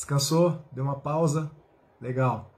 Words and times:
Descansou? 0.00 0.58
Deu 0.72 0.82
uma 0.82 0.94
pausa? 0.94 1.50
Legal. 2.00 2.50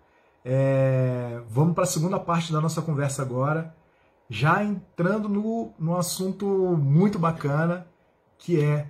É, 0.44 1.42
vamos 1.48 1.74
para 1.74 1.82
a 1.82 1.88
segunda 1.88 2.20
parte 2.20 2.52
da 2.52 2.60
nossa 2.60 2.80
conversa 2.80 3.20
agora, 3.20 3.74
já 4.30 4.62
entrando 4.62 5.28
no, 5.28 5.72
no 5.76 5.96
assunto 5.96 6.46
muito 6.76 7.18
bacana, 7.18 7.84
que 8.38 8.62
é 8.62 8.88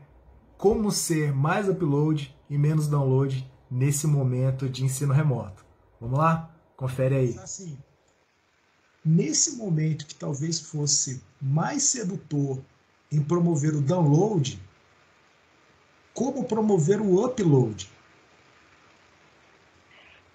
como 0.58 0.92
ser 0.92 1.32
mais 1.32 1.66
upload 1.66 2.36
e 2.50 2.58
menos 2.58 2.88
download 2.88 3.50
nesse 3.70 4.06
momento 4.06 4.68
de 4.68 4.84
ensino 4.84 5.14
remoto. 5.14 5.64
Vamos 5.98 6.18
lá? 6.18 6.54
Confere 6.76 7.16
aí. 7.16 7.38
Assim, 7.38 7.78
nesse 9.02 9.56
momento 9.56 10.06
que 10.06 10.14
talvez 10.14 10.60
fosse 10.60 11.24
mais 11.40 11.84
sedutor 11.84 12.60
em 13.10 13.22
promover 13.22 13.74
o 13.74 13.80
download, 13.80 14.62
como 16.12 16.44
promover 16.44 17.00
o 17.00 17.24
upload? 17.24 17.90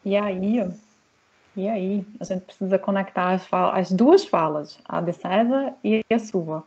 E 0.07 0.15
aí, 0.15 0.65
e 1.53 1.67
aí, 1.67 2.05
a 2.17 2.23
gente 2.23 2.45
precisa 2.45 2.79
conectar 2.79 3.31
as, 3.31 3.45
as 3.51 3.91
duas 3.91 4.23
falas, 4.23 4.79
a 4.87 5.01
de 5.01 5.11
César 5.11 5.73
e 5.83 6.01
a 6.09 6.17
sua. 6.17 6.63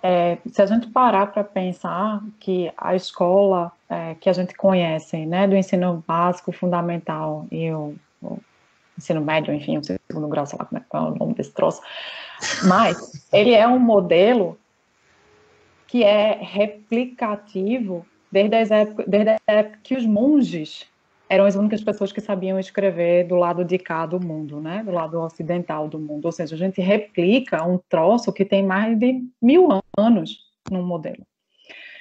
É, 0.00 0.38
se 0.46 0.62
a 0.62 0.66
gente 0.66 0.86
parar 0.86 1.32
para 1.32 1.42
pensar 1.42 2.22
que 2.38 2.72
a 2.76 2.94
escola 2.94 3.72
é, 3.90 4.14
que 4.14 4.30
a 4.30 4.32
gente 4.32 4.54
conhece, 4.54 5.26
né, 5.26 5.48
do 5.48 5.56
ensino 5.56 6.04
básico, 6.06 6.52
fundamental 6.52 7.44
e 7.50 7.72
o, 7.72 7.96
o 8.22 8.38
ensino 8.96 9.20
médio, 9.20 9.52
enfim, 9.52 9.78
o 9.78 9.82
segundo 9.82 10.28
grau, 10.28 10.46
sei 10.46 10.56
lá 10.56 10.66
como 10.66 10.80
é, 10.80 10.84
qual 10.88 11.08
é 11.08 11.10
o 11.10 11.14
nome 11.16 11.34
desse 11.34 11.50
troço, 11.50 11.82
mas 12.68 13.26
ele 13.32 13.52
é 13.52 13.66
um 13.66 13.80
modelo 13.80 14.56
que 15.88 16.04
é 16.04 16.38
replicativo 16.40 18.06
desde, 18.30 18.54
as 18.54 18.70
épocas, 18.70 19.06
desde 19.08 19.30
a 19.30 19.38
época 19.48 19.78
que 19.82 19.96
os 19.96 20.06
monges 20.06 20.86
eram 21.34 21.44
as 21.44 21.56
únicas 21.56 21.82
pessoas 21.82 22.12
que 22.12 22.20
sabiam 22.20 22.58
escrever 22.58 23.26
do 23.26 23.34
lado 23.34 23.64
de 23.64 23.76
cá 23.76 24.06
do 24.06 24.20
mundo, 24.20 24.60
né? 24.60 24.82
Do 24.84 24.92
lado 24.92 25.20
ocidental 25.20 25.88
do 25.88 25.98
mundo. 25.98 26.26
Ou 26.26 26.32
seja, 26.32 26.54
a 26.54 26.58
gente 26.58 26.80
replica 26.80 27.64
um 27.64 27.78
troço 27.88 28.32
que 28.32 28.44
tem 28.44 28.64
mais 28.64 28.98
de 28.98 29.20
mil 29.42 29.68
anos 29.98 30.38
num 30.70 30.82
modelo. 30.82 31.26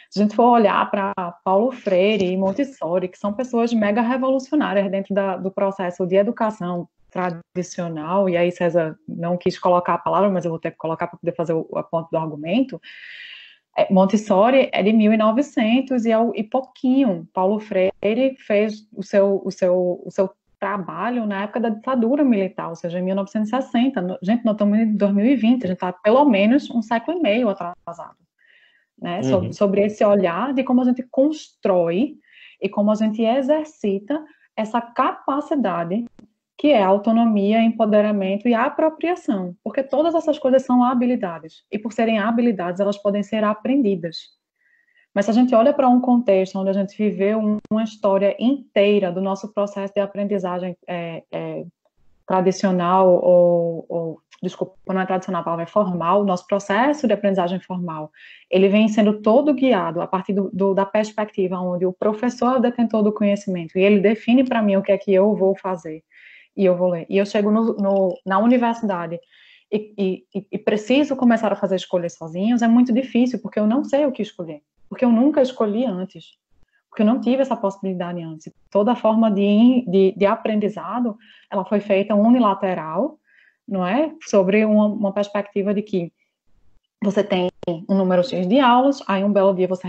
Se 0.10 0.20
a 0.20 0.24
gente 0.24 0.36
for 0.36 0.52
olhar 0.52 0.90
para 0.92 1.12
Paulo 1.44 1.72
Freire 1.72 2.32
e 2.32 2.38
Montessori, 2.38 3.08
que 3.08 3.18
são 3.18 3.34
pessoas 3.34 3.74
mega 3.74 4.02
revolucionárias 4.02 4.90
dentro 4.92 5.14
da, 5.16 5.36
do 5.36 5.50
processo 5.50 6.06
de 6.06 6.16
educação 6.16 6.88
tradicional, 7.10 8.30
e 8.30 8.38
aí 8.38 8.52
César 8.52 8.96
não 9.08 9.38
quis 9.38 9.58
colocar 9.58 9.96
a 9.96 9.98
palavra, 9.98 10.30
mas 10.30 10.46
eu 10.46 10.52
vou 10.52 10.60
ter 10.60 10.70
que 10.70 10.78
colocar 10.78 11.08
para 11.08 11.18
poder 11.18 11.36
fazer 11.36 11.54
o, 11.54 11.68
a 11.76 11.84
ponto 11.84 12.10
do 12.12 12.18
argumento, 12.18 12.80
Montessori 13.90 14.70
é 14.72 14.84
de 14.84 14.94
1900 14.94 16.06
e, 16.06 16.12
é 16.12 16.18
e 16.36 16.44
pouquinho. 16.44 17.28
Paulo 17.34 17.60
Freire 17.60 18.36
fez 18.38 18.88
o 18.94 19.02
seu, 19.02 19.42
o 19.44 19.52
seu, 19.52 20.02
o 20.06 20.12
seu 20.12 20.30
trabalho 20.60 21.26
na 21.26 21.44
época 21.44 21.60
da 21.60 21.70
ditadura 21.70 22.24
militar, 22.24 22.70
ou 22.70 22.76
seja, 22.76 23.00
em 23.00 23.04
1960. 23.04 24.20
Gente, 24.22 24.46
nós 24.46 24.54
estamos 24.54 24.80
em 24.80 24.96
2020, 24.96 25.64
a 25.64 25.68
gente 25.68 25.76
está 25.76 25.92
pelo 25.92 26.24
menos 26.26 26.70
um 26.70 26.82
século 26.82 27.18
e 27.18 27.22
meio 27.22 27.50
atrasado. 27.50 28.16
Né? 29.02 29.18
Uhum. 29.18 29.24
Sobre, 29.24 29.54
sobre 29.54 29.86
esse 29.86 30.06
olhar 30.06 30.54
de 30.54 30.64
como 30.64 30.82
a 30.82 30.86
gente 30.86 31.04
constrói 31.12 32.16
e 32.62 32.70
como 32.70 32.92
a 32.92 32.96
gente 32.96 33.24
exercita 33.24 34.24
essa 34.56 34.80
capacidade 34.80 36.06
que 36.64 36.72
é 36.72 36.82
autonomia, 36.82 37.62
empoderamento 37.62 38.48
e 38.48 38.54
apropriação, 38.54 39.54
porque 39.62 39.84
todas 39.84 40.16
essas 40.16 40.40
coisas 40.40 40.64
são 40.64 40.82
habilidades, 40.82 41.66
e 41.70 41.78
por 41.78 41.92
serem 41.92 42.20
habilidades, 42.20 42.80
elas 42.80 42.98
podem 42.98 43.22
ser 43.22 43.44
aprendidas. 43.44 44.30
Mas 45.14 45.26
se 45.26 45.32
a 45.32 45.34
gente 45.34 45.54
olha 45.54 45.74
para 45.74 45.90
um 45.90 46.00
contexto 46.00 46.58
onde 46.58 46.70
a 46.70 46.74
gente 46.74 46.96
viveu 46.96 47.60
uma 47.70 47.84
história 47.84 48.34
inteira 48.40 49.12
do 49.12 49.20
nosso 49.20 49.54
processo 49.54 49.94
de 49.94 50.00
aprendizagem 50.00 50.78
é, 50.88 51.24
é, 51.34 51.66
tradicional, 52.26 53.14
ou, 53.14 53.86
ou, 53.90 54.20
desculpa, 54.42 54.74
não 54.88 55.02
é 55.02 55.06
tradicional, 55.06 55.42
a 55.42 55.44
palavra 55.44 55.64
é 55.64 55.68
formal, 55.68 56.24
nosso 56.24 56.48
processo 56.48 57.06
de 57.06 57.14
aprendizagem 57.14 57.60
formal, 57.60 58.10
ele 58.50 58.70
vem 58.70 58.88
sendo 58.88 59.22
todo 59.22 59.54
guiado 59.54 60.00
a 60.00 60.08
partir 60.08 60.32
do, 60.32 60.50
do, 60.54 60.74
da 60.74 60.86
perspectiva 60.86 61.60
onde 61.60 61.86
o 61.86 61.92
professor 61.92 62.54
é 62.54 62.58
o 62.60 62.62
detentor 62.62 63.04
do 63.04 63.12
conhecimento, 63.12 63.78
e 63.78 63.82
ele 63.82 64.00
define 64.00 64.46
para 64.46 64.62
mim 64.62 64.78
o 64.78 64.82
que 64.82 64.94
é 64.94 64.98
que 64.98 65.14
eu 65.14 65.36
vou 65.36 65.58
fazer 65.58 66.02
e 66.56 66.66
eu 66.66 66.76
vou 66.76 66.90
ler. 66.90 67.06
E 67.10 67.18
eu 67.18 67.26
chego 67.26 67.52
no, 67.52 67.76
no, 67.76 68.18
na 68.26 68.40
universidade 68.40 69.20
e, 69.72 69.94
e, 70.36 70.46
e, 70.52 70.58
preciso 70.60 71.16
começar 71.16 71.52
a 71.52 71.56
fazer 71.56 71.76
escolhas 71.76 72.14
sozinhos, 72.14 72.62
é 72.62 72.68
muito 72.68 72.94
difícil, 72.94 73.40
porque 73.40 73.60
eu 73.60 73.66
não 73.66 73.84
sei 73.84 74.06
o 74.06 74.12
que 74.12 74.22
escolher. 74.22 74.62
Porque 74.88 75.04
eu 75.04 75.12
nunca 75.12 75.42
escolhi 75.42 75.84
antes. 75.84 76.38
Porque 76.88 77.02
eu 77.02 77.08
não 77.08 77.20
tive 77.20 77.42
essa 77.42 77.56
possibilidade 77.56 78.22
antes. 78.22 78.54
Toda 78.70 78.96
forma 78.96 79.32
de, 79.32 79.84
de, 79.88 80.14
de 80.16 80.26
aprendizado, 80.28 81.18
ela 81.50 81.66
foi 81.66 81.80
feita 81.80 82.14
unilateral, 82.14 83.18
não 83.68 83.86
é? 83.86 84.14
Sobre 84.22 84.64
uma, 84.64 84.86
uma 84.86 85.12
perspectiva 85.12 85.74
de 85.74 85.82
que 85.82 86.14
você 87.04 87.24
tem 87.24 87.50
um 87.90 87.96
número 87.96 88.24
X 88.24 88.48
de 88.48 88.60
aulas, 88.60 89.02
aí 89.08 89.24
um 89.24 89.34
belo 89.34 89.56
dia 89.56 89.68
você 89.68 89.88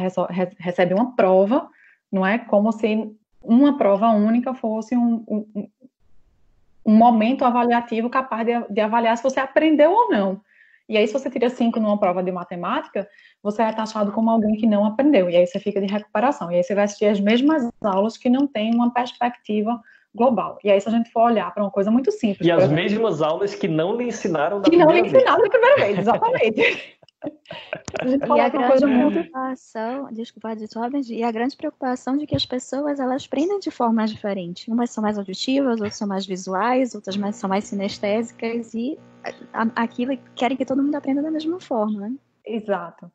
recebe 0.58 0.94
uma 0.94 1.14
prova, 1.14 1.68
não 2.10 2.26
é? 2.26 2.38
Como 2.38 2.72
se 2.72 3.14
uma 3.42 3.76
prova 3.76 4.08
única 4.10 4.54
fosse 4.54 4.96
um, 4.96 5.22
um, 5.28 5.68
um 6.84 6.94
momento 6.94 7.44
avaliativo 7.44 8.10
capaz 8.10 8.46
de, 8.46 8.52
de, 8.70 8.80
avaliar 8.80 9.16
se 9.16 9.22
você 9.22 9.40
aprendeu 9.40 9.90
ou 9.90 10.10
não. 10.10 10.40
E 10.88 10.98
aí, 10.98 11.06
se 11.06 11.14
você 11.14 11.30
tira 11.30 11.48
cinco 11.48 11.80
numa 11.80 11.98
prova 11.98 12.22
de 12.22 12.30
matemática, 12.30 13.08
você 13.42 13.62
é 13.62 13.72
taxado 13.72 14.12
como 14.12 14.30
alguém 14.30 14.54
que 14.56 14.66
não 14.66 14.84
aprendeu. 14.84 15.30
E 15.30 15.36
aí 15.36 15.46
você 15.46 15.58
fica 15.58 15.80
de 15.80 15.90
recuperação. 15.90 16.52
E 16.52 16.56
aí 16.56 16.62
você 16.62 16.74
vai 16.74 16.84
assistir 16.84 17.06
as 17.06 17.20
mesmas 17.20 17.70
aulas 17.82 18.18
que 18.18 18.28
não 18.28 18.46
tem 18.46 18.74
uma 18.74 18.92
perspectiva 18.92 19.80
global. 20.14 20.58
E 20.62 20.70
aí, 20.70 20.80
se 20.80 20.88
a 20.88 20.92
gente 20.92 21.10
for 21.10 21.22
olhar 21.22 21.52
para 21.52 21.62
uma 21.62 21.70
coisa 21.70 21.90
muito 21.90 22.12
simples. 22.12 22.46
E 22.46 22.50
as 22.50 22.64
exemplo, 22.64 22.76
mesmas 22.76 23.22
aulas 23.22 23.54
que 23.54 23.66
não 23.66 23.96
lhe 23.96 24.08
ensinaram 24.08 24.58
da 24.58 24.64
que 24.64 24.76
primeira 24.76 24.92
vez. 24.92 25.06
Que 25.06 25.12
não 25.12 25.20
lhe 25.20 25.24
ensinaram 25.24 25.42
da 25.42 25.50
primeira 25.50 25.76
vez, 25.76 25.98
exatamente. 25.98 26.96
E 28.36 28.40
a 28.40 28.48
grande 28.48 28.86
preocupação, 28.86 30.08
desculpa, 30.12 30.54
de 30.56 31.14
e 31.14 31.22
a 31.22 31.30
grande 31.30 31.56
preocupação 31.56 32.16
de 32.16 32.26
que 32.26 32.34
as 32.34 32.44
pessoas 32.44 32.98
elas 32.98 33.24
aprendem 33.24 33.58
de 33.60 33.70
formas 33.70 34.10
diferentes. 34.10 34.66
Umas 34.68 34.90
são 34.90 35.02
mais 35.02 35.18
auditivas, 35.18 35.80
outras 35.80 35.96
são 35.96 36.08
mais 36.08 36.26
visuais, 36.26 36.94
outras 36.94 37.16
mais, 37.16 37.36
são 37.36 37.48
mais 37.48 37.64
sinestésicas 37.64 38.74
e 38.74 38.98
aquilo 39.74 40.16
querem 40.34 40.56
que 40.56 40.64
todo 40.64 40.82
mundo 40.82 40.94
aprenda 40.94 41.22
da 41.22 41.30
mesma 41.30 41.60
forma. 41.60 42.08
Né? 42.08 42.14
Exato. 42.44 43.10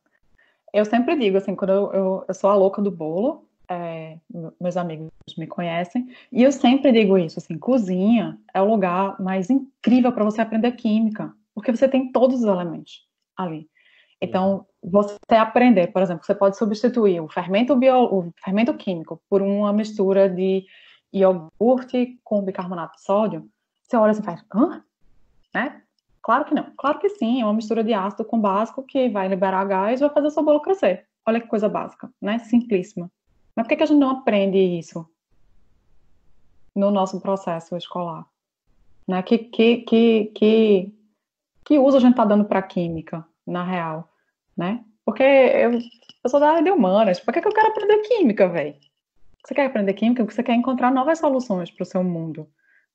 Eu 0.74 0.86
sempre 0.86 1.18
digo 1.18 1.38
assim, 1.38 1.56
quando 1.56 1.72
eu, 1.72 1.94
eu, 1.94 2.26
eu 2.28 2.34
sou 2.34 2.50
a 2.50 2.56
louca 2.56 2.82
do 2.82 2.92
bolo, 2.92 3.48
é, 3.70 4.18
meus 4.60 4.78
amigos 4.78 5.10
me 5.38 5.46
conhecem, 5.46 6.08
e 6.32 6.42
eu 6.44 6.52
sempre 6.52 6.92
digo 6.92 7.18
isso, 7.18 7.40
assim, 7.40 7.58
cozinha 7.58 8.38
é 8.54 8.62
o 8.62 8.70
lugar 8.70 9.20
mais 9.22 9.50
incrível 9.50 10.12
para 10.12 10.24
você 10.24 10.42
aprender 10.42 10.72
química, 10.72 11.34
porque 11.54 11.72
você 11.72 11.88
tem 11.88 12.12
todos 12.12 12.40
os 12.40 12.46
elementos 12.46 13.08
ali. 13.38 13.70
Então, 14.22 14.66
você 14.84 15.36
aprender, 15.36 15.88
por 15.88 16.02
exemplo, 16.02 16.26
você 16.26 16.36
pode 16.36 16.58
substituir 16.58 17.22
o 17.22 17.30
fermento, 17.30 17.76
bio, 17.76 18.04
o 18.04 18.34
fermento 18.44 18.74
químico 18.74 19.22
por 19.30 19.42
uma 19.42 19.72
mistura 19.72 20.30
de 20.30 20.66
iogurte 21.14 22.20
com 22.24 22.44
bicarbonato 22.44 22.96
de 22.98 23.04
sódio. 23.04 23.50
Você 23.84 23.98
olha 23.98 24.12
e 24.12 24.22
faz, 24.22 24.44
hã? 24.54 24.84
Né? 25.54 25.82
Claro 26.22 26.46
que 26.46 26.54
não. 26.54 26.72
Claro 26.78 27.00
que 27.00 27.10
sim, 27.10 27.42
é 27.42 27.46
uma 27.46 27.54
mistura 27.54 27.84
de 27.84 27.94
ácido 27.94 28.26
com 28.26 28.40
básico 28.40 28.84
que 28.84 29.10
vai 29.10 29.28
liberar 29.28 29.66
gás 29.66 30.00
e 30.00 30.04
vai 30.04 30.14
fazer 30.14 30.28
o 30.28 30.32
seu 30.32 30.44
bolo 30.44 30.62
crescer. 30.62 31.08
Olha 31.26 31.40
que 31.40 31.48
coisa 31.48 31.70
básica, 31.70 32.12
né? 32.22 32.40
Simplíssima. 32.40 33.10
Mas 33.56 33.66
por 33.66 33.70
que, 33.70 33.78
que 33.78 33.84
a 33.84 33.86
gente 33.86 34.00
não 34.00 34.12
aprende 34.12 34.58
isso 34.58 35.08
no 36.76 36.92
nosso 36.92 37.20
processo 37.20 37.76
escolar? 37.76 38.26
Né? 39.08 39.22
Que, 39.24 39.38
que, 39.38 39.78
que, 39.78 40.26
que, 40.36 40.94
que 41.66 41.80
uso 41.80 41.98
a 41.98 42.00
gente 42.00 42.12
está 42.12 42.26
dando 42.26 42.46
para 42.46 42.60
a 42.60 42.64
química, 42.64 43.26
na 43.50 43.64
real? 43.64 44.10
né? 44.60 44.84
Porque 45.06 45.24
eu, 45.24 45.72
eu 45.72 46.30
sou 46.30 46.40
da 46.40 46.50
área 46.50 46.64
de 46.64 46.70
humanas, 46.70 47.20
por 47.22 47.34
que, 47.34 47.42
que 47.42 47.48
eu 47.48 47.54
quero 47.54 47.70
aprender 47.70 47.98
química, 48.00 48.50
velho? 48.50 48.76
Você 49.46 49.56
quer 49.56 49.66
aprender 49.66 49.94
química 49.94 50.22
porque 50.22 50.36
você 50.36 50.44
quer 50.44 50.54
encontrar 50.54 50.92
novas 50.92 51.18
soluções 51.18 51.72
para 51.72 51.84
o 51.84 51.86
seu 51.86 52.04
mundo, 52.04 52.46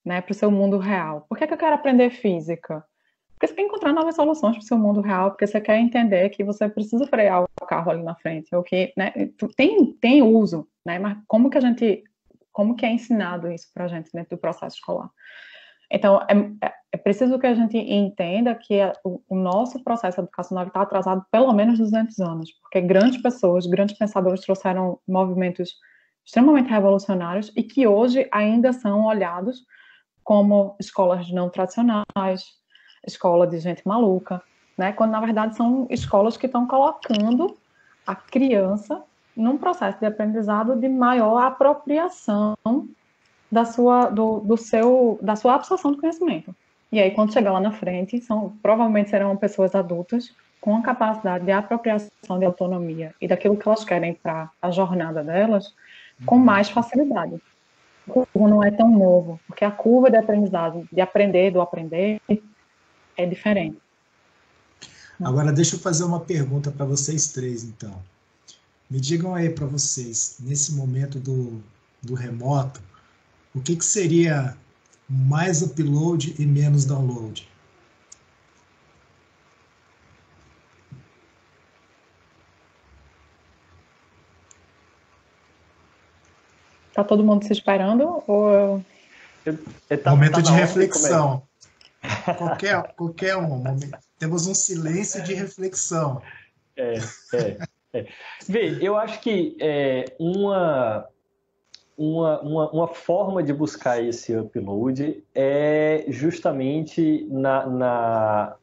né? 0.05 0.21
Para 0.21 0.33
o 0.33 0.35
seu 0.35 0.51
mundo 0.51 0.77
real. 0.77 1.25
Por 1.27 1.39
que, 1.39 1.47
que 1.47 1.55
eu 1.55 1.59
quero 1.59 1.75
aprender 1.75 2.11
física? 2.11 2.85
Porque 3.33 3.49
você 3.49 3.55
quer 3.55 3.63
encontrar 3.63 3.95
novas 3.95 4.15
soluções 4.15 4.57
para 4.57 4.63
o 4.63 4.67
seu 4.67 4.79
mundo 4.79 5.01
real, 5.01 5.31
porque 5.31 5.47
você 5.47 5.59
quer 5.59 5.79
entender 5.79 6.29
que 6.29 6.45
você 6.45 6.69
precisa 6.69 7.07
frear 7.07 7.43
o 7.43 7.67
carro 7.67 7.91
ali 7.91 8.03
na 8.03 8.15
frente, 8.15 8.55
ou 8.55 8.63
que, 8.63 8.93
né? 8.95 9.13
Tem, 9.57 9.95
tem 9.95 10.23
uso, 10.23 10.69
né? 10.85 10.99
Mas 10.99 11.17
como 11.27 11.49
que 11.49 11.57
a 11.57 11.63
gente, 11.63 12.05
como 12.53 12.77
que 12.77 12.85
é 12.85 12.93
ensinado 12.93 13.51
isso 13.51 13.71
para 13.73 13.87
a 13.87 13.89
gente 13.89 14.11
dentro 14.13 14.37
do 14.37 14.41
processo 14.41 14.77
escolar? 14.77 15.11
Então, 15.91 16.21
é, 16.29 16.67
é, 16.67 16.73
é 16.93 16.97
preciso 16.97 17.39
que 17.39 17.47
a 17.47 17.55
gente 17.55 17.77
entenda 17.77 18.55
que 18.55 18.81
o, 19.05 19.21
o, 19.29 19.37
nosso 19.37 19.83
processo 19.83 20.21
educacional 20.21 20.67
está 20.67 20.83
atrasado 20.83 21.25
pelo 21.31 21.53
menos 21.53 21.79
200 21.79 22.19
anos, 22.21 22.53
porque 22.63 22.81
grandes 22.81 23.21
pessoas, 23.21 23.67
grandes 23.67 23.97
pensadores 23.97 24.41
trouxeram 24.41 24.99
movimentos 25.07 25.75
extremamente 26.25 26.71
revolucionários 26.71 27.53
e 27.57 27.63
que 27.63 27.87
hoje 27.87 28.27
ainda 28.33 28.73
são 28.73 29.05
olhados 29.05 29.63
como 30.23 30.75
escolas 30.81 31.31
não 31.31 31.51
tradicionais, 31.51 32.45
escola 33.07 33.47
de 33.47 33.59
gente 33.59 33.87
maluca, 33.87 34.43
né? 34.77 34.93
Quando 34.93 35.11
na 35.11 35.21
verdade 35.21 35.55
são 35.55 35.87
escolas 35.91 36.37
que 36.37 36.47
estão 36.47 36.67
colocando 36.67 37.57
a 38.07 38.15
criança 38.15 39.03
num 39.37 39.59
processo 39.59 39.99
de 39.99 40.07
aprendizado 40.07 40.77
de 40.77 40.89
maior 40.89 41.43
apropriação 41.43 42.57
da 43.55 43.65
sua, 43.65 44.11
do, 44.11 44.41
do 44.41 44.57
seu, 44.57 45.17
da 45.23 45.37
sua 45.37 45.55
absorção 45.55 45.93
do 45.93 45.99
conhecimento. 45.99 46.55
E 46.91 47.01
aí, 47.01 47.13
quando 47.13 47.33
chegar 47.33 47.53
lá 47.53 47.61
na 47.61 47.71
frente, 47.71 48.21
são, 48.21 48.57
provavelmente 48.61 49.11
serão 49.11 49.37
pessoas 49.37 49.75
adultas 49.77 50.35
com 50.61 50.77
a 50.77 50.83
capacidade 50.83 51.45
de 51.45 51.53
apropriação 51.53 52.39
de 52.39 52.45
autonomia 52.45 53.15
e 53.21 53.29
daquilo 53.29 53.57
que 53.57 53.69
elas 53.69 53.85
querem 53.85 54.15
para 54.15 54.51
a 54.61 54.71
jornada 54.73 55.23
delas, 55.23 55.73
com 56.27 56.37
mais 56.37 56.69
facilidade. 56.69 57.41
O 58.07 58.27
curva 58.27 58.49
não 58.49 58.63
é 58.63 58.71
tão 58.71 58.91
novo, 58.91 59.39
porque 59.47 59.65
a 59.65 59.71
curva 59.71 60.11
de 60.11 60.17
aprendizado, 60.17 60.87
de 60.93 61.01
aprender 61.01 61.53
do 61.53 61.61
aprender, 61.61 62.21
é 63.17 63.25
diferente. 63.25 63.79
Agora, 65.23 65.53
deixa 65.53 65.77
eu 65.77 65.81
fazer 65.81 66.03
uma 66.05 66.21
pergunta 66.21 66.73
para 66.73 66.85
vocês 66.85 67.29
três, 67.29 67.63
então. 67.63 67.95
Me 68.91 69.01
digam 69.01 69.35
aí 69.35 69.49
para 69.49 69.67
vocês, 69.67 70.39
nesse 70.41 70.75
momento 70.75 71.21
do, 71.21 71.63
do 72.03 72.15
remoto, 72.15 72.81
o 73.55 73.61
que, 73.61 73.77
que 73.77 73.85
seria 73.85 74.57
mais 75.09 75.63
upload 75.63 76.35
e 76.39 76.47
menos 76.47 76.85
download? 76.85 77.49
Tá 86.95 87.03
todo 87.03 87.25
mundo 87.25 87.45
se 87.45 87.53
esperando? 87.53 88.23
Ou 88.27 88.53
eu... 88.53 88.85
Tá, 90.03 90.13
momento 90.13 90.35
tá 90.35 90.41
de 90.41 90.53
reflexão. 90.53 91.43
Qualquer, 92.39 92.83
qualquer 92.95 93.37
um. 93.37 93.49
Momento. 93.49 93.99
Temos 94.19 94.47
um 94.47 94.55
silêncio 94.55 95.23
de 95.23 95.35
reflexão. 95.35 96.23
É, 96.77 96.95
é, 97.35 97.59
é. 97.93 98.07
Vê, 98.49 98.79
eu 98.81 98.97
acho 98.97 99.21
que 99.21 99.57
é, 99.61 100.15
uma, 100.19 101.07
uma, 101.97 102.41
uma, 102.41 102.71
uma, 102.71 102.89
forma 102.89 103.43
de 103.43 103.53
buscar 103.53 104.03
esse 104.03 104.37
upload 104.37 105.23
é 105.35 106.05
justamente 106.09 107.27
na, 107.31 107.67
na, 107.67 108.57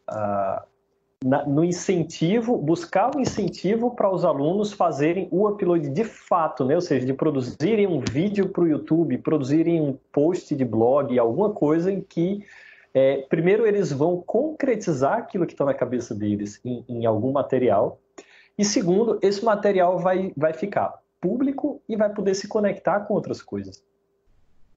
na, 1.24 1.46
no 1.46 1.64
incentivo, 1.64 2.58
buscar 2.58 3.16
o 3.16 3.18
um 3.18 3.22
incentivo 3.22 3.92
para 3.92 4.12
os 4.12 4.26
alunos 4.26 4.74
fazerem 4.74 5.28
o 5.32 5.48
upload 5.48 5.90
de 5.90 6.04
fato, 6.04 6.66
né? 6.66 6.76
ou 6.76 6.82
seja, 6.82 7.06
de 7.06 7.14
produzirem 7.14 7.88
um 7.88 8.00
vídeo 8.00 8.50
para 8.50 8.64
o 8.64 8.68
YouTube, 8.68 9.18
produzirem 9.20 9.80
um 9.80 9.98
post 10.12 10.56
de 10.56 10.66
blog, 10.66 11.18
alguma 11.18 11.52
coisa 11.52 11.92
em 11.92 12.02
que, 12.02 12.44
é, 12.94 13.26
primeiro, 13.30 13.66
eles 13.66 13.92
vão 13.92 14.22
concretizar 14.26 15.20
aquilo 15.20 15.46
que 15.46 15.54
está 15.54 15.64
na 15.64 15.74
cabeça 15.74 16.14
deles 16.14 16.60
em, 16.66 16.84
em 16.90 17.06
algum 17.06 17.32
material, 17.32 18.00
e 18.58 18.66
segundo, 18.66 19.18
esse 19.22 19.44
material 19.44 19.98
vai, 19.98 20.34
vai 20.36 20.54
ficar 20.54 21.01
público 21.22 21.82
e 21.88 21.96
vai 21.96 22.14
poder 22.14 22.36
se 22.36 22.48
conectar 22.48 23.02
com 23.02 23.14
outras 23.14 23.42
coisas 23.42 23.84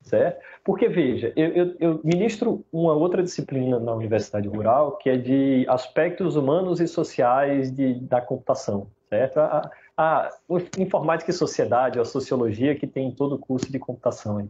certo? 0.05 0.41
Porque, 0.63 0.89
veja, 0.89 1.33
eu, 1.35 1.49
eu, 1.49 1.77
eu, 1.81 2.01
ministro 2.05 2.65
uma 2.73 2.93
outra 2.93 3.23
disciplina 3.23 3.79
na 3.81 3.93
Universidade 3.95 4.47
Rural, 4.47 4.97
que 4.99 5.11
é 5.11 5.17
de 5.17 5.67
aspectos 5.69 6.37
humanos 6.37 6.81
e 6.81 6.87
sociais 6.87 7.73
de, 7.73 7.95
da 7.95 8.21
computação, 8.21 8.87
certo? 9.09 9.39
A, 9.39 9.71
a, 9.97 10.31
informática 10.79 11.31
e 11.31 11.35
sociedade, 11.35 11.99
a 11.99 12.05
sociologia, 12.05 12.75
que 12.75 12.87
tem 12.87 13.11
todo 13.11 13.35
o 13.35 13.39
curso 13.39 13.71
de 13.71 13.79
computação. 13.79 14.49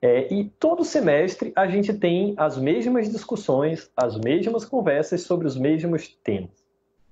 É, 0.00 0.32
e 0.32 0.44
todo 0.58 0.84
semestre 0.84 1.52
a 1.54 1.66
gente 1.66 1.92
tem 1.92 2.34
as 2.36 2.58
mesmas 2.58 3.10
discussões, 3.10 3.90
as 3.96 4.18
mesmas 4.18 4.64
conversas 4.64 5.22
sobre 5.22 5.46
os 5.46 5.56
mesmos 5.56 6.08
temas. 6.08 6.62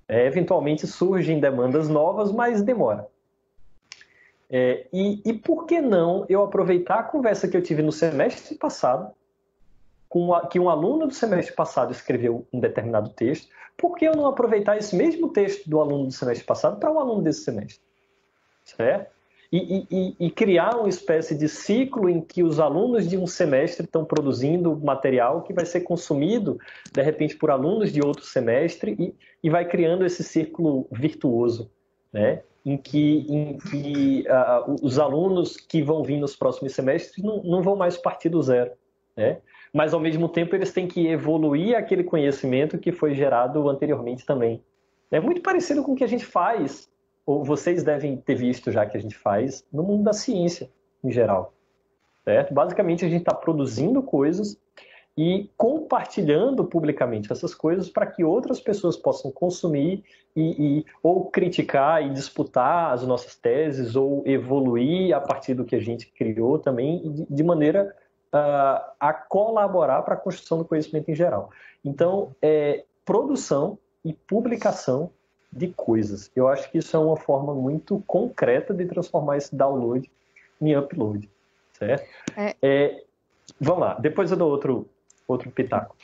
É, 0.09 0.27
eventualmente 0.27 0.89
surgem 0.89 1.39
demandas 1.39 1.89
novas, 1.89 2.33
mas 2.33 2.63
demora. 2.63 3.07
É, 4.51 4.87
e, 4.93 5.23
e 5.25 5.33
por 5.33 5.65
que 5.65 5.81
não 5.81 6.27
eu 6.29 6.43
aproveitar 6.43 6.97
a 6.97 7.05
conversa 7.05 7.47
que 7.47 7.57
eu 7.57 7.63
tive 7.63 7.83
no 7.83 7.93
semestre 7.93 8.57
passado, 8.57 9.13
com 10.09 10.35
a, 10.35 10.49
que 10.49 10.59
um 10.59 10.69
aluno 10.69 11.07
do 11.07 11.15
semestre 11.15 11.55
passado 11.55 11.93
escreveu 11.93 12.45
um 12.53 12.59
determinado 12.59 13.11
texto, 13.11 13.49
por 13.77 13.97
que 13.97 14.05
eu 14.05 14.17
não 14.17 14.27
aproveitar 14.27 14.77
esse 14.77 14.95
mesmo 14.97 15.29
texto 15.29 15.71
do 15.71 15.81
aluno 15.81 16.07
do 16.07 16.13
semestre 16.13 16.45
passado 16.45 16.81
para 16.81 16.93
um 16.93 16.99
aluno 16.99 17.23
desse 17.23 17.45
semestre? 17.45 17.81
Certo? 18.65 19.11
E, 19.53 19.87
e, 19.91 20.17
e, 20.27 20.31
criar 20.31 20.77
uma 20.77 20.89
espécie 20.89 21.37
de 21.37 21.49
ciclo 21.49 22.09
em 22.09 22.21
que 22.21 22.41
os 22.41 22.61
alunos 22.61 23.09
de 23.09 23.19
um 23.19 23.27
semestre 23.27 23.85
estão 23.85 24.05
produzindo 24.05 24.77
material 24.77 25.43
que 25.43 25.53
vai 25.53 25.67
ser 25.67 25.81
consumido, 25.81 26.57
de 26.93 27.03
repente, 27.03 27.37
por 27.37 27.51
alunos 27.51 27.93
de 27.93 28.01
outro 28.01 28.25
semestre 28.25 28.95
e, 28.97 29.15
e 29.43 29.51
vai 29.51 29.65
criando 29.65 30.07
esse 30.07 30.23
círculo 30.23 30.87
virtuoso. 30.93 31.69
Né? 32.13 32.43
Em 32.65 32.77
que, 32.77 33.27
em 33.29 33.59
que 33.59 34.25
uh, 34.29 34.77
os 34.83 34.99
alunos 34.99 35.57
que 35.57 35.83
vão 35.83 36.03
vir 36.03 36.19
nos 36.19 36.37
próximos 36.37 36.75
semestres 36.75 37.25
não, 37.25 37.43
não 37.43 37.63
vão 37.63 37.77
mais 37.77 37.97
partir 37.97 38.29
do 38.29 38.43
zero, 38.43 38.73
né? 39.17 39.41
Mas, 39.73 39.95
ao 39.95 40.01
mesmo 40.01 40.29
tempo, 40.29 40.55
eles 40.55 40.73
têm 40.73 40.89
que 40.89 41.07
evoluir 41.07 41.77
aquele 41.77 42.03
conhecimento 42.03 42.77
que 42.77 42.91
foi 42.91 43.15
gerado 43.15 43.69
anteriormente 43.69 44.27
também. 44.27 44.63
É 45.11 45.21
muito 45.21 45.41
parecido 45.43 45.83
com 45.83 45.93
o 45.93 45.97
que 45.97 46.05
a 46.05 46.09
gente 46.09 46.25
faz, 46.25 46.91
ou 47.25 47.45
vocês 47.45 47.85
devem 47.85 48.17
ter 48.17 48.35
visto 48.35 48.73
já 48.73 48.85
que 48.85 48.97
a 48.97 49.01
gente 49.01 49.17
faz, 49.17 49.65
no 49.73 49.83
mundo 49.83 50.05
da 50.05 50.13
ciência, 50.13 50.71
em 51.05 51.11
geral. 51.11 51.55
Certo? 52.25 52.53
Basicamente, 52.53 53.05
a 53.05 53.09
gente 53.09 53.21
está 53.21 53.35
produzindo 53.35 54.03
coisas 54.03 54.61
e 55.17 55.51
compartilhando 55.57 56.65
publicamente 56.65 57.33
essas 57.33 57.55
coisas 57.55 57.89
para 57.91 58.07
que 58.07 58.25
outras 58.25 58.61
pessoas 58.61 58.97
possam 58.97 59.31
consumir 59.31 60.03
e, 60.35 60.79
e, 60.79 60.87
ou 61.03 61.27
criticar 61.27 62.05
e 62.05 62.11
disputar 62.11 62.93
as 62.93 63.07
nossas 63.07 63.35
teses 63.37 63.97
ou 63.97 64.23
evoluir 64.25 65.15
a 65.15 65.21
partir 65.21 65.55
do 65.55 65.65
que 65.65 65.75
a 65.75 65.81
gente 65.81 66.07
criou 66.07 66.59
também 66.59 67.03
de, 67.13 67.27
de 67.29 67.43
maneira 67.43 67.95
uh, 68.33 68.93
a 68.99 69.13
colaborar 69.13 70.03
para 70.03 70.15
a 70.15 70.19
construção 70.19 70.59
do 70.59 70.65
conhecimento 70.65 71.11
em 71.11 71.15
geral. 71.15 71.51
Então, 71.85 72.35
é, 72.41 72.85
produção 73.05 73.79
e 74.05 74.13
publicação 74.13 75.11
de 75.53 75.69
coisas. 75.69 76.31
Eu 76.35 76.47
acho 76.47 76.71
que 76.71 76.79
isso 76.79 76.97
é 76.97 77.01
uma 77.01 77.17
forma 77.17 77.55
muito 77.55 78.03
concreta 78.07 78.73
de 78.73 78.87
transformar 78.87 79.37
esse 79.37 79.55
download 79.55 80.09
em 80.61 80.77
upload, 80.77 81.29
certo? 81.73 82.07
É... 82.37 82.55
É, 82.63 83.03
vamos 83.61 83.81
lá, 83.81 83.95
depois 83.95 84.31
eu 84.31 84.37
dou 84.37 84.51
outro 84.51 84.89
outro 85.31 85.51
pitaco. 85.51 85.97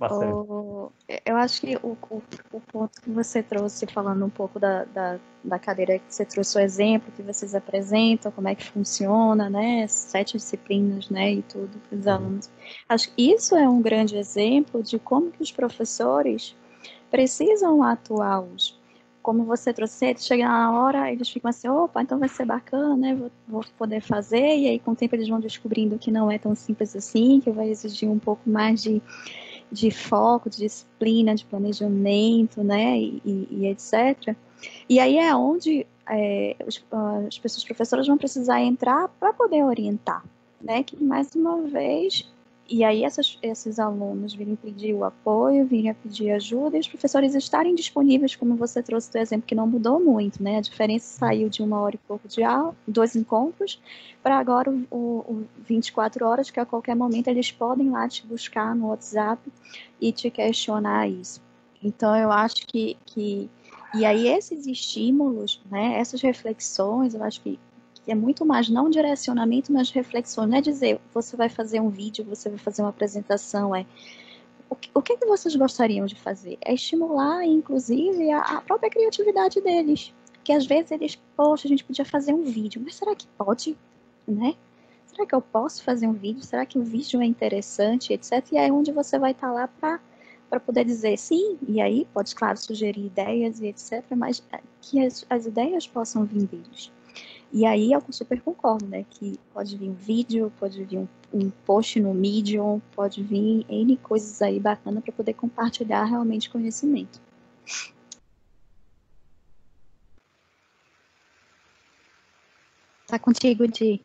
O, 0.00 0.90
eu 1.26 1.36
acho 1.36 1.60
que 1.60 1.76
o, 1.82 1.94
o, 2.08 2.22
o, 2.52 2.60
ponto 2.60 3.02
que 3.02 3.10
você 3.10 3.42
trouxe, 3.42 3.86
falando 3.86 4.24
um 4.24 4.30
pouco 4.30 4.58
da, 4.58 4.84
da, 4.84 5.20
da, 5.44 5.58
cadeira 5.58 5.98
que 5.98 6.04
você 6.08 6.24
trouxe 6.24 6.56
o 6.56 6.60
exemplo 6.60 7.12
que 7.14 7.20
vocês 7.20 7.54
apresentam, 7.54 8.32
como 8.32 8.48
é 8.48 8.54
que 8.54 8.64
funciona, 8.64 9.50
né? 9.50 9.86
Sete 9.88 10.38
disciplinas, 10.38 11.10
né? 11.10 11.34
E 11.34 11.42
tudo 11.42 11.78
para 11.86 11.98
os 11.98 12.06
uhum. 12.06 12.12
alunos. 12.12 12.50
Acho 12.88 13.14
que 13.14 13.30
isso 13.30 13.54
é 13.54 13.68
um 13.68 13.82
grande 13.82 14.16
exemplo 14.16 14.82
de 14.82 14.98
como 14.98 15.30
que 15.30 15.42
os 15.42 15.52
professores 15.52 16.56
precisam 17.10 17.82
atuar 17.82 18.40
hoje 18.40 18.79
como 19.22 19.44
você 19.44 19.72
trouxe, 19.72 20.14
chega 20.18 20.48
na 20.48 20.72
hora, 20.72 21.12
eles 21.12 21.28
ficam 21.28 21.48
assim, 21.48 21.68
opa, 21.68 22.02
então 22.02 22.18
vai 22.18 22.28
ser 22.28 22.44
bacana, 22.44 22.96
né? 22.96 23.14
Vou, 23.14 23.30
vou, 23.46 23.64
poder 23.76 24.00
fazer, 24.00 24.58
e 24.58 24.68
aí 24.68 24.78
com 24.78 24.92
o 24.92 24.96
tempo 24.96 25.14
eles 25.14 25.28
vão 25.28 25.40
descobrindo 25.40 25.98
que 25.98 26.10
não 26.10 26.30
é 26.30 26.38
tão 26.38 26.54
simples 26.54 26.96
assim, 26.96 27.40
que 27.40 27.50
vai 27.50 27.68
exigir 27.68 28.08
um 28.08 28.18
pouco 28.18 28.48
mais 28.48 28.82
de, 28.82 29.02
de 29.70 29.90
foco, 29.90 30.48
de 30.48 30.58
disciplina, 30.58 31.34
de 31.34 31.44
planejamento, 31.44 32.64
né? 32.64 32.98
E, 32.98 33.22
e, 33.24 33.48
e 33.50 33.66
etc. 33.66 34.34
E 34.88 34.98
aí 34.98 35.18
é 35.18 35.34
onde 35.34 35.86
é, 36.08 36.56
os, 36.66 36.82
as 37.26 37.38
pessoas 37.38 37.64
professoras 37.64 38.06
vão 38.06 38.16
precisar 38.16 38.60
entrar 38.60 39.08
para 39.20 39.32
poder 39.32 39.64
orientar, 39.64 40.24
né? 40.60 40.82
Que 40.82 41.02
mais 41.02 41.34
uma 41.34 41.60
vez 41.62 42.26
e 42.70 42.84
aí 42.84 43.02
essas, 43.02 43.36
esses 43.42 43.80
alunos 43.80 44.32
virem 44.32 44.54
pedir 44.54 44.94
o 44.94 45.04
apoio, 45.04 45.66
virem 45.66 45.92
pedir 45.92 46.30
ajuda 46.30 46.76
e 46.76 46.80
os 46.80 46.86
professores 46.86 47.34
estarem 47.34 47.74
disponíveis, 47.74 48.36
como 48.36 48.54
você 48.54 48.80
trouxe 48.80 49.10
do 49.10 49.18
exemplo, 49.18 49.46
que 49.46 49.56
não 49.56 49.66
mudou 49.66 49.98
muito, 49.98 50.40
né? 50.40 50.58
A 50.58 50.60
diferença 50.60 51.18
saiu 51.18 51.48
de 51.48 51.62
uma 51.62 51.80
hora 51.80 51.96
e 51.96 51.98
pouco 51.98 52.28
de 52.28 52.44
aula, 52.44 52.74
dois 52.86 53.16
encontros, 53.16 53.80
para 54.22 54.38
agora 54.38 54.70
o, 54.70 54.86
o, 54.88 54.98
o 55.28 55.46
24 55.66 56.24
horas, 56.24 56.48
que 56.48 56.60
a 56.60 56.64
qualquer 56.64 56.94
momento 56.94 57.26
eles 57.26 57.50
podem 57.50 57.90
lá 57.90 58.08
te 58.08 58.24
buscar 58.24 58.72
no 58.74 58.88
WhatsApp 58.88 59.42
e 60.00 60.12
te 60.12 60.30
questionar 60.30 61.08
isso. 61.08 61.42
Então 61.82 62.14
eu 62.16 62.30
acho 62.30 62.66
que, 62.68 62.96
que 63.04 63.50
e 63.92 64.04
aí 64.04 64.28
esses 64.28 64.68
estímulos, 64.68 65.60
né, 65.68 65.98
essas 65.98 66.22
reflexões, 66.22 67.14
eu 67.14 67.24
acho 67.24 67.40
que 67.40 67.58
é 68.10 68.14
muito 68.14 68.44
mais 68.44 68.68
não 68.68 68.90
direcionamento, 68.90 69.72
mas 69.72 69.90
reflexões. 69.90 70.48
Não 70.48 70.58
é 70.58 70.60
dizer 70.60 71.00
você 71.12 71.36
vai 71.36 71.48
fazer 71.48 71.80
um 71.80 71.88
vídeo, 71.88 72.24
você 72.24 72.48
vai 72.48 72.58
fazer 72.58 72.82
uma 72.82 72.90
apresentação, 72.90 73.74
é 73.74 73.86
o 74.68 74.76
que, 74.76 74.90
o 74.94 75.02
que, 75.02 75.16
que 75.16 75.26
vocês 75.26 75.54
gostariam 75.56 76.06
de 76.06 76.14
fazer? 76.14 76.56
É 76.64 76.72
estimular, 76.72 77.44
inclusive, 77.44 78.30
a, 78.30 78.40
a, 78.40 78.60
própria 78.60 78.88
criatividade 78.88 79.60
deles. 79.60 80.14
Que 80.44 80.52
às 80.52 80.64
vezes 80.64 80.92
eles, 80.92 81.20
poxa, 81.36 81.66
a 81.66 81.68
gente 81.68 81.84
podia 81.84 82.04
fazer 82.04 82.32
um 82.32 82.44
vídeo, 82.44 82.80
mas 82.84 82.94
será 82.94 83.14
que 83.14 83.26
pode? 83.36 83.76
Né? 84.26 84.54
Será 85.06 85.26
que 85.26 85.34
eu 85.34 85.42
posso 85.42 85.82
fazer 85.82 86.06
um 86.06 86.12
vídeo? 86.12 86.42
Será 86.42 86.64
que 86.64 86.78
o 86.78 86.84
vídeo 86.84 87.20
é 87.20 87.26
interessante, 87.26 88.12
etc? 88.12 88.46
E 88.52 88.56
é 88.58 88.72
onde 88.72 88.92
você 88.92 89.18
vai 89.18 89.32
estar 89.32 89.50
lá 89.50 89.66
para 89.66 90.00
para 90.48 90.58
poder 90.58 90.84
dizer 90.84 91.16
sim, 91.16 91.56
e 91.68 91.80
aí 91.80 92.04
pode, 92.12 92.34
claro, 92.34 92.58
sugerir 92.58 93.06
ideias 93.06 93.60
e 93.60 93.68
etc., 93.68 94.04
mas 94.16 94.42
é, 94.52 94.58
que 94.80 94.98
as, 95.06 95.24
as 95.30 95.46
ideias 95.46 95.86
possam 95.86 96.24
vir 96.24 96.44
deles. 96.44 96.90
E 97.52 97.66
aí 97.66 97.92
eu 97.92 98.02
super 98.10 98.40
concordo, 98.40 98.86
né? 98.86 99.04
Que 99.10 99.38
pode 99.52 99.76
vir 99.76 99.88
um 99.90 99.94
vídeo, 99.94 100.52
pode 100.58 100.84
vir 100.84 100.98
um, 100.98 101.08
um 101.32 101.50
post 101.50 101.98
no 101.98 102.14
Medium, 102.14 102.80
pode 102.94 103.22
vir 103.22 103.66
N 103.68 103.96
coisas 103.96 104.40
aí 104.40 104.60
bacana 104.60 105.00
para 105.00 105.12
poder 105.12 105.34
compartilhar 105.34 106.04
realmente 106.04 106.48
conhecimento. 106.48 107.20
Tá 113.08 113.18
contigo, 113.18 113.66
Di. 113.66 114.00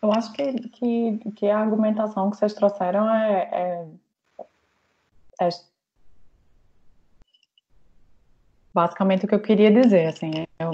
Eu 0.00 0.12
acho 0.12 0.32
que, 0.32 0.52
que, 0.68 1.18
que, 1.34 1.48
a 1.48 1.58
argumentação 1.58 2.30
que 2.30 2.36
vocês 2.36 2.52
trouxeram 2.52 3.08
é, 3.08 3.48
é, 3.50 3.86
é 5.40 5.48
basicamente 8.74 9.24
o 9.24 9.28
que 9.28 9.34
eu 9.34 9.40
queria 9.40 9.70
dizer, 9.70 10.06
assim, 10.06 10.30
é 10.58 10.64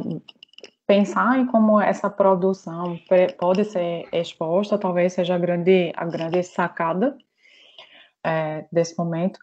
pensar 0.86 1.38
em 1.38 1.46
como 1.46 1.80
essa 1.80 2.10
produção 2.10 2.98
pode 3.38 3.64
ser 3.64 4.08
exposta, 4.12 4.76
talvez 4.76 5.12
seja 5.12 5.36
a 5.36 5.38
grande, 5.38 5.92
a 5.94 6.04
grande 6.04 6.42
sacada 6.42 7.16
é, 8.24 8.64
desse 8.72 8.98
momento. 8.98 9.38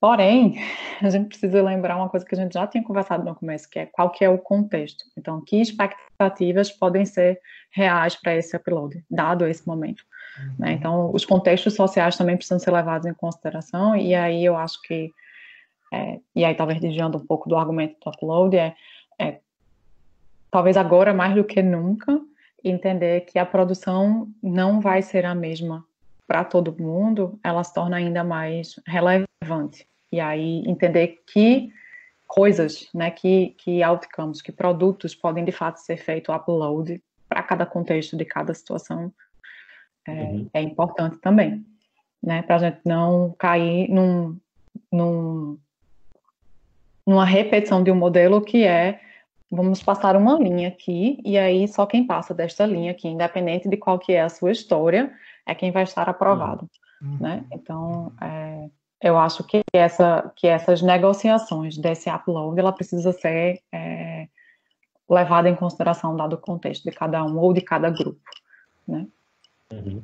Porém, 0.00 0.58
a 1.02 1.10
gente 1.10 1.28
precisa 1.28 1.62
lembrar 1.62 1.96
uma 1.96 2.08
coisa 2.08 2.24
que 2.24 2.34
a 2.34 2.38
gente 2.38 2.54
já 2.54 2.66
tinha 2.66 2.82
conversado 2.82 3.24
no 3.24 3.34
começo, 3.34 3.68
que 3.68 3.78
é 3.78 3.86
qual 3.86 4.10
que 4.10 4.24
é 4.24 4.30
o 4.30 4.38
contexto. 4.38 5.04
Então, 5.18 5.42
que 5.44 5.60
expectativas 5.60 6.70
podem 6.70 7.04
ser 7.04 7.40
reais 7.70 8.14
para 8.16 8.34
esse 8.34 8.56
upload, 8.56 9.04
dado 9.10 9.46
esse 9.46 9.66
momento. 9.66 10.02
Uhum. 10.38 10.54
Né? 10.60 10.72
Então, 10.72 11.10
os 11.12 11.26
contextos 11.26 11.74
sociais 11.74 12.16
também 12.16 12.36
precisam 12.36 12.58
ser 12.58 12.70
levados 12.70 13.06
em 13.06 13.12
consideração, 13.12 13.94
e 13.94 14.14
aí 14.14 14.44
eu 14.44 14.56
acho 14.56 14.80
que 14.82 15.10
é, 15.92 16.20
e 16.34 16.44
aí 16.44 16.54
talvez 16.54 16.80
desviando 16.80 17.18
um 17.18 17.26
pouco 17.26 17.48
do 17.48 17.56
argumento 17.56 17.96
do 18.02 18.10
upload, 18.10 18.56
é, 18.56 18.74
é 19.18 19.40
talvez 20.50 20.76
agora 20.76 21.14
mais 21.14 21.34
do 21.34 21.44
que 21.44 21.62
nunca 21.62 22.20
entender 22.62 23.22
que 23.22 23.38
a 23.38 23.46
produção 23.46 24.28
não 24.42 24.80
vai 24.80 25.02
ser 25.02 25.24
a 25.24 25.34
mesma 25.34 25.84
para 26.26 26.44
todo 26.44 26.76
mundo, 26.82 27.38
ela 27.42 27.62
se 27.62 27.72
torna 27.72 27.96
ainda 27.96 28.24
mais 28.24 28.80
relevante. 28.86 29.86
E 30.10 30.18
aí 30.18 30.64
entender 30.66 31.22
que 31.26 31.70
coisas, 32.26 32.88
né, 32.92 33.10
que, 33.10 33.54
que 33.58 33.82
outcomes, 33.82 34.42
que 34.42 34.50
produtos 34.50 35.14
podem 35.14 35.44
de 35.44 35.52
fato 35.52 35.76
ser 35.76 35.96
feito 35.96 36.32
upload 36.32 37.00
para 37.28 37.42
cada 37.42 37.64
contexto 37.64 38.16
de 38.16 38.24
cada 38.24 38.52
situação 38.52 39.12
é, 40.06 40.12
uhum. 40.12 40.50
é 40.52 40.62
importante 40.62 41.18
também, 41.18 41.64
né, 42.22 42.42
para 42.42 42.56
a 42.56 42.58
gente 42.58 42.80
não 42.84 43.34
cair 43.38 43.88
num, 43.88 44.38
num 44.92 45.58
numa 47.06 47.24
repetição 47.24 47.82
de 47.82 47.90
um 47.90 47.94
modelo 47.94 48.40
que 48.40 48.64
é 48.64 49.00
vamos 49.50 49.82
passar 49.82 50.16
uma 50.16 50.38
linha 50.38 50.68
aqui 50.68 51.20
e 51.24 51.38
aí 51.38 51.68
só 51.68 51.86
quem 51.86 52.04
passa 52.04 52.34
desta 52.34 52.66
linha 52.66 52.90
aqui, 52.90 53.08
independente 53.08 53.68
de 53.68 53.76
qual 53.76 53.98
que 53.98 54.12
é 54.12 54.22
a 54.22 54.28
sua 54.28 54.50
história, 54.50 55.12
é 55.46 55.54
quem 55.54 55.70
vai 55.70 55.84
estar 55.84 56.08
aprovado, 56.08 56.68
uhum. 57.00 57.18
né? 57.20 57.44
Então, 57.52 58.12
é, 58.20 58.68
eu 59.00 59.16
acho 59.16 59.44
que 59.44 59.62
essa 59.72 60.32
que 60.34 60.48
essas 60.48 60.82
negociações 60.82 61.78
desse 61.78 62.10
upload 62.10 62.58
ela 62.58 62.72
precisa 62.72 63.12
ser 63.12 63.60
é, 63.72 64.26
levada 65.08 65.48
em 65.48 65.54
consideração 65.54 66.16
dado 66.16 66.34
o 66.34 66.38
contexto 66.38 66.82
de 66.82 66.90
cada 66.90 67.24
um 67.24 67.38
ou 67.38 67.52
de 67.52 67.60
cada 67.60 67.88
grupo, 67.88 68.20
né? 68.86 69.06
Uhum. 69.72 70.02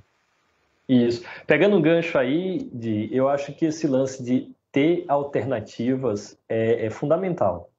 Isso. 0.89 1.25
Pegando 1.47 1.77
um 1.77 1.83
gancho 1.83 2.19
aí, 2.19 2.69
de, 2.73 3.09
eu 3.13 3.29
acho 3.29 3.53
que 3.55 3.67
esse 3.67 3.87
lance 3.87 4.23
de 4.23 4.53
ter 4.73 5.05
alternativas 5.07 6.37
é, 6.49 6.87
é 6.87 6.91
fundamental, 6.91 7.71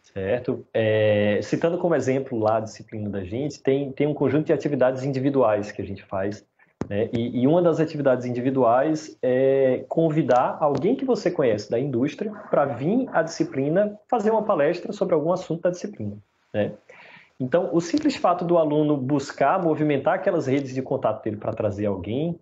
certo? 0.00 0.64
É, 0.72 1.40
citando 1.42 1.76
como 1.76 1.94
exemplo 1.94 2.38
lá 2.38 2.58
a 2.58 2.60
disciplina 2.60 3.10
da 3.10 3.24
gente, 3.24 3.60
tem, 3.60 3.92
tem 3.92 4.06
um 4.06 4.14
conjunto 4.14 4.46
de 4.46 4.52
atividades 4.52 5.02
individuais 5.02 5.72
que 5.72 5.82
a 5.82 5.84
gente 5.84 6.04
faz, 6.04 6.46
né? 6.88 7.10
e, 7.12 7.42
e 7.42 7.46
uma 7.46 7.60
das 7.60 7.80
atividades 7.80 8.24
individuais 8.24 9.18
é 9.20 9.84
convidar 9.88 10.56
alguém 10.60 10.94
que 10.94 11.04
você 11.04 11.30
conhece 11.30 11.68
da 11.68 11.78
indústria 11.78 12.32
para 12.48 12.64
vir 12.64 13.08
à 13.12 13.22
disciplina 13.22 13.98
fazer 14.08 14.30
uma 14.30 14.44
palestra 14.44 14.92
sobre 14.92 15.14
algum 15.14 15.32
assunto 15.32 15.62
da 15.62 15.70
disciplina, 15.70 16.16
né? 16.54 16.72
Então, 17.38 17.68
o 17.74 17.82
simples 17.82 18.16
fato 18.16 18.46
do 18.46 18.56
aluno 18.56 18.96
buscar 18.96 19.62
movimentar 19.62 20.14
aquelas 20.14 20.46
redes 20.46 20.74
de 20.74 20.80
contato 20.80 21.22
dele 21.22 21.36
para 21.36 21.52
trazer 21.52 21.84
alguém 21.84 22.38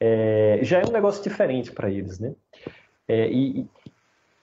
é, 0.00 0.58
já 0.62 0.80
é 0.80 0.84
um 0.84 0.90
negócio 0.90 1.22
diferente 1.22 1.70
para 1.70 1.88
eles, 1.88 2.18
né? 2.18 2.32
É, 3.08 3.30
e, 3.30 3.68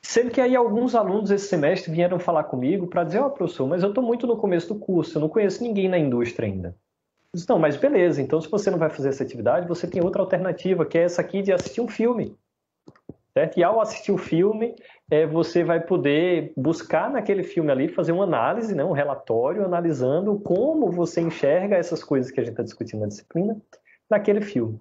sendo 0.02 0.32
que 0.32 0.42
aí 0.42 0.56
alguns 0.56 0.96
alunos 0.96 1.32
esse 1.32 1.48
semestre 1.48 1.92
vieram 1.92 2.20
falar 2.20 2.46
comigo 2.46 2.88
para 2.88 3.04
dizer, 3.04 3.20
ó, 3.20 3.28
oh, 3.28 3.32
professor, 3.32 3.68
mas 3.68 3.84
eu 3.84 3.90
estou 3.90 4.04
muito 4.04 4.28
no 4.28 4.38
começo 4.38 4.74
do 4.74 4.80
curso, 4.80 5.18
eu 5.18 5.22
não 5.22 5.30
conheço 5.30 5.64
ninguém 5.64 5.90
na 5.90 5.98
indústria 5.98 6.48
ainda. 6.48 6.76
Disse, 7.34 7.50
não, 7.50 7.58
mas 7.58 7.76
beleza, 7.76 8.22
então 8.22 8.40
se 8.40 8.50
você 8.50 8.70
não 8.70 8.78
vai 8.78 8.90
fazer 8.90 9.10
essa 9.10 9.24
atividade, 9.24 9.68
você 9.68 9.88
tem 9.88 10.04
outra 10.04 10.22
alternativa, 10.22 10.86
que 10.86 10.98
é 10.98 11.04
essa 11.04 11.22
aqui 11.22 11.42
de 11.42 11.52
assistir 11.52 11.82
um 11.82 11.88
filme. 11.88 12.36
Certo? 13.34 13.58
E 13.58 13.64
ao 13.64 13.82
assistir 13.82 14.12
o 14.12 14.18
filme, 14.18 14.76
é, 15.10 15.26
você 15.26 15.64
vai 15.64 15.80
poder 15.80 16.54
buscar 16.56 17.10
naquele 17.10 17.42
filme 17.42 17.72
ali, 17.72 17.88
fazer 17.88 18.12
uma 18.12 18.26
análise, 18.26 18.76
né, 18.76 18.84
um 18.84 18.92
relatório 18.92 19.66
analisando 19.66 20.40
como 20.40 20.92
você 20.92 21.20
enxerga 21.20 21.76
essas 21.76 22.04
coisas 22.04 22.30
que 22.30 22.40
a 22.40 22.44
gente 22.44 22.54
está 22.54 22.62
discutindo 22.62 23.00
na 23.00 23.08
disciplina 23.08 23.60
naquele 24.08 24.42
filme. 24.42 24.80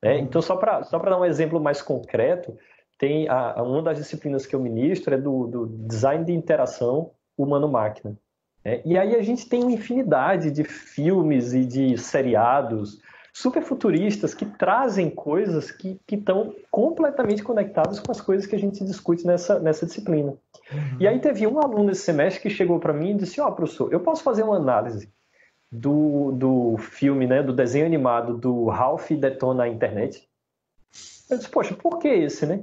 Né? 0.00 0.18
Então, 0.18 0.40
só 0.40 0.56
para 0.56 0.84
só 0.84 0.98
dar 0.98 1.18
um 1.18 1.24
exemplo 1.24 1.60
mais 1.60 1.82
concreto, 1.82 2.56
tem 3.00 3.26
a, 3.30 3.62
uma 3.62 3.82
das 3.82 3.96
disciplinas 3.96 4.44
que 4.44 4.54
eu 4.54 4.60
ministro 4.60 5.14
é 5.14 5.18
do, 5.18 5.46
do 5.46 5.66
design 5.66 6.22
de 6.22 6.34
interação 6.34 7.12
humano-máquina. 7.36 8.14
É, 8.62 8.82
e 8.84 8.98
aí 8.98 9.16
a 9.16 9.22
gente 9.22 9.48
tem 9.48 9.62
uma 9.62 9.72
infinidade 9.72 10.50
de 10.50 10.64
filmes 10.64 11.54
e 11.54 11.64
de 11.64 11.96
seriados 11.96 13.00
super 13.32 13.62
futuristas 13.62 14.34
que 14.34 14.44
trazem 14.44 15.08
coisas 15.08 15.70
que 15.70 15.98
estão 16.12 16.54
completamente 16.70 17.42
conectadas 17.42 17.98
com 17.98 18.12
as 18.12 18.20
coisas 18.20 18.46
que 18.46 18.54
a 18.54 18.58
gente 18.58 18.84
discute 18.84 19.26
nessa, 19.26 19.58
nessa 19.58 19.86
disciplina. 19.86 20.32
Uhum. 20.70 20.96
E 21.00 21.08
aí 21.08 21.18
teve 21.20 21.46
um 21.46 21.58
aluno 21.58 21.92
esse 21.92 22.02
semestre 22.02 22.42
que 22.42 22.50
chegou 22.50 22.78
para 22.78 22.92
mim 22.92 23.12
e 23.12 23.14
disse, 23.14 23.40
ó, 23.40 23.48
oh, 23.48 23.52
professor, 23.52 23.90
eu 23.90 24.00
posso 24.00 24.22
fazer 24.22 24.42
uma 24.42 24.56
análise 24.56 25.08
do, 25.72 26.32
do 26.32 26.76
filme, 26.76 27.26
né, 27.26 27.42
do 27.42 27.54
desenho 27.54 27.86
animado 27.86 28.36
do 28.36 28.66
Ralph 28.66 29.10
Detona 29.12 29.62
a 29.62 29.68
Internet? 29.68 30.28
Eu 31.30 31.38
disse, 31.38 31.48
poxa, 31.48 31.74
por 31.74 31.98
que 31.98 32.08
esse, 32.08 32.44
né? 32.44 32.62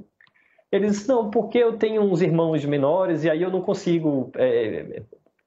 Eles, 0.71 1.07
não, 1.07 1.29
porque 1.29 1.57
eu 1.57 1.77
tenho 1.77 2.01
uns 2.01 2.21
irmãos 2.21 2.63
menores 2.65 3.23
e 3.23 3.29
aí 3.29 3.41
eu 3.41 3.49
não 3.49 3.61
consigo 3.61 4.31
é, 4.35 5.01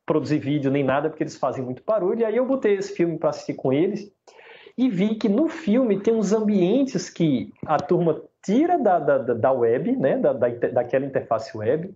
produzir 0.07 0.39
vídeo 0.39 0.71
nem 0.71 0.83
nada 0.83 1.11
porque 1.11 1.23
eles 1.23 1.37
fazem 1.37 1.65
muito 1.65 1.83
barulho. 1.85 2.21
E 2.21 2.25
aí 2.25 2.37
eu 2.37 2.47
botei 2.47 2.75
esse 2.75 2.95
filme 2.95 3.19
para 3.19 3.31
assistir 3.31 3.55
com 3.55 3.73
eles 3.73 4.11
e 4.77 4.89
vi 4.89 5.15
que 5.15 5.29
no 5.29 5.49
filme 5.49 6.01
tem 6.01 6.15
uns 6.15 6.33
ambientes 6.33 7.11
que 7.11 7.53
a 7.67 7.77
turma 7.77 8.23
tira 8.43 8.79
da, 8.79 8.99
da, 8.99 9.19
da 9.19 9.53
web, 9.53 9.95
né, 9.97 10.17
da, 10.17 10.33
da, 10.33 10.49
daquela 10.49 11.05
interface 11.05 11.55
web, 11.57 11.95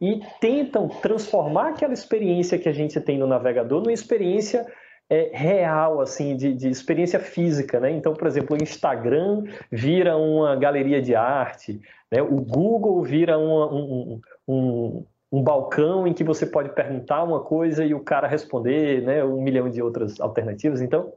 e 0.00 0.20
tentam 0.40 0.88
transformar 0.88 1.68
aquela 1.68 1.92
experiência 1.92 2.58
que 2.58 2.68
a 2.68 2.72
gente 2.72 2.98
tem 3.00 3.18
no 3.18 3.26
navegador 3.26 3.80
numa 3.80 3.92
experiência 3.92 4.66
é, 5.12 5.30
real, 5.30 6.00
assim, 6.00 6.34
de, 6.34 6.54
de, 6.54 6.70
experiência 6.70 7.20
física, 7.20 7.78
né? 7.78 7.90
Então, 7.90 8.14
por 8.14 8.26
exemplo, 8.26 8.56
o 8.56 8.62
Instagram 8.62 9.44
vira 9.70 10.16
uma 10.16 10.56
galeria 10.56 11.02
de 11.02 11.14
arte, 11.14 11.78
né? 12.10 12.22
o 12.22 12.40
Google 12.40 13.02
vira 13.02 13.38
uma, 13.38 13.70
um, 13.70 14.20
um, 14.48 15.04
um, 15.30 15.42
balcão 15.42 16.06
em 16.06 16.14
que 16.14 16.24
você 16.24 16.46
pode 16.46 16.70
perguntar 16.70 17.24
uma 17.24 17.40
coisa 17.40 17.84
e 17.84 17.92
o 17.92 18.00
cara 18.00 18.26
responder, 18.26 19.02
né? 19.02 19.22
Um 19.22 19.42
milhão 19.42 19.68
de 19.68 19.82
outras 19.82 20.18
alternativas. 20.18 20.80
Então, 20.80 21.12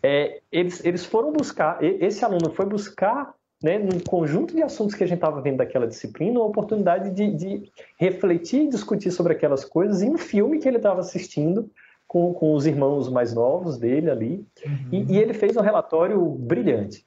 é, 0.00 0.38
eles, 0.52 0.84
eles 0.84 1.04
foram 1.04 1.32
buscar, 1.32 1.82
esse 1.82 2.24
aluno 2.24 2.50
foi 2.50 2.66
buscar 2.66 3.34
né, 3.60 3.78
num 3.78 3.98
conjunto 3.98 4.54
de 4.54 4.62
assuntos 4.62 4.94
que 4.94 5.02
a 5.02 5.06
gente 5.08 5.18
estava 5.18 5.40
vendo 5.40 5.56
daquela 5.56 5.88
disciplina, 5.88 6.38
uma 6.38 6.48
oportunidade 6.48 7.10
de, 7.10 7.34
de, 7.34 7.72
refletir 7.98 8.62
e 8.62 8.68
discutir 8.68 9.10
sobre 9.10 9.32
aquelas 9.32 9.64
coisas 9.64 10.02
em 10.02 10.10
um 10.10 10.16
filme 10.16 10.60
que 10.60 10.68
ele 10.68 10.76
estava 10.76 11.00
assistindo 11.00 11.68
com, 12.10 12.34
com 12.34 12.54
os 12.54 12.66
irmãos 12.66 13.08
mais 13.08 13.32
novos 13.32 13.78
dele 13.78 14.10
ali, 14.10 14.44
uhum. 14.66 14.88
e, 14.90 15.12
e, 15.12 15.18
ele 15.18 15.32
fez 15.32 15.56
um 15.56 15.60
relatório 15.60 16.20
brilhante, 16.20 17.06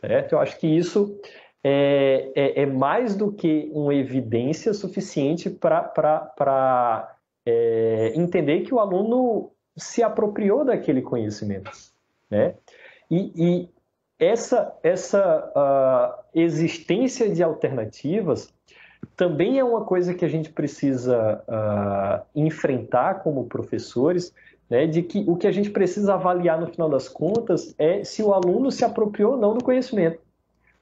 certo? 0.00 0.30
Eu 0.30 0.38
acho 0.38 0.56
que 0.60 0.68
isso 0.68 1.18
é, 1.64 2.30
é, 2.36 2.62
é 2.62 2.66
mais 2.66 3.16
do 3.16 3.32
que 3.32 3.68
uma 3.72 3.92
evidência 3.92 4.72
suficiente 4.72 5.50
para 5.50 7.16
é, 7.44 8.12
entender 8.14 8.60
que 8.60 8.72
o 8.72 8.78
aluno 8.78 9.50
se 9.76 10.04
apropriou 10.04 10.64
daquele 10.64 11.02
conhecimento, 11.02 11.72
né? 12.30 12.54
E, 13.10 13.32
e 13.34 13.68
essa, 14.20 14.72
essa 14.84 15.50
uh, 15.50 16.24
existência 16.32 17.28
de 17.28 17.42
alternativas 17.42 18.54
também 19.16 19.58
é 19.58 19.64
uma 19.64 19.84
coisa 19.84 20.14
que 20.14 20.24
a 20.24 20.28
gente 20.28 20.50
precisa 20.50 21.42
uh, 21.48 22.24
enfrentar 22.34 23.22
como 23.22 23.46
professores, 23.46 24.32
né, 24.68 24.86
de 24.86 25.02
que 25.02 25.24
o 25.26 25.36
que 25.36 25.46
a 25.46 25.52
gente 25.52 25.70
precisa 25.70 26.14
avaliar 26.14 26.60
no 26.60 26.66
final 26.66 26.88
das 26.88 27.08
contas 27.08 27.74
é 27.78 28.02
se 28.04 28.22
o 28.22 28.32
aluno 28.32 28.70
se 28.70 28.84
apropriou 28.84 29.32
ou 29.32 29.38
não 29.38 29.54
do 29.54 29.64
conhecimento. 29.64 30.18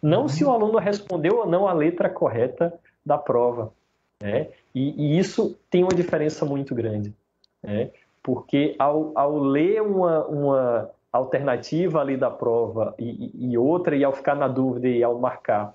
Não 0.01 0.27
se 0.29 0.45
o 0.45 0.49
uhum. 0.49 0.55
aluno 0.55 0.79
respondeu 0.79 1.39
ou 1.39 1.47
não 1.47 1.69
a 1.69 1.73
letra 1.73 2.09
correta 2.09 2.73
da 3.05 3.17
prova. 3.17 3.73
Né? 4.21 4.49
E, 4.75 5.15
e 5.15 5.19
isso 5.19 5.57
tem 5.71 5.83
uma 5.83 5.95
diferença 5.95 6.45
muito 6.45 6.75
grande. 6.75 7.15
Né? 7.63 7.91
Porque 8.23 8.75
ao, 8.79 9.13
ao 9.15 9.39
ler 9.39 9.83
uma, 9.83 10.27
uma 10.27 10.91
alternativa 11.13 12.01
ali 12.01 12.17
da 12.17 12.31
prova 12.31 12.95
e, 12.99 13.31
e, 13.53 13.59
outra, 13.59 13.95
e 13.95 14.03
ao 14.03 14.13
ficar 14.13 14.35
na 14.35 14.49
dúvida 14.49 14.89
e 14.89 15.03
ao 15.03 15.19
marcar 15.19 15.75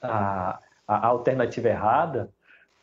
a, 0.00 0.60
a 0.88 1.06
alternativa 1.06 1.68
errada, 1.68 2.30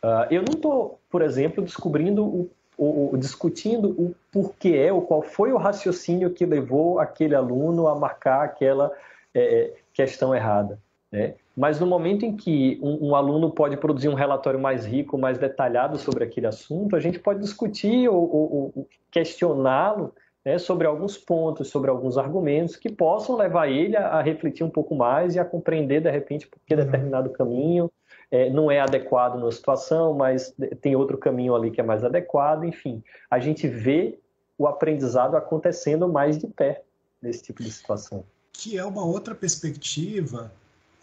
uh, 0.04 0.32
eu 0.32 0.44
não 0.44 0.54
estou, 0.54 1.00
por 1.10 1.24
exemplo, 1.24 1.64
descobrindo 1.64 2.24
o, 2.24 2.52
o, 2.78 3.14
o, 3.14 3.18
discutindo 3.18 3.90
o 3.90 4.16
porquê 4.32 4.76
é, 4.76 4.94
ou 4.94 5.02
qual 5.02 5.24
foi 5.24 5.52
o 5.52 5.58
raciocínio 5.58 6.30
que 6.30 6.46
levou 6.46 7.00
aquele 7.00 7.34
aluno 7.34 7.88
a 7.88 7.96
marcar 7.96 8.44
aquela 8.44 8.92
é, 9.34 9.74
questão 9.92 10.36
errada. 10.36 10.80
Né? 11.12 11.34
Mas 11.58 11.80
no 11.80 11.88
momento 11.88 12.26
em 12.26 12.36
que 12.36 12.78
um, 12.82 13.10
um, 13.10 13.16
aluno 13.16 13.50
pode 13.50 13.78
produzir 13.78 14.10
um 14.10 14.14
relatório 14.14 14.60
mais 14.60 14.86
rico, 14.86 15.18
mais 15.18 15.38
detalhado 15.38 15.98
sobre 15.98 16.26
aquele 16.26 16.48
assunto, 16.48 16.96
a 16.96 17.00
gente 17.00 17.18
pode 17.18 17.40
discutir 17.40 18.08
ou, 18.08 18.22
ou, 18.24 18.72
ou 18.76 18.88
questioná-lo 19.10 20.14
né, 20.46 20.60
sobre 20.60 20.86
alguns 20.86 21.18
pontos, 21.18 21.70
sobre 21.70 21.90
alguns 21.90 22.18
argumentos 22.18 22.76
que 22.76 22.90
possam 22.90 23.36
levar 23.36 23.68
ele 23.68 23.98
a, 23.98 24.10
a, 24.10 24.22
refletir 24.22 24.64
um 24.64 24.70
pouco 24.70 24.94
mais 24.94 25.36
e 25.36 25.40
a 25.40 25.44
compreender, 25.44 26.02
de 26.02 26.12
repente, 26.12 26.48
por 26.48 26.60
que 26.66 26.76
uhum. 26.76 26.86
determinado 26.86 27.32
caminho 27.32 27.92
é, 28.30 28.50
não 28.50 28.70
é 28.70 28.80
adequado 28.80 29.40
na 29.40 29.52
situação, 29.52 30.14
mas 30.14 30.54
tem 30.82 30.96
outro 30.96 31.18
caminho 31.18 31.56
ali 31.56 31.72
que 31.72 31.82
é 31.82 31.84
mais 31.84 32.04
adequado. 32.04 32.64
Enfim, 32.64 33.04
a 33.30 33.40
gente 33.40 33.68
vê 33.68 34.20
o 34.58 34.68
aprendizado 34.68 35.36
acontecendo 35.36 36.08
mais 36.08 36.38
de 36.38 36.48
perto 36.48 36.86
nesse 37.22 37.44
tipo 37.44 37.64
de 37.64 37.72
situação. 37.72 38.24
Que 38.54 38.78
é 38.78 38.86
uma 38.86 39.04
outra 39.04 39.36
perspectiva 39.36 40.52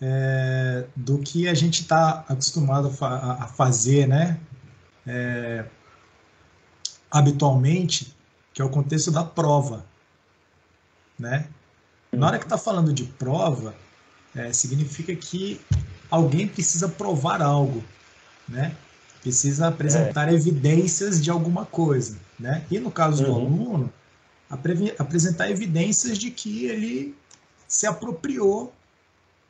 é, 0.00 0.84
do 0.96 1.18
que 1.18 1.48
a 1.48 1.54
gente 1.54 1.82
está 1.82 2.24
acostumado 2.28 2.90
a, 3.00 3.44
a, 3.44 3.46
fazer, 3.46 4.06
né? 4.06 4.40
É, 5.06 5.64
habitualmente, 7.10 8.16
que 8.52 8.60
é 8.60 8.64
o 8.64 8.68
contexto 8.68 9.10
da 9.10 9.24
prova, 9.24 9.84
né? 11.18 11.46
Na 12.10 12.26
hora 12.26 12.38
que 12.38 12.44
está 12.44 12.58
falando 12.58 12.92
de 12.92 13.04
prova, 13.04 13.74
é, 14.34 14.52
significa 14.52 15.14
que 15.14 15.60
alguém 16.10 16.46
precisa 16.46 16.88
provar 16.88 17.40
algo, 17.40 17.82
né? 18.48 18.76
Precisa 19.22 19.68
apresentar 19.68 20.28
é. 20.28 20.34
evidências 20.34 21.22
de 21.22 21.30
alguma 21.30 21.64
coisa, 21.64 22.18
né? 22.38 22.64
E 22.70 22.78
no 22.78 22.90
caso 22.90 23.24
do 23.24 23.30
uhum. 23.30 23.46
aluno, 23.46 23.92
apresentar 24.98 25.50
evidências 25.50 26.18
de 26.18 26.30
que 26.30 26.66
ele 26.66 27.14
se 27.66 27.86
apropriou 27.86 28.72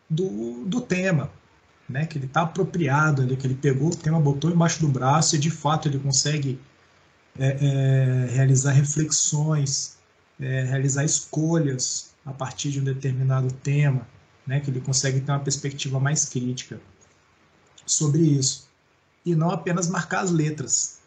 do, 0.08 0.64
do 0.64 0.80
tema, 0.80 1.30
né? 1.88 2.06
Que 2.06 2.18
ele 2.18 2.26
está 2.26 2.42
apropriado 2.42 3.22
ali, 3.22 3.36
que 3.36 3.46
ele 3.46 3.56
pegou 3.56 3.88
o 3.88 3.96
tema, 3.96 4.20
botou 4.20 4.50
embaixo 4.50 4.80
do 4.80 4.88
braço 4.88 5.34
e 5.34 5.38
de 5.38 5.50
fato 5.50 5.88
ele 5.88 5.98
consegue 5.98 6.60
é, 7.38 7.46
é, 7.46 8.26
realizar 8.30 8.72
reflexões, 8.72 9.96
é, 10.40 10.64
realizar 10.64 11.04
escolhas 11.04 12.12
a 12.24 12.32
partir 12.32 12.70
de 12.70 12.80
um 12.80 12.84
determinado 12.84 13.52
tema, 13.54 14.06
né, 14.46 14.60
que 14.60 14.70
ele 14.70 14.80
consegue 14.80 15.20
ter 15.20 15.32
uma 15.32 15.40
perspectiva 15.40 15.98
mais 15.98 16.24
crítica 16.24 16.80
sobre 17.86 18.22
isso 18.22 18.68
e 19.24 19.34
não 19.34 19.50
apenas 19.50 19.88
marcar 19.88 20.20
as 20.20 20.30
letras, 20.30 21.00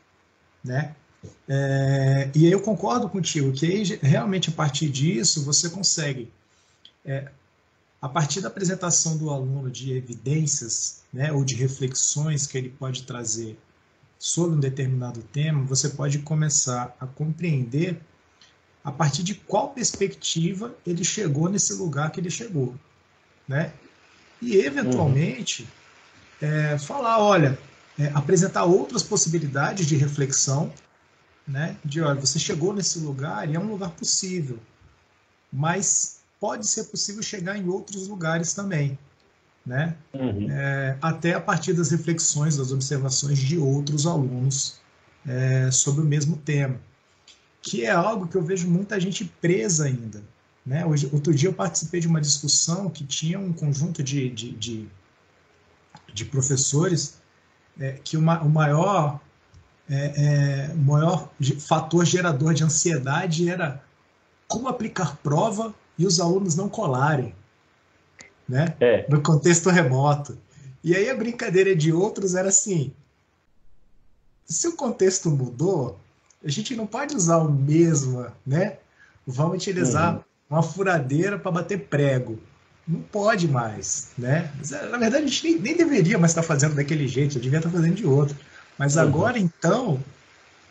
né? 0.63 0.95
É, 1.47 2.29
e 2.35 2.45
aí 2.45 2.51
eu 2.51 2.61
concordo 2.61 3.09
contigo 3.09 3.51
que 3.51 3.65
aí, 3.65 3.83
realmente 4.01 4.49
a 4.49 4.53
partir 4.53 4.89
disso 4.89 5.43
você 5.43 5.69
consegue, 5.69 6.31
é, 7.03 7.31
a 8.01 8.07
partir 8.07 8.41
da 8.41 8.47
apresentação 8.47 9.17
do 9.17 9.31
aluno 9.31 9.69
de 9.69 9.93
evidências, 9.93 11.03
né, 11.11 11.31
ou 11.31 11.43
de 11.43 11.55
reflexões 11.55 12.45
que 12.45 12.57
ele 12.57 12.69
pode 12.69 13.03
trazer 13.03 13.57
sobre 14.25 14.55
um 14.55 14.59
determinado 14.59 15.21
tema, 15.21 15.63
você 15.65 15.87
pode 15.87 16.17
começar 16.17 16.95
a 16.99 17.05
compreender 17.05 18.01
a 18.83 18.91
partir 18.91 19.21
de 19.21 19.35
qual 19.35 19.69
perspectiva 19.69 20.73
ele 20.83 21.03
chegou 21.03 21.47
nesse 21.47 21.75
lugar 21.75 22.09
que 22.09 22.19
ele 22.19 22.31
chegou, 22.31 22.73
né? 23.47 23.71
E 24.41 24.55
eventualmente 24.55 25.69
uhum. 26.41 26.47
é, 26.49 26.77
falar, 26.79 27.19
olha, 27.19 27.55
é, 27.99 28.07
apresentar 28.15 28.63
outras 28.63 29.03
possibilidades 29.03 29.85
de 29.85 29.95
reflexão, 29.95 30.73
né? 31.47 31.77
De 31.85 32.01
olha, 32.01 32.19
você 32.19 32.39
chegou 32.39 32.73
nesse 32.73 32.97
lugar 32.97 33.47
e 33.47 33.53
é 33.53 33.59
um 33.59 33.69
lugar 33.69 33.91
possível, 33.91 34.57
mas 35.53 36.21
pode 36.39 36.65
ser 36.65 36.85
possível 36.85 37.21
chegar 37.21 37.59
em 37.59 37.69
outros 37.69 38.07
lugares 38.07 38.55
também 38.55 38.97
né? 39.65 39.95
Uhum. 40.13 40.49
É, 40.49 40.97
até 41.01 41.33
a 41.33 41.41
partir 41.41 41.73
das 41.73 41.89
reflexões, 41.89 42.57
das 42.57 42.71
observações 42.71 43.39
de 43.39 43.57
outros 43.57 44.05
alunos 44.05 44.79
é, 45.25 45.71
sobre 45.71 46.01
o 46.01 46.05
mesmo 46.05 46.37
tema, 46.37 46.79
que 47.61 47.83
é 47.83 47.91
algo 47.91 48.27
que 48.27 48.35
eu 48.35 48.43
vejo 48.43 48.69
muita 48.69 48.99
gente 48.99 49.25
presa 49.25 49.85
ainda. 49.85 50.21
Né? 50.63 50.85
Hoje, 50.85 51.09
outro 51.11 51.33
dia 51.33 51.49
eu 51.49 51.53
participei 51.53 51.99
de 51.99 52.07
uma 52.07 52.21
discussão 52.21 52.89
que 52.89 53.03
tinha 53.03 53.39
um 53.39 53.51
conjunto 53.51 54.03
de, 54.03 54.29
de, 54.29 54.51
de, 54.51 54.87
de 56.13 56.25
professores 56.25 57.19
é, 57.79 57.93
que 58.03 58.17
uma, 58.17 58.41
o 58.41 58.49
maior, 58.49 59.19
é, 59.89 60.69
é, 60.69 60.73
o 60.73 60.77
maior 60.77 61.31
fator 61.59 62.05
gerador 62.05 62.53
de 62.53 62.63
ansiedade 62.63 63.49
era 63.49 63.83
como 64.47 64.67
aplicar 64.67 65.17
prova 65.17 65.73
e 65.97 66.05
os 66.05 66.19
alunos 66.19 66.55
não 66.55 66.69
colarem 66.69 67.33
né? 68.47 68.75
É. 68.79 69.05
No 69.09 69.21
contexto 69.21 69.69
remoto. 69.69 70.37
E 70.83 70.95
aí 70.95 71.09
a 71.09 71.15
brincadeira 71.15 71.75
de 71.75 71.91
outros 71.91 72.35
era 72.35 72.49
assim: 72.49 72.91
se 74.45 74.67
o 74.67 74.73
contexto 74.73 75.31
mudou, 75.31 75.99
a 76.43 76.49
gente 76.49 76.75
não 76.75 76.85
pode 76.85 77.15
usar 77.15 77.37
o 77.37 77.51
mesmo, 77.51 78.25
né? 78.45 78.77
Vamos 79.25 79.55
utilizar 79.55 80.15
uhum. 80.15 80.21
uma 80.49 80.63
furadeira 80.63 81.39
para 81.39 81.51
bater 81.51 81.79
prego. 81.87 82.39
Não 82.87 83.01
pode 83.01 83.47
mais, 83.47 84.11
né? 84.15 84.51
Na 84.91 84.97
verdade, 84.99 85.23
a 85.23 85.27
gente 85.27 85.43
nem, 85.43 85.59
nem 85.59 85.75
deveria 85.75 86.19
mais 86.19 86.31
estar 86.31 86.43
fazendo 86.43 86.75
daquele 86.75 87.07
jeito, 87.07 87.37
eu 87.37 87.41
devia 87.41 87.57
estar 87.57 87.71
fazendo 87.71 87.95
de 87.95 88.05
outro. 88.05 88.37
Mas 88.77 88.95
uhum. 88.95 89.01
agora, 89.01 89.39
então, 89.39 89.99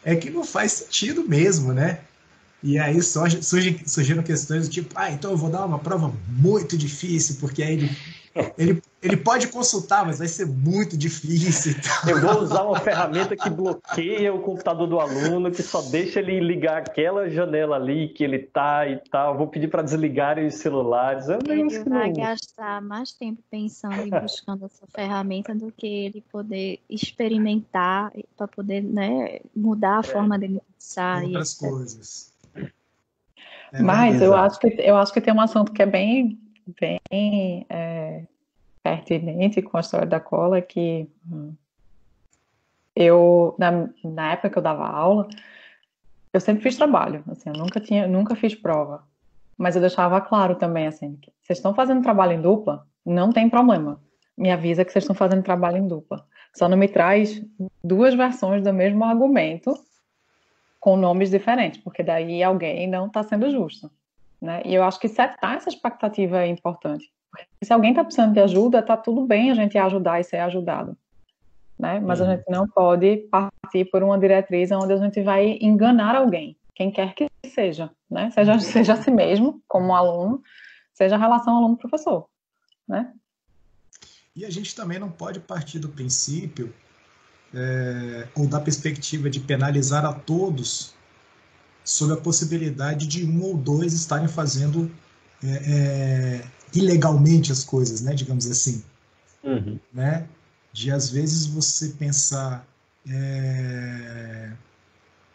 é 0.04 0.14
que 0.14 0.30
não 0.30 0.44
faz 0.44 0.70
sentido 0.72 1.28
mesmo, 1.28 1.72
né? 1.72 2.00
E 2.64 2.79
aí 2.79 3.03
surge, 3.03 3.42
surgiram 3.42 4.22
questões 4.22 4.66
do 4.66 4.72
tipo, 4.72 4.94
ah, 4.94 5.11
então 5.11 5.31
eu 5.31 5.37
vou 5.37 5.50
dar 5.50 5.66
uma 5.66 5.79
prova 5.79 6.11
muito 6.27 6.79
difícil, 6.79 7.37
porque 7.38 7.62
aí 7.62 7.74
ele, 7.74 7.90
ele, 8.57 8.83
ele 9.03 9.16
pode 9.18 9.48
consultar, 9.48 10.07
mas 10.07 10.18
vai 10.18 10.29
ser 10.29 10.46
muito 10.46 10.96
difícil. 10.96 11.74
Eu 12.09 12.22
vou 12.22 12.40
usar 12.40 12.62
uma 12.62 12.81
ferramenta 12.81 13.37
que 13.37 13.50
bloqueia 13.50 14.33
o 14.33 14.40
computador 14.40 14.88
do 14.88 14.98
aluno, 14.98 15.50
que 15.50 15.62
só 15.62 15.83
deixa 15.83 16.20
ele 16.20 16.40
ligar 16.40 16.79
aquela 16.79 17.29
janela 17.29 17.77
ali 17.77 18.09
que 18.09 18.24
ele 18.24 18.38
tá 18.38 18.88
e 18.88 18.96
tal. 19.11 19.37
Vou 19.37 19.46
pedir 19.46 19.68
para 19.68 19.83
desligar 19.83 20.38
os 20.38 20.55
celulares. 20.55 21.29
Um 21.29 21.38
ele 21.46 21.85
vai 21.85 22.09
não... 22.09 22.14
gastar 22.14 22.81
mais 22.81 23.12
tempo 23.12 23.42
pensando 23.50 24.07
e 24.07 24.11
buscando 24.11 24.64
essa 24.64 24.87
ferramenta 24.87 25.55
do 25.55 25.70
que 25.70 25.87
ele 25.87 26.24
poder 26.33 26.81
experimentar 26.88 28.11
para 28.38 28.48
poder 28.48 28.83
né, 28.83 29.40
mudar 29.55 29.98
a 29.98 30.00
é. 30.00 30.03
forma 30.03 30.38
dele 30.38 30.62
pensar. 30.79 31.22
Outras 31.22 31.53
coisas. 31.53 32.34
É 33.74 33.82
Mas 33.82 34.22
eu 34.22 34.37
acho, 34.37 34.60
que, 34.60 34.68
eu 34.78 34.96
acho 34.96 35.12
que 35.12 35.20
tem 35.20 35.34
um 35.34 35.40
assunto 35.40 35.72
que 35.72 35.82
é 35.82 35.87
bem, 35.87 36.38
bem 36.80 37.66
é, 37.68 38.22
pertinente 38.84 39.60
com 39.60 39.76
a 39.76 39.80
história 39.80 40.06
da 40.06 40.20
cola, 40.20 40.62
que 40.62 41.10
hum, 41.28 41.52
eu, 42.94 43.56
na, 43.58 43.88
na 44.04 44.32
época 44.32 44.50
que 44.50 44.58
eu 44.58 44.62
dava 44.62 44.87
aula, 44.87 45.28
eu 46.32 46.40
sempre 46.40 46.62
fiz 46.62 46.76
trabalho, 46.76 47.24
assim, 47.28 47.50
eu 47.50 47.56
nunca, 47.56 47.80
tinha, 47.80 48.06
nunca 48.06 48.37
fiz 48.37 48.54
prova. 48.54 49.02
Mas 49.58 49.74
eu 49.74 49.80
deixava 49.80 50.20
claro 50.20 50.54
também, 50.54 50.87
assim, 50.87 51.16
que 51.16 51.32
vocês 51.42 51.58
estão 51.58 51.74
fazendo 51.74 52.02
trabalho 52.02 52.32
em 52.32 52.40
dupla, 52.40 52.87
não 53.04 53.32
tem 53.32 53.50
problema. 53.50 54.00
Me 54.38 54.52
avisa 54.52 54.84
que 54.84 54.92
vocês 54.92 55.02
estão 55.02 55.16
fazendo 55.16 55.42
trabalho 55.42 55.78
em 55.78 55.88
dupla. 55.88 56.24
Só 56.56 56.68
não 56.68 56.76
me 56.76 56.87
traz 56.87 57.44
duas 57.82 58.14
versões 58.14 58.62
do 58.62 58.72
mesmo 58.72 59.04
argumento 59.04 59.74
com 60.85 60.99
nomes 60.99 61.31
diferentes, 61.31 61.81
porque 61.81 62.03
daí 62.03 62.42
alguém 62.42 62.87
não 62.87 63.07
está 63.07 63.23
sendo 63.23 63.51
justo. 63.51 63.90
Né? 64.38 64.61
E 64.66 64.75
eu 64.75 64.85
acho 64.85 65.01
que 65.01 65.09
setar 65.09 65.55
essa 65.55 65.70
expectativa 65.70 66.42
é 66.42 66.47
importante. 66.47 67.11
Porque 67.31 67.47
se 67.64 67.73
alguém 67.73 67.92
está 67.92 68.05
precisando 68.05 68.35
de 68.35 68.40
ajuda, 68.40 68.81
está 68.81 68.94
tudo 68.94 69.27
bem 69.27 69.51
a 69.51 69.55
gente 69.55 69.79
ajudar 69.79 70.20
e 70.20 70.25
ser 70.25 70.40
ajudado. 70.40 70.94
Né? 71.79 72.01
Mas 72.01 72.20
uhum. 72.20 72.27
a 72.27 72.37
gente 72.37 72.44
não 72.51 72.68
pode 72.68 73.16
partir 73.31 73.87
por 73.87 74.03
uma 74.03 74.18
diretriz 74.18 74.70
onde 74.73 74.92
a 74.92 74.99
gente 74.99 75.23
vai 75.23 75.57
enganar 75.59 76.16
alguém, 76.16 76.55
quem 76.75 76.90
quer 76.90 77.14
que 77.14 77.29
seja, 77.47 77.90
né? 78.11 78.31
Seja, 78.33 78.59
seja 78.61 78.92
a 78.92 78.97
si 78.97 79.11
mesmo, 79.11 79.62
como 79.66 79.94
aluno, 79.94 80.42
seja 80.92 81.14
a 81.14 81.18
relação 81.18 81.57
aluno-professor, 81.57 82.27
né? 82.87 83.11
E 84.37 84.44
a 84.44 84.51
gente 84.51 84.77
também 84.77 84.99
não 84.99 85.11
pode 85.11 85.40
partir 85.40 85.79
do 85.79 85.88
princípio 85.88 86.75
é, 87.55 88.29
ou 88.35 88.47
da 88.47 88.61
perspectiva 88.61 89.31
de 89.31 89.40
penalizar 89.40 90.05
a 90.05 90.12
todos 90.12 90.95
sobre 91.85 92.14
a 92.14 92.17
possibilidade 92.21 93.07
de 93.07 93.25
um 93.25 93.43
ou 93.43 93.57
dois 93.57 93.93
estarem 93.93 94.27
fazendo 94.27 94.90
é, 95.43 95.49
é, 95.49 96.45
ilegalmente 96.75 97.53
as 97.53 97.62
coisas, 97.62 98.01
né, 98.01 98.14
digamos 98.14 98.47
assim. 98.47 98.83
Uhum. 99.43 99.79
Né? 99.93 100.27
De 100.73 100.90
às 100.90 101.11
vezes 101.11 101.47
você 101.47 101.90
pensar 101.90 102.67
é, 103.09 104.53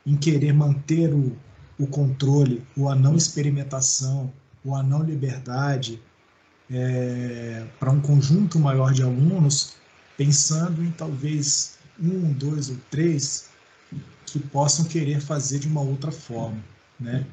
em 0.05 0.17
querer 0.17 0.53
manter 0.53 1.13
o, 1.13 1.37
o 1.77 1.87
controle, 1.87 2.65
ou 2.75 2.89
a 2.89 2.95
não 2.95 3.15
experimentação, 3.15 4.33
ou 4.65 4.75
a 4.75 4.83
não 4.83 5.03
liberdade 5.03 6.01
é, 6.69 7.65
para 7.79 7.91
um 7.91 8.01
conjunto 8.01 8.59
maior 8.59 8.91
de 8.91 9.03
alunos, 9.03 9.75
pensando 10.17 10.83
em 10.83 10.91
talvez 10.91 11.78
um, 12.01 12.31
dois 12.33 12.69
ou 12.69 12.77
três 12.89 13.49
que 14.25 14.39
possam 14.39 14.85
querer 14.85 15.19
fazer 15.21 15.59
de 15.59 15.67
uma 15.67 15.81
outra 15.81 16.11
forma, 16.11 16.63
né? 16.99 17.25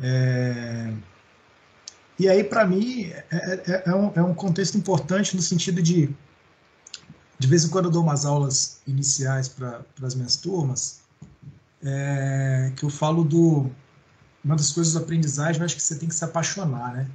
É, 0.00 0.92
e 2.18 2.28
aí, 2.28 2.44
para 2.44 2.64
mim, 2.66 3.06
é, 3.06 3.26
é, 3.30 3.82
é, 3.86 3.94
um, 3.94 4.12
é 4.14 4.22
um 4.22 4.34
contexto 4.34 4.78
importante 4.78 5.34
no 5.34 5.42
sentido 5.42 5.82
de, 5.82 6.14
de 7.38 7.46
vez 7.46 7.64
em 7.64 7.70
quando 7.70 7.86
eu 7.86 7.90
dou 7.90 8.02
umas 8.02 8.24
aulas 8.24 8.80
iniciais 8.86 9.48
para 9.48 9.84
as 10.02 10.14
minhas 10.14 10.36
turmas, 10.36 11.00
é, 11.82 12.72
que 12.76 12.84
eu 12.84 12.90
falo 12.90 13.24
do. 13.24 13.70
Uma 14.44 14.56
das 14.56 14.72
coisas 14.72 14.92
do 14.92 14.98
aprendizagem, 14.98 15.58
eu 15.58 15.64
acho 15.64 15.74
que 15.74 15.82
você 15.82 15.98
tem 15.98 16.08
que 16.08 16.14
se 16.14 16.24
apaixonar, 16.24 16.92
né? 16.92 17.10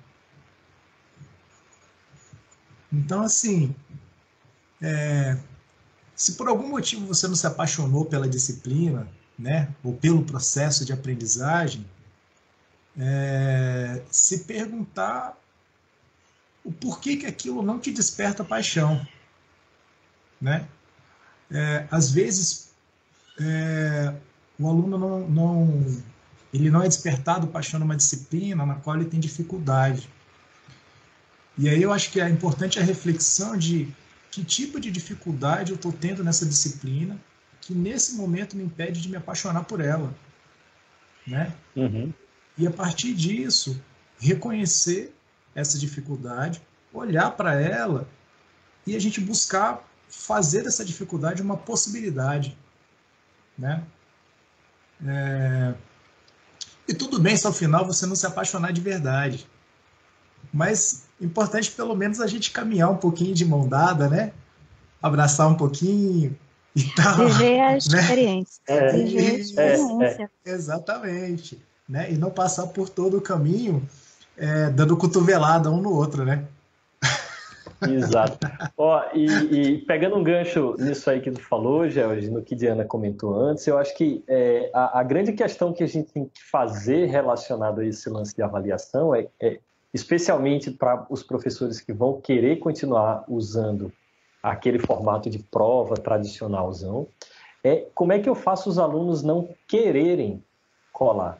Então, 2.91 3.21
assim, 3.21 3.73
é, 4.81 5.37
se 6.19 6.33
por 6.33 6.49
algum 6.49 6.67
motivo 6.67 7.07
você 7.07 7.29
não 7.29 7.35
se 7.35 7.47
apaixonou 7.47 8.03
pela 8.03 8.27
disciplina, 8.27 9.07
né, 9.37 9.73
ou 9.81 9.93
pelo 9.93 10.25
processo 10.25 10.83
de 10.83 10.91
aprendizagem, 10.91 11.85
é, 12.99 14.01
se 14.11 14.39
perguntar 14.39 15.37
o 16.61 16.73
porquê 16.73 17.15
que 17.15 17.25
aquilo 17.25 17.61
não 17.61 17.79
te 17.79 17.89
desperta 17.89 18.43
paixão, 18.43 19.07
né? 20.41 20.67
É, 21.49 21.87
às 21.89 22.11
vezes 22.11 22.71
é, 23.39 24.13
o 24.59 24.67
aluno 24.67 24.97
não, 24.97 25.29
não, 25.29 26.01
ele 26.53 26.69
não 26.69 26.83
é 26.83 26.87
despertado 26.89 27.47
paixão 27.47 27.79
numa 27.79 27.95
disciplina 27.95 28.65
na 28.65 28.75
qual 28.75 28.97
ele 28.97 29.05
tem 29.05 29.21
dificuldade. 29.21 30.09
E 31.57 31.69
aí 31.69 31.81
eu 31.81 31.93
acho 31.93 32.11
que 32.11 32.19
é 32.19 32.27
importante 32.27 32.77
a 32.77 32.83
reflexão 32.83 33.55
de 33.55 33.87
que 34.31 34.43
tipo 34.43 34.79
de 34.79 34.91
dificuldade 34.91 35.71
eu 35.71 35.75
estou 35.75 35.91
tendo 35.91 36.23
nessa 36.23 36.45
disciplina 36.45 37.19
que 37.61 37.73
nesse 37.73 38.15
momento 38.15 38.55
me 38.55 38.63
impede 38.63 39.01
de 39.01 39.09
me 39.09 39.17
apaixonar 39.17 39.63
por 39.65 39.79
ela, 39.79 40.13
né? 41.25 41.53
Uhum. 41.75 42.13
E 42.57 42.67
a 42.67 42.71
partir 42.71 43.13
disso, 43.13 43.81
reconhecer 44.19 45.13
essa 45.55 45.77
dificuldade, 45.77 46.61
olhar 46.93 47.31
para 47.31 47.59
ela 47.59 48.07
e 48.85 48.95
a 48.95 48.99
gente 48.99 49.21
buscar 49.21 49.87
fazer 50.07 50.63
dessa 50.63 50.83
dificuldade 50.83 51.41
uma 51.41 51.57
possibilidade, 51.57 52.57
né? 53.57 53.83
É... 55.05 55.73
E 56.87 56.93
tudo 56.93 57.19
bem 57.19 57.37
se 57.37 57.45
ao 57.45 57.53
final 57.53 57.85
você 57.85 58.05
não 58.05 58.15
se 58.15 58.25
apaixonar 58.25 58.73
de 58.73 58.81
verdade. 58.81 59.47
Mas 60.51 61.08
importante 61.21 61.71
pelo 61.71 61.95
menos 61.95 62.19
a 62.19 62.27
gente 62.27 62.51
caminhar 62.51 62.89
um 62.89 62.97
pouquinho 62.97 63.33
de 63.33 63.45
mão 63.45 63.67
dada, 63.67 64.07
né? 64.07 64.31
Abraçar 65.01 65.47
um 65.47 65.55
pouquinho 65.55 66.37
e 66.75 66.83
tal. 66.95 67.27
Viver 67.27 67.59
a 67.59 67.71
né? 67.71 67.77
experiência. 67.77 68.61
É, 68.67 68.91
Viver 68.91 69.19
a 69.19 69.33
experiência. 69.39 70.31
É, 70.45 70.51
é. 70.51 70.51
Exatamente. 70.51 71.59
Né? 71.87 72.11
E 72.11 72.17
não 72.17 72.29
passar 72.29 72.67
por 72.67 72.89
todo 72.89 73.17
o 73.17 73.21
caminho 73.21 73.87
é, 74.37 74.69
dando 74.69 74.95
cotovelada 74.95 75.69
um 75.69 75.81
no 75.81 75.93
outro, 75.93 76.23
né? 76.23 76.45
Exato. 77.81 78.37
Ó, 78.77 79.03
e, 79.13 79.25
e, 79.25 79.77
pegando 79.79 80.17
um 80.17 80.23
gancho 80.23 80.75
nisso 80.77 81.09
aí 81.09 81.21
que 81.21 81.31
tu 81.31 81.41
falou, 81.41 81.89
George, 81.89 82.29
no 82.29 82.41
que 82.41 82.55
Diana 82.55 82.83
comentou 82.83 83.33
antes, 83.33 83.65
eu 83.67 83.77
acho 83.77 83.95
que 83.95 84.23
é, 84.27 84.69
a, 84.73 84.99
a, 84.99 85.03
grande 85.03 85.31
questão 85.31 85.71
que 85.71 85.83
a 85.83 85.87
gente 85.87 86.11
tem 86.11 86.25
que 86.25 86.43
fazer 86.51 87.05
relacionado 87.05 87.79
a 87.79 87.85
esse 87.85 88.09
lance 88.09 88.35
de 88.35 88.41
avaliação 88.41 89.15
é, 89.15 89.27
é 89.41 89.59
especialmente 89.93 90.71
para 90.71 91.05
os 91.09 91.23
professores 91.23 91.81
que 91.81 91.93
vão 91.93 92.21
querer 92.21 92.57
continuar 92.57 93.23
usando 93.27 93.91
aquele 94.41 94.79
formato 94.79 95.29
de 95.29 95.39
prova 95.39 95.95
tradicionalzão, 95.95 97.07
é 97.63 97.85
como 97.93 98.13
é 98.13 98.19
que 98.19 98.29
eu 98.29 98.35
faço 98.35 98.69
os 98.69 98.79
alunos 98.79 99.21
não 99.21 99.49
quererem 99.67 100.43
colar. 100.93 101.39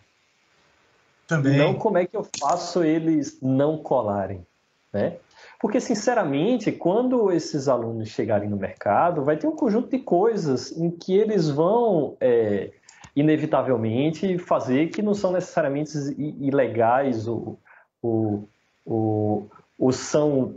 Também. 1.27 1.57
Não 1.57 1.75
como 1.75 1.97
é 1.97 2.05
que 2.05 2.17
eu 2.17 2.25
faço 2.39 2.83
eles 2.83 3.39
não 3.41 3.77
colarem, 3.77 4.45
né? 4.91 5.17
Porque, 5.59 5.79
sinceramente, 5.79 6.71
quando 6.71 7.31
esses 7.31 7.67
alunos 7.67 8.09
chegarem 8.09 8.49
no 8.49 8.57
mercado, 8.57 9.23
vai 9.23 9.37
ter 9.37 9.45
um 9.45 9.55
conjunto 9.55 9.89
de 9.89 9.99
coisas 9.99 10.71
em 10.71 10.89
que 10.89 11.13
eles 11.13 11.49
vão, 11.49 12.15
é, 12.19 12.71
inevitavelmente, 13.15 14.37
fazer 14.37 14.87
que 14.87 15.01
não 15.01 15.13
são 15.13 15.31
necessariamente 15.31 15.91
ilegais 16.17 17.27
ou, 17.27 17.59
ou, 18.01 19.49
ou 19.77 19.91
são 19.91 20.55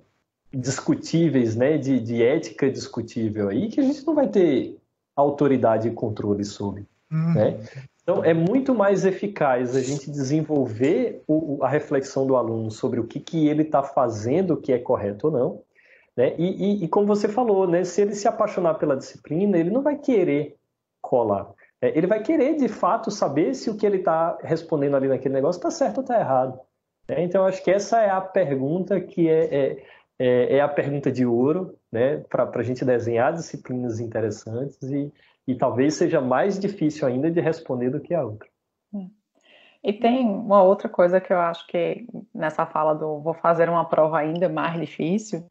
discutíveis, 0.52 1.56
né, 1.56 1.78
de, 1.78 1.98
de, 2.00 2.22
ética 2.22 2.70
discutível 2.70 3.48
aí, 3.48 3.68
que 3.68 3.80
a 3.80 3.82
gente 3.82 4.06
não 4.06 4.14
vai 4.14 4.28
ter 4.28 4.78
autoridade 5.16 5.88
e 5.88 5.92
controle 5.92 6.44
sobre, 6.44 6.86
uhum. 7.10 7.34
né? 7.34 7.60
Então, 8.02 8.24
é 8.24 8.34
muito 8.34 8.74
mais 8.74 9.04
eficaz 9.04 9.76
a 9.76 9.80
gente 9.80 10.10
desenvolver 10.10 11.22
o, 11.26 11.58
a 11.62 11.68
reflexão 11.68 12.26
do 12.26 12.34
aluno 12.34 12.68
sobre 12.70 12.98
o 12.98 13.06
que, 13.06 13.20
que 13.20 13.46
ele 13.46 13.62
está 13.62 13.82
fazendo 13.82 14.56
que 14.56 14.72
é 14.72 14.78
correto 14.78 15.28
ou 15.28 15.32
não, 15.32 15.62
né? 16.16 16.34
E, 16.36 16.82
e, 16.82 16.84
e, 16.84 16.88
como 16.88 17.06
você 17.06 17.28
falou, 17.28 17.66
né, 17.66 17.84
se 17.84 18.02
ele 18.02 18.14
se 18.14 18.28
apaixonar 18.28 18.74
pela 18.74 18.96
disciplina, 18.96 19.56
ele 19.56 19.70
não 19.70 19.82
vai 19.82 19.96
querer 19.96 20.56
colar. 21.00 21.50
É, 21.80 21.96
ele 21.96 22.06
vai 22.06 22.22
querer, 22.22 22.56
de 22.56 22.68
fato, 22.68 23.10
saber 23.10 23.54
se 23.54 23.70
o 23.70 23.76
que 23.76 23.86
ele 23.86 23.98
está 23.98 24.36
respondendo 24.42 24.96
ali 24.96 25.08
naquele 25.08 25.34
negócio 25.34 25.58
está 25.58 25.70
certo 25.70 25.98
ou 25.98 26.02
está 26.02 26.18
errado. 26.18 26.58
É, 27.08 27.22
então, 27.22 27.44
acho 27.44 27.62
que 27.62 27.70
essa 27.70 28.00
é 28.00 28.10
a 28.10 28.20
pergunta 28.20 29.00
que 29.00 29.28
é, 29.28 29.44
é, 29.44 29.84
é, 30.18 30.56
é 30.56 30.60
a 30.60 30.68
pergunta 30.68 31.10
de 31.10 31.26
ouro, 31.26 31.76
né, 31.90 32.18
para 32.28 32.48
a 32.54 32.62
gente 32.62 32.84
desenhar 32.84 33.32
disciplinas 33.32 34.00
interessantes 34.00 34.80
e, 34.82 35.12
e 35.46 35.54
talvez 35.54 35.94
seja 35.94 36.20
mais 36.20 36.58
difícil 36.58 37.06
ainda 37.06 37.30
de 37.30 37.40
responder 37.40 37.90
do 37.90 38.00
que 38.00 38.14
a 38.14 38.24
outra. 38.24 38.48
E 39.84 39.92
tem 39.92 40.24
uma 40.24 40.62
outra 40.62 40.88
coisa 40.88 41.20
que 41.20 41.32
eu 41.32 41.40
acho 41.40 41.66
que 41.66 42.06
nessa 42.32 42.64
fala 42.64 42.94
do 42.94 43.18
vou 43.18 43.34
fazer 43.34 43.68
uma 43.68 43.84
prova 43.84 44.18
ainda 44.18 44.48
mais 44.48 44.78
difícil, 44.78 45.44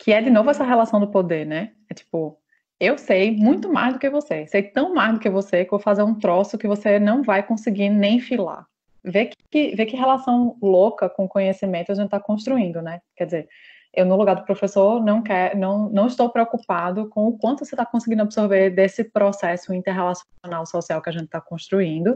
que 0.00 0.12
é 0.12 0.20
de 0.20 0.30
novo 0.30 0.50
essa 0.50 0.64
relação 0.64 0.98
do 0.98 1.06
poder, 1.06 1.46
né? 1.46 1.72
É 1.88 1.94
tipo, 1.94 2.36
eu 2.80 2.98
sei 2.98 3.30
muito 3.30 3.72
mais 3.72 3.92
do 3.92 4.00
que 4.00 4.10
você, 4.10 4.48
sei 4.48 4.64
tão 4.64 4.92
mais 4.92 5.14
do 5.14 5.20
que 5.20 5.30
você 5.30 5.64
que 5.64 5.70
vou 5.70 5.78
fazer 5.78 6.02
um 6.02 6.18
troço 6.18 6.58
que 6.58 6.66
você 6.66 6.98
não 6.98 7.22
vai 7.22 7.40
conseguir 7.40 7.88
nem 7.88 8.18
filar 8.18 8.66
ver 9.06 9.30
que, 9.50 9.74
ver 9.76 9.86
que 9.86 9.96
relação 9.96 10.56
louca 10.60 11.08
com 11.08 11.28
conhecimento 11.28 11.92
a 11.92 11.94
gente 11.94 12.06
está 12.06 12.20
construindo, 12.20 12.82
né? 12.82 13.00
Quer 13.16 13.24
dizer, 13.26 13.48
eu 13.94 14.04
no 14.04 14.16
lugar 14.16 14.36
do 14.36 14.44
professor 14.44 15.02
não 15.02 15.22
quer, 15.22 15.56
não, 15.56 15.88
não 15.88 16.06
estou 16.06 16.28
preocupado 16.28 17.08
com 17.08 17.28
o 17.28 17.38
quanto 17.38 17.64
você 17.64 17.74
está 17.74 17.86
conseguindo 17.86 18.22
absorver 18.22 18.70
desse 18.70 19.04
processo 19.04 19.72
interrelacional 19.72 20.66
social 20.66 21.00
que 21.00 21.08
a 21.08 21.12
gente 21.12 21.24
está 21.24 21.40
construindo. 21.40 22.12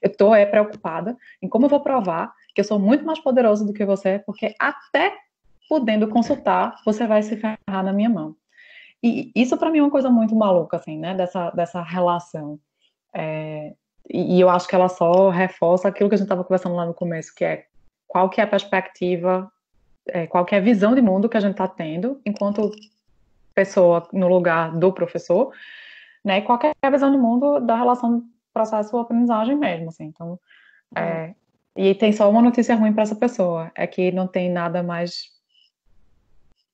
Eu 0.00 0.10
estou 0.10 0.34
é 0.34 0.46
preocupada 0.46 1.16
em 1.42 1.48
como 1.48 1.64
eu 1.64 1.70
vou 1.70 1.80
provar 1.80 2.32
que 2.54 2.60
eu 2.60 2.64
sou 2.64 2.78
muito 2.78 3.04
mais 3.04 3.18
poderoso 3.18 3.66
do 3.66 3.72
que 3.72 3.84
você, 3.84 4.20
porque 4.24 4.54
até 4.60 5.12
podendo 5.68 6.06
consultar, 6.08 6.76
você 6.84 7.04
vai 7.06 7.22
se 7.22 7.36
ferrar 7.36 7.82
na 7.82 7.92
minha 7.92 8.08
mão. 8.08 8.36
E 9.02 9.32
isso 9.34 9.56
para 9.58 9.70
mim 9.70 9.78
é 9.78 9.82
uma 9.82 9.90
coisa 9.90 10.08
muito 10.08 10.36
maluca, 10.36 10.76
assim, 10.76 10.98
né? 10.98 11.14
Dessa, 11.14 11.50
dessa 11.50 11.82
relação. 11.82 12.60
É, 13.12 13.74
e, 14.08 14.40
eu 14.40 14.50
acho 14.50 14.68
que 14.68 14.74
ela 14.74 14.88
só 14.88 15.30
reforça 15.30 15.88
aquilo 15.88 16.08
que 16.08 16.14
a 16.14 16.18
gente 16.18 16.26
estava 16.26 16.44
conversando 16.44 16.74
lá 16.74 16.84
no 16.84 16.94
começo, 16.94 17.34
que 17.34 17.44
é 17.44 17.66
qual 18.06 18.28
que 18.28 18.40
é 18.40 18.44
a 18.44 18.46
perspectiva, 18.46 19.50
é, 20.06 20.26
qual 20.26 20.44
que 20.44 20.54
é 20.54 20.58
a 20.58 20.60
visão 20.60 20.94
de 20.94 21.00
mundo 21.00 21.28
que 21.28 21.36
a 21.36 21.40
gente 21.40 21.52
está 21.52 21.66
tendo 21.66 22.20
enquanto 22.24 22.70
pessoa 23.54 24.06
no 24.12 24.28
lugar 24.28 24.76
do 24.76 24.92
professor, 24.92 25.52
né? 26.24 26.38
E 26.38 26.42
qual 26.42 26.58
que 26.58 26.66
é 26.66 26.72
a 26.82 26.90
visão 26.90 27.10
de 27.10 27.16
mundo 27.16 27.60
da 27.60 27.76
relação 27.76 28.24
processo-aprendizagem 28.52 29.56
mesmo, 29.56 29.88
assim. 29.88 30.04
Então, 30.04 30.38
é, 30.94 31.26
uhum. 31.26 31.34
e 31.76 31.94
tem 31.94 32.12
só 32.12 32.28
uma 32.30 32.42
notícia 32.42 32.76
ruim 32.76 32.92
para 32.92 33.02
essa 33.02 33.16
pessoa, 33.16 33.72
é 33.74 33.86
que 33.86 34.12
não 34.12 34.26
tem 34.26 34.50
nada 34.50 34.82
mais 34.82 35.32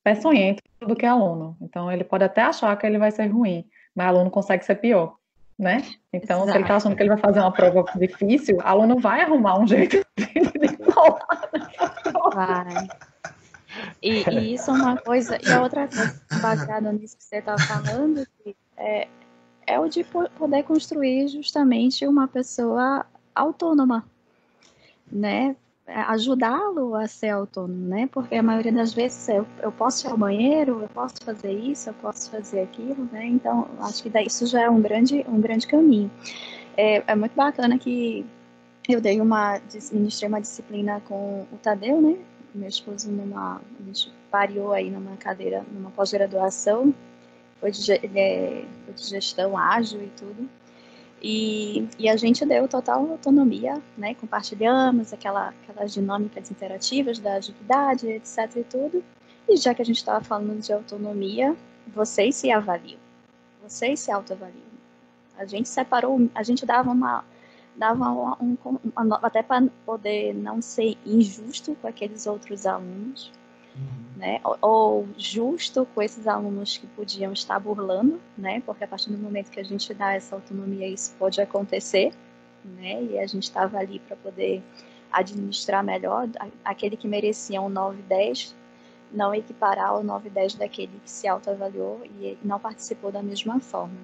peçonhento 0.02 0.62
do 0.80 0.96
que 0.96 1.06
aluno. 1.06 1.56
Então, 1.60 1.90
ele 1.90 2.04
pode 2.04 2.24
até 2.24 2.42
achar 2.42 2.76
que 2.76 2.86
ele 2.86 2.98
vai 2.98 3.10
ser 3.10 3.26
ruim, 3.26 3.66
mas 3.94 4.08
aluno 4.08 4.30
consegue 4.30 4.64
ser 4.64 4.76
pior 4.76 5.19
né? 5.60 5.84
Então, 6.10 6.38
Exato. 6.38 6.50
se 6.50 6.56
ele 6.56 6.64
está 6.64 6.76
achando 6.76 6.96
que 6.96 7.02
ele 7.02 7.10
vai 7.10 7.18
fazer 7.18 7.40
uma 7.40 7.52
prova 7.52 7.84
difícil, 7.96 8.56
o 8.56 8.62
aluno 8.62 8.98
vai 8.98 9.20
arrumar 9.20 9.60
um 9.60 9.66
jeito 9.66 10.04
de 10.16 10.92
falar. 10.92 11.50
Vai. 12.34 12.88
E, 14.02 14.24
e, 14.28 14.54
isso 14.54 14.70
é 14.70 14.74
uma 14.74 14.96
coisa, 14.96 15.38
e 15.46 15.52
a 15.52 15.62
outra 15.62 15.86
coisa, 15.86 16.20
baseada 16.40 16.90
nisso 16.92 17.16
que 17.16 17.22
você 17.22 17.36
estava 17.36 17.58
falando, 17.58 18.26
é, 18.76 19.06
é 19.66 19.78
o 19.78 19.86
de 19.86 20.02
poder 20.02 20.62
construir 20.64 21.28
justamente 21.28 22.06
uma 22.06 22.26
pessoa 22.26 23.04
autônoma, 23.34 24.04
né? 25.12 25.54
Ajudá-lo 26.08 26.94
a 26.94 27.06
ser 27.08 27.30
autônomo, 27.30 27.88
né? 27.88 28.08
Porque 28.12 28.34
a 28.34 28.42
maioria 28.42 28.72
das 28.72 28.92
vezes 28.92 29.28
eu, 29.28 29.46
eu 29.60 29.72
posso 29.72 30.06
ir 30.06 30.10
ao 30.10 30.16
banheiro, 30.16 30.80
eu 30.82 30.88
posso 30.88 31.16
fazer 31.24 31.52
isso, 31.52 31.90
eu 31.90 31.94
posso 31.94 32.30
fazer 32.30 32.60
aquilo, 32.60 33.08
né? 33.10 33.26
Então, 33.26 33.68
acho 33.80 34.02
que 34.02 34.08
daí 34.08 34.26
isso 34.26 34.46
já 34.46 34.62
é 34.62 34.70
um 34.70 34.80
grande, 34.80 35.24
um 35.28 35.40
grande 35.40 35.66
caminho. 35.66 36.10
É, 36.76 37.02
é 37.06 37.14
muito 37.14 37.34
bacana 37.34 37.78
que 37.78 38.24
eu 38.88 39.00
dei 39.00 39.20
uma, 39.20 39.60
ministrei 39.92 40.28
uma 40.28 40.40
disciplina 40.40 41.00
com 41.06 41.46
o 41.52 41.56
Tadeu, 41.62 42.00
né? 42.00 42.16
Meu 42.54 42.68
esposo 42.68 43.10
numa, 43.10 43.56
a 43.56 43.82
gente 43.84 44.12
pariu 44.30 44.72
aí 44.72 44.90
numa 44.90 45.16
cadeira, 45.16 45.64
numa 45.72 45.90
pós-graduação, 45.90 46.94
foi 47.60 47.70
é, 48.14 48.64
de 48.94 49.04
gestão 49.04 49.56
ágil 49.56 50.02
e 50.02 50.10
tudo. 50.18 50.48
E, 51.22 51.86
e, 51.98 52.08
a 52.08 52.16
gente 52.16 52.46
deu 52.46 52.66
total 52.66 53.10
autonomia, 53.10 53.80
né? 53.96 54.14
Compartilhamos 54.14 55.12
aquela, 55.12 55.52
aquelas 55.62 55.92
dinâmicas 55.92 56.50
interativas 56.50 57.18
da 57.18 57.36
atividade, 57.36 58.08
etc 58.08 58.56
e 58.56 58.64
tudo. 58.64 59.04
E 59.46 59.56
já 59.56 59.74
que 59.74 59.82
a 59.82 59.84
gente 59.84 59.98
estava 59.98 60.24
falando 60.24 60.60
de 60.60 60.72
autonomia, 60.72 61.54
vocês 61.88 62.36
se 62.36 62.50
avaliam, 62.50 62.98
vocês 63.62 64.00
se 64.00 64.10
autoavaliam. 64.10 64.70
A 65.36 65.44
gente 65.44 65.68
separou, 65.68 66.28
a 66.34 66.42
gente 66.42 66.64
dava 66.64 66.90
uma, 66.90 67.24
dava 67.76 68.10
um, 68.10 68.56
um, 68.64 69.14
até 69.22 69.42
para 69.42 69.66
poder 69.84 70.34
não 70.34 70.62
ser 70.62 70.96
injusto 71.04 71.74
com 71.82 71.88
aqueles 71.88 72.26
outros 72.26 72.64
alunos, 72.64 73.30
uhum. 73.76 74.18
né? 74.18 74.40
Ou, 74.44 74.58
ou, 74.60 75.08
justo 75.16 75.86
com 75.94 76.02
esses 76.02 76.26
alunos 76.26 76.76
que 76.76 76.86
podiam 76.88 77.32
estar 77.32 77.58
burlando, 77.58 78.20
né? 78.36 78.62
Porque 78.64 78.84
a 78.84 78.88
partir 78.88 79.10
do 79.10 79.18
momento 79.18 79.50
que 79.50 79.60
a 79.60 79.64
gente 79.64 79.92
dá 79.94 80.14
essa 80.14 80.34
autonomia, 80.34 80.88
isso 80.88 81.14
pode 81.18 81.40
acontecer, 81.40 82.12
né? 82.64 83.02
E 83.04 83.18
a 83.18 83.26
gente 83.26 83.44
estava 83.44 83.78
ali 83.78 83.98
para 84.00 84.16
poder 84.16 84.62
administrar 85.12 85.82
melhor 85.82 86.28
aquele 86.64 86.96
que 86.96 87.08
merecia 87.08 87.60
um 87.60 87.68
9, 87.68 88.02
10 88.02 88.54
não 89.12 89.34
equiparar 89.34 89.88
ao 89.88 90.04
9 90.04 90.28
e 90.28 90.30
10 90.30 90.54
daquele 90.54 91.00
que 91.02 91.10
se 91.10 91.26
autoavaliou 91.26 92.00
e 92.04 92.38
não 92.42 92.60
participou 92.60 93.10
da 93.10 93.22
mesma 93.22 93.60
forma. 93.60 93.98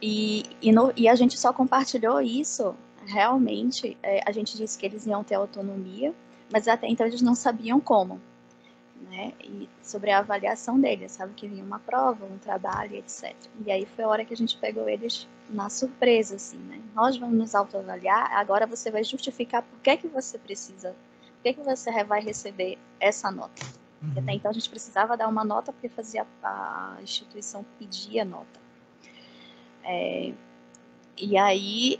E, 0.00 0.44
e, 0.60 0.72
no, 0.72 0.92
e, 0.96 1.08
a 1.08 1.14
gente 1.14 1.38
só 1.38 1.52
compartilhou 1.52 2.20
isso, 2.20 2.74
realmente, 3.06 3.96
é, 4.02 4.20
a 4.26 4.32
gente 4.32 4.56
disse 4.56 4.76
que 4.76 4.84
eles 4.84 5.06
iam 5.06 5.22
ter 5.22 5.36
autonomia, 5.36 6.12
mas 6.52 6.68
até 6.68 6.86
então 6.86 7.06
eles 7.06 7.22
não 7.22 7.34
sabiam 7.34 7.80
como, 7.80 8.20
né? 9.00 9.32
E 9.42 9.68
sobre 9.82 10.10
a 10.10 10.18
avaliação 10.18 10.78
deles, 10.78 11.12
sabe 11.12 11.32
que 11.34 11.48
vinha 11.48 11.64
uma 11.64 11.78
prova, 11.78 12.26
um 12.26 12.38
trabalho, 12.38 12.96
etc. 12.96 13.34
E 13.64 13.72
aí 13.72 13.86
foi 13.86 14.04
a 14.04 14.08
hora 14.08 14.24
que 14.24 14.34
a 14.34 14.36
gente 14.36 14.56
pegou 14.58 14.88
eles 14.88 15.26
na 15.48 15.70
surpresa, 15.70 16.36
assim, 16.36 16.58
né? 16.58 16.80
Nós 16.94 17.16
vamos 17.16 17.36
nos 17.36 17.54
autoavaliar, 17.54 18.32
agora 18.32 18.66
você 18.66 18.90
vai 18.90 19.02
justificar 19.02 19.62
por 19.62 19.80
que, 19.80 19.96
que 19.96 20.08
você 20.08 20.38
precisa, 20.38 20.94
por 21.36 21.42
que, 21.42 21.54
que 21.54 21.62
você 21.62 22.04
vai 22.04 22.20
receber 22.20 22.78
essa 23.00 23.30
nota. 23.30 23.64
Uhum. 24.02 24.12
Até 24.16 24.32
então 24.32 24.50
a 24.50 24.54
gente 24.54 24.68
precisava 24.68 25.16
dar 25.16 25.28
uma 25.28 25.44
nota 25.44 25.72
porque 25.72 25.88
fazia 25.88 26.26
a 26.42 26.98
instituição 27.02 27.64
pedia 27.78 28.24
nota. 28.24 28.60
É, 29.84 30.32
e 31.16 31.36
aí 31.36 31.98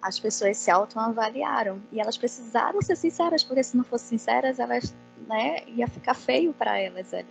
as 0.00 0.18
pessoas 0.18 0.56
se 0.56 0.70
autoavaliaram 0.70 1.80
e 1.90 2.00
elas 2.00 2.16
precisaram 2.16 2.80
ser 2.82 2.96
sinceras, 2.96 3.42
porque 3.42 3.62
se 3.62 3.76
não 3.76 3.84
fossem 3.84 4.18
sinceras, 4.18 4.58
elas 4.58 4.94
né, 5.26 5.64
ia 5.66 5.88
ficar 5.88 6.14
feio 6.14 6.52
para 6.52 6.78
elas 6.78 7.12
ali. 7.12 7.26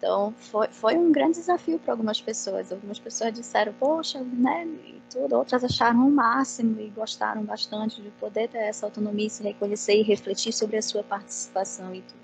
Então 0.00 0.32
foi, 0.38 0.68
foi 0.68 0.96
um 0.96 1.12
grande 1.12 1.36
desafio 1.36 1.78
para 1.78 1.92
algumas 1.92 2.20
pessoas. 2.20 2.72
Algumas 2.72 2.98
pessoas 2.98 3.34
disseram, 3.34 3.74
poxa, 3.74 4.18
né, 4.20 4.66
e 4.86 5.00
tudo. 5.10 5.36
Outras 5.36 5.62
acharam 5.62 6.08
o 6.08 6.10
máximo 6.10 6.80
e 6.80 6.88
gostaram 6.88 7.42
bastante 7.42 8.00
de 8.00 8.08
poder 8.12 8.48
ter 8.48 8.58
essa 8.58 8.86
autonomia, 8.86 9.28
se 9.28 9.42
reconhecer 9.42 9.96
e 9.96 10.02
refletir 10.02 10.54
sobre 10.54 10.78
a 10.78 10.82
sua 10.82 11.02
participação 11.02 11.94
e 11.94 12.00
tudo. 12.00 12.20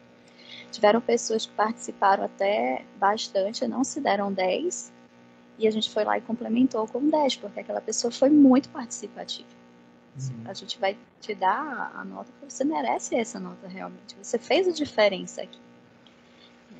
Tiveram 0.73 1.01
pessoas 1.03 1.45
que 1.45 1.53
participaram 1.53 2.25
até 2.25 2.85
bastante, 2.99 3.67
não 3.67 3.85
se 3.85 4.01
deram 4.01 4.33
10, 4.33 4.93
e 5.59 5.67
a 5.67 5.71
gente 5.71 5.91
foi 5.91 6.05
lá 6.05 6.19
e 6.19 6.21
complementou 6.21 6.87
com 6.87 7.09
10, 7.09 7.37
porque 7.37 7.61
aquela 7.61 7.81
pessoa 7.81 8.11
foi 8.11 8.29
muito 8.29 8.69
participativa. 8.69 9.49
Uhum. 10.17 10.45
A 10.47 10.55
gente 10.55 10.79
vai 10.79 10.97
te 11.21 11.35
dar 11.35 11.93
a 11.95 12.05
nota 12.05 12.31
porque 12.33 12.51
você 12.51 12.65
merece 12.65 13.15
essa 13.15 13.39
nota 13.39 13.69
realmente. 13.69 14.17
Você 14.23 14.39
fez 14.39 14.67
a 14.69 14.73
diferença 14.73 15.43
aqui. 15.43 15.59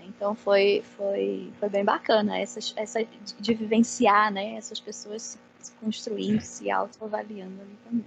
Então 0.07 0.35
foi, 0.35 0.83
foi, 0.97 1.53
foi 1.59 1.69
bem 1.69 1.85
bacana 1.85 2.39
essa, 2.39 2.61
essa 2.77 3.05
de 3.39 3.55
vivenciar 3.55 4.33
né, 4.33 4.55
essas 4.55 4.81
pessoas 4.81 5.23
se, 5.23 5.39
se 5.61 5.73
construindo, 5.73 6.41
se 6.41 6.71
autoavaliando 6.71 7.61
ali 7.61 7.77
também. 7.85 8.07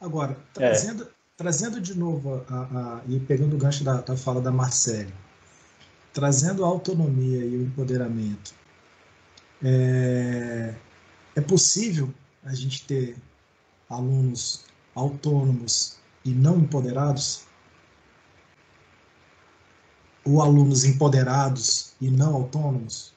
Agora, 0.00 0.36
trazendo, 0.52 1.04
é. 1.04 1.06
trazendo 1.36 1.80
de 1.80 1.96
novo 1.96 2.44
a, 2.48 2.62
a, 2.62 3.00
e 3.06 3.20
pegando 3.20 3.54
o 3.54 3.58
gancho 3.58 3.84
da, 3.84 4.00
da 4.00 4.16
fala 4.16 4.40
da 4.40 4.50
Marcele, 4.50 5.12
trazendo 6.12 6.64
a 6.64 6.68
autonomia 6.68 7.44
e 7.44 7.56
o 7.56 7.62
empoderamento 7.62 8.54
é, 9.64 10.74
é 11.36 11.40
possível 11.40 12.12
a 12.44 12.54
gente 12.54 12.86
ter 12.86 13.16
alunos 13.88 14.64
autônomos 14.94 15.98
e 16.24 16.30
não 16.30 16.58
empoderados? 16.58 17.46
Ou 20.24 20.40
alunos 20.40 20.84
empoderados 20.84 21.94
e 22.00 22.10
não 22.10 22.34
autônomos? 22.34 23.12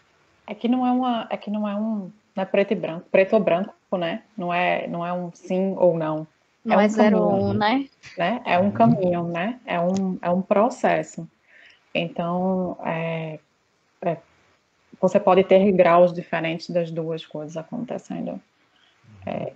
É 0.47 0.55
que 0.55 0.67
não 0.67 0.85
é 0.85 0.91
uma, 0.91 1.27
é 1.29 1.37
que 1.37 1.49
não 1.49 1.67
é 1.67 1.75
um, 1.75 2.11
não 2.35 2.43
é 2.43 2.45
preto 2.45 2.71
e 2.71 2.75
branco, 2.75 3.07
preto 3.11 3.33
ou 3.33 3.43
branco, 3.43 3.73
né? 3.97 4.23
Não 4.37 4.53
é, 4.53 4.87
não 4.87 5.05
é 5.05 5.13
um 5.13 5.31
sim 5.33 5.75
ou 5.77 5.97
não. 5.97 6.27
Não 6.63 6.75
é, 6.75 6.77
um 6.77 6.81
é 6.81 6.89
zero 6.89 7.21
ou 7.21 7.49
um, 7.49 7.53
né? 7.53 7.87
né? 8.17 8.41
É 8.43 8.57
um 8.57 8.71
caminho, 8.71 9.27
né? 9.27 9.59
É 9.65 9.79
um, 9.79 10.17
é 10.21 10.29
um 10.31 10.41
processo. 10.41 11.27
Então, 11.93 12.77
é, 12.83 13.39
é 14.01 14.17
você 14.99 15.19
pode 15.19 15.43
ter 15.43 15.71
graus 15.71 16.13
diferentes 16.13 16.69
das 16.69 16.91
duas 16.91 17.25
coisas 17.25 17.57
acontecendo. 17.57 18.39
É, 19.25 19.53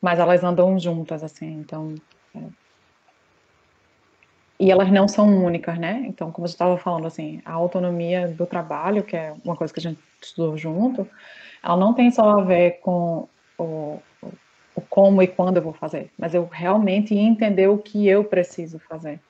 mas 0.00 0.18
elas 0.18 0.42
andam 0.42 0.78
juntas, 0.78 1.22
assim, 1.22 1.52
então. 1.52 1.94
É. 2.34 2.40
E 4.58 4.70
elas 4.70 4.90
não 4.90 5.08
são 5.08 5.44
únicas, 5.44 5.78
né? 5.78 6.04
Então, 6.06 6.30
como 6.30 6.46
você 6.46 6.54
estava 6.54 6.76
falando, 6.78 7.06
assim, 7.06 7.40
a 7.44 7.52
autonomia 7.52 8.28
do 8.28 8.46
trabalho, 8.46 9.02
que 9.02 9.16
é 9.16 9.34
uma 9.44 9.56
coisa 9.56 9.72
que 9.72 9.80
a 9.80 9.82
gente 9.82 9.98
estudou 10.20 10.56
junto, 10.56 11.08
ela 11.62 11.76
não 11.76 11.94
tem 11.94 12.10
só 12.10 12.38
a 12.38 12.44
ver 12.44 12.80
com 12.80 13.28
o, 13.58 13.98
o 14.74 14.80
como 14.88 15.22
e 15.22 15.26
quando 15.26 15.56
eu 15.56 15.62
vou 15.62 15.72
fazer, 15.72 16.10
mas 16.18 16.34
eu 16.34 16.48
realmente 16.50 17.14
entender 17.14 17.68
o 17.68 17.78
que 17.78 18.06
eu 18.06 18.24
preciso 18.24 18.78
fazer. 18.78 19.20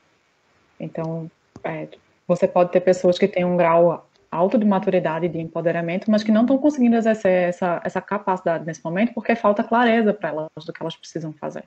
Então, 0.79 1.31
é, 1.65 1.89
você 2.27 2.47
pode 2.47 2.73
ter 2.73 2.81
pessoas 2.81 3.19
que 3.19 3.29
têm 3.29 3.45
um 3.45 3.57
grau 3.57 4.07
alto 4.33 4.57
de 4.59 4.65
maturidade 4.65 5.27
e 5.27 5.29
de 5.29 5.39
empoderamento, 5.39 6.11
mas 6.11 6.25
que 6.25 6.33
não 6.33 6.41
estão 6.41 6.57
conseguindo 6.57 6.97
exercer 6.97 7.51
essa, 7.51 7.83
essa 7.85 8.01
capacidade 8.01 8.65
nesse 8.65 8.83
momento 8.83 9.13
porque 9.13 9.37
falta 9.37 9.63
clareza 9.63 10.15
para 10.15 10.31
elas 10.31 10.65
do 10.65 10.73
que 10.73 10.83
elas 10.83 10.97
precisam 10.97 11.35
fazer. 11.35 11.65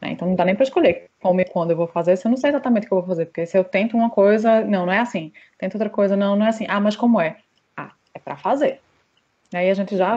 Né? 0.00 0.12
Então 0.12 0.26
não 0.26 0.34
dá 0.34 0.46
nem 0.46 0.54
para 0.54 0.64
escolher 0.64 1.10
como 1.20 1.38
e 1.42 1.44
quando 1.44 1.72
eu 1.72 1.76
vou 1.76 1.86
fazer, 1.86 2.16
se 2.16 2.26
eu 2.26 2.30
não 2.30 2.38
sei 2.38 2.48
exatamente 2.48 2.86
o 2.86 2.88
que 2.88 2.94
eu 2.94 3.00
vou 3.00 3.06
fazer, 3.06 3.26
porque 3.26 3.44
se 3.44 3.58
eu 3.58 3.62
tento 3.62 3.94
uma 3.94 4.08
coisa, 4.08 4.62
não, 4.64 4.86
não 4.86 4.92
é 4.92 5.00
assim. 5.00 5.32
Tento 5.58 5.74
outra 5.74 5.90
coisa, 5.90 6.16
não, 6.16 6.34
não 6.34 6.46
é 6.46 6.48
assim. 6.48 6.64
Ah, 6.66 6.80
mas 6.80 6.96
como 6.96 7.20
é? 7.20 7.36
Ah, 7.76 7.92
é 8.14 8.18
para 8.18 8.38
fazer. 8.38 8.80
E 9.52 9.56
aí 9.56 9.68
a 9.68 9.74
gente 9.74 9.96
já, 9.96 10.16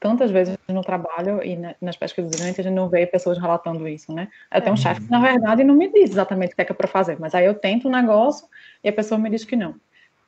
tantas 0.00 0.32
vezes 0.32 0.58
no 0.66 0.82
trabalho 0.82 1.44
e 1.44 1.56
nas 1.80 1.96
pesquisas 1.96 2.40
a 2.40 2.44
gente 2.44 2.70
não 2.70 2.88
vê 2.88 3.06
pessoas 3.06 3.38
relatando 3.38 3.86
isso, 3.86 4.12
né? 4.12 4.28
Eu 4.52 4.62
tenho 4.62 4.74
um 4.74 4.78
chefe 4.78 5.02
que, 5.02 5.10
na 5.10 5.20
verdade, 5.20 5.62
não 5.62 5.76
me 5.76 5.92
diz 5.92 6.10
exatamente 6.10 6.54
o 6.54 6.56
que 6.56 6.62
é, 6.62 6.64
que 6.64 6.72
é 6.72 6.74
para 6.74 6.88
fazer, 6.88 7.20
mas 7.20 7.34
aí 7.34 7.44
eu 7.44 7.54
tento 7.54 7.86
um 7.86 7.90
negócio 7.90 8.48
e 8.82 8.88
a 8.88 8.92
pessoa 8.92 9.20
me 9.20 9.30
diz 9.30 9.44
que 9.44 9.54
não 9.54 9.76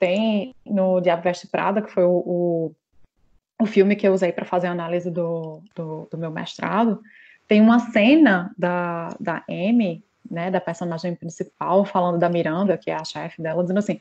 tem 0.04 0.54
no 0.66 1.00
Diabo 1.00 1.22
Veste 1.22 1.46
Prada, 1.46 1.80
que 1.80 1.90
foi 1.90 2.04
o, 2.04 2.10
o, 2.10 2.72
o 3.58 3.64
filme 3.64 3.96
que 3.96 4.06
eu 4.06 4.12
usei 4.12 4.32
para 4.32 4.44
fazer 4.44 4.66
a 4.66 4.72
análise 4.72 5.10
do, 5.10 5.62
do, 5.74 6.06
do, 6.10 6.18
meu 6.18 6.30
mestrado, 6.30 7.00
tem 7.48 7.58
uma 7.58 7.78
cena 7.78 8.54
da, 8.58 9.08
da 9.18 9.42
Amy, 9.48 10.04
né, 10.30 10.50
da 10.50 10.60
personagem 10.60 11.14
principal, 11.14 11.86
falando 11.86 12.18
da 12.18 12.28
Miranda, 12.28 12.76
que 12.76 12.90
é 12.90 12.94
a 12.94 13.04
chefe 13.04 13.40
dela, 13.40 13.62
dizendo 13.62 13.78
assim, 13.78 13.98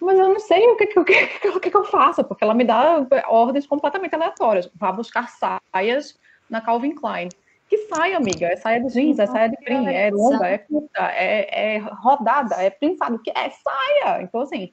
mas 0.00 0.16
eu 0.20 0.28
não 0.28 0.38
sei 0.38 0.64
o 0.68 0.76
que, 0.76 0.98
o 1.00 1.04
que, 1.04 1.14
o 1.50 1.58
que, 1.58 1.76
eu 1.76 1.84
faço, 1.84 2.22
porque 2.22 2.44
ela 2.44 2.54
me 2.54 2.64
dá 2.64 3.04
ordens 3.26 3.66
completamente 3.66 4.14
aleatórias. 4.14 4.70
Vá 4.76 4.92
buscar 4.92 5.28
saias 5.28 6.16
na 6.48 6.60
Calvin 6.60 6.94
Klein. 6.94 7.28
Que 7.68 7.78
saia, 7.88 8.16
amiga? 8.16 8.46
É 8.46 8.56
saia 8.56 8.80
de 8.80 8.92
jeans, 8.92 9.18
é 9.18 9.26
saia 9.26 9.48
de 9.48 9.56
prim, 9.56 9.86
é 9.86 10.10
longa, 10.10 10.46
é 10.46 10.58
curta, 10.58 11.02
é, 11.12 11.76
é 11.76 11.78
rodada, 11.78 12.56
é 12.56 12.70
prensado, 12.70 13.20
que 13.20 13.30
é 13.30 13.50
saia. 13.50 14.22
Então, 14.22 14.40
assim, 14.40 14.72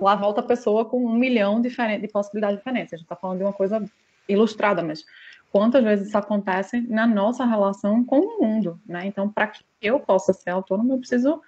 lá 0.00 0.14
volta 0.14 0.40
a 0.40 0.44
pessoa 0.44 0.84
com 0.84 1.04
um 1.04 1.14
milhão 1.14 1.60
de, 1.60 1.68
de 1.70 2.08
possibilidades 2.08 2.58
diferentes. 2.58 2.92
A 2.92 2.96
gente 2.96 3.04
está 3.04 3.16
falando 3.16 3.38
de 3.38 3.44
uma 3.44 3.52
coisa 3.52 3.84
ilustrada, 4.28 4.82
mas 4.82 5.04
quantas 5.50 5.82
vezes 5.82 6.08
isso 6.08 6.18
acontece 6.18 6.80
na 6.80 7.06
nossa 7.06 7.44
relação 7.44 8.04
com 8.04 8.20
o 8.20 8.40
mundo, 8.40 8.80
né? 8.86 9.06
Então, 9.06 9.28
para 9.30 9.48
que 9.48 9.64
eu 9.80 10.00
possa 10.00 10.32
ser 10.32 10.50
autônomo, 10.50 10.94
eu 10.94 10.98
preciso 10.98 11.40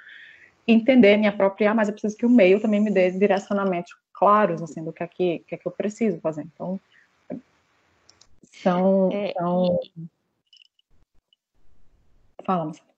entender, 0.66 1.16
me 1.16 1.26
apropriar, 1.26 1.74
mas 1.74 1.88
eu 1.88 1.94
preciso 1.94 2.16
que 2.16 2.26
o 2.26 2.30
meio 2.30 2.60
também 2.60 2.80
me 2.80 2.90
dê 2.90 3.10
direcionamentos 3.10 3.94
claros, 4.12 4.62
assim, 4.62 4.82
do 4.82 4.92
que 4.92 5.02
é 5.02 5.06
que, 5.06 5.38
que, 5.40 5.54
é 5.54 5.58
que 5.58 5.66
eu 5.66 5.72
preciso 5.72 6.20
fazer. 6.20 6.42
Então, 6.42 6.80
são, 8.62 9.10
é, 9.12 9.32
são 9.32 9.78
Fala, 12.44 12.66
Marcelo. 12.66 12.88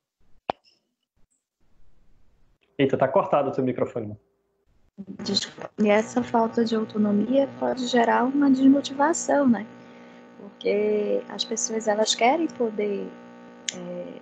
Eita, 2.78 2.98
tá 2.98 3.08
cortado 3.08 3.50
o 3.50 3.54
seu 3.54 3.64
microfone. 3.64 4.16
E 5.78 5.90
essa 5.90 6.22
falta 6.22 6.64
de 6.64 6.74
autonomia 6.74 7.48
pode 7.58 7.86
gerar 7.86 8.24
uma 8.24 8.50
desmotivação, 8.50 9.46
né? 9.46 9.66
Porque 10.40 11.22
as 11.28 11.44
pessoas 11.44 11.86
elas 11.86 12.14
querem 12.14 12.46
poder 12.46 13.06
é, 13.74 14.20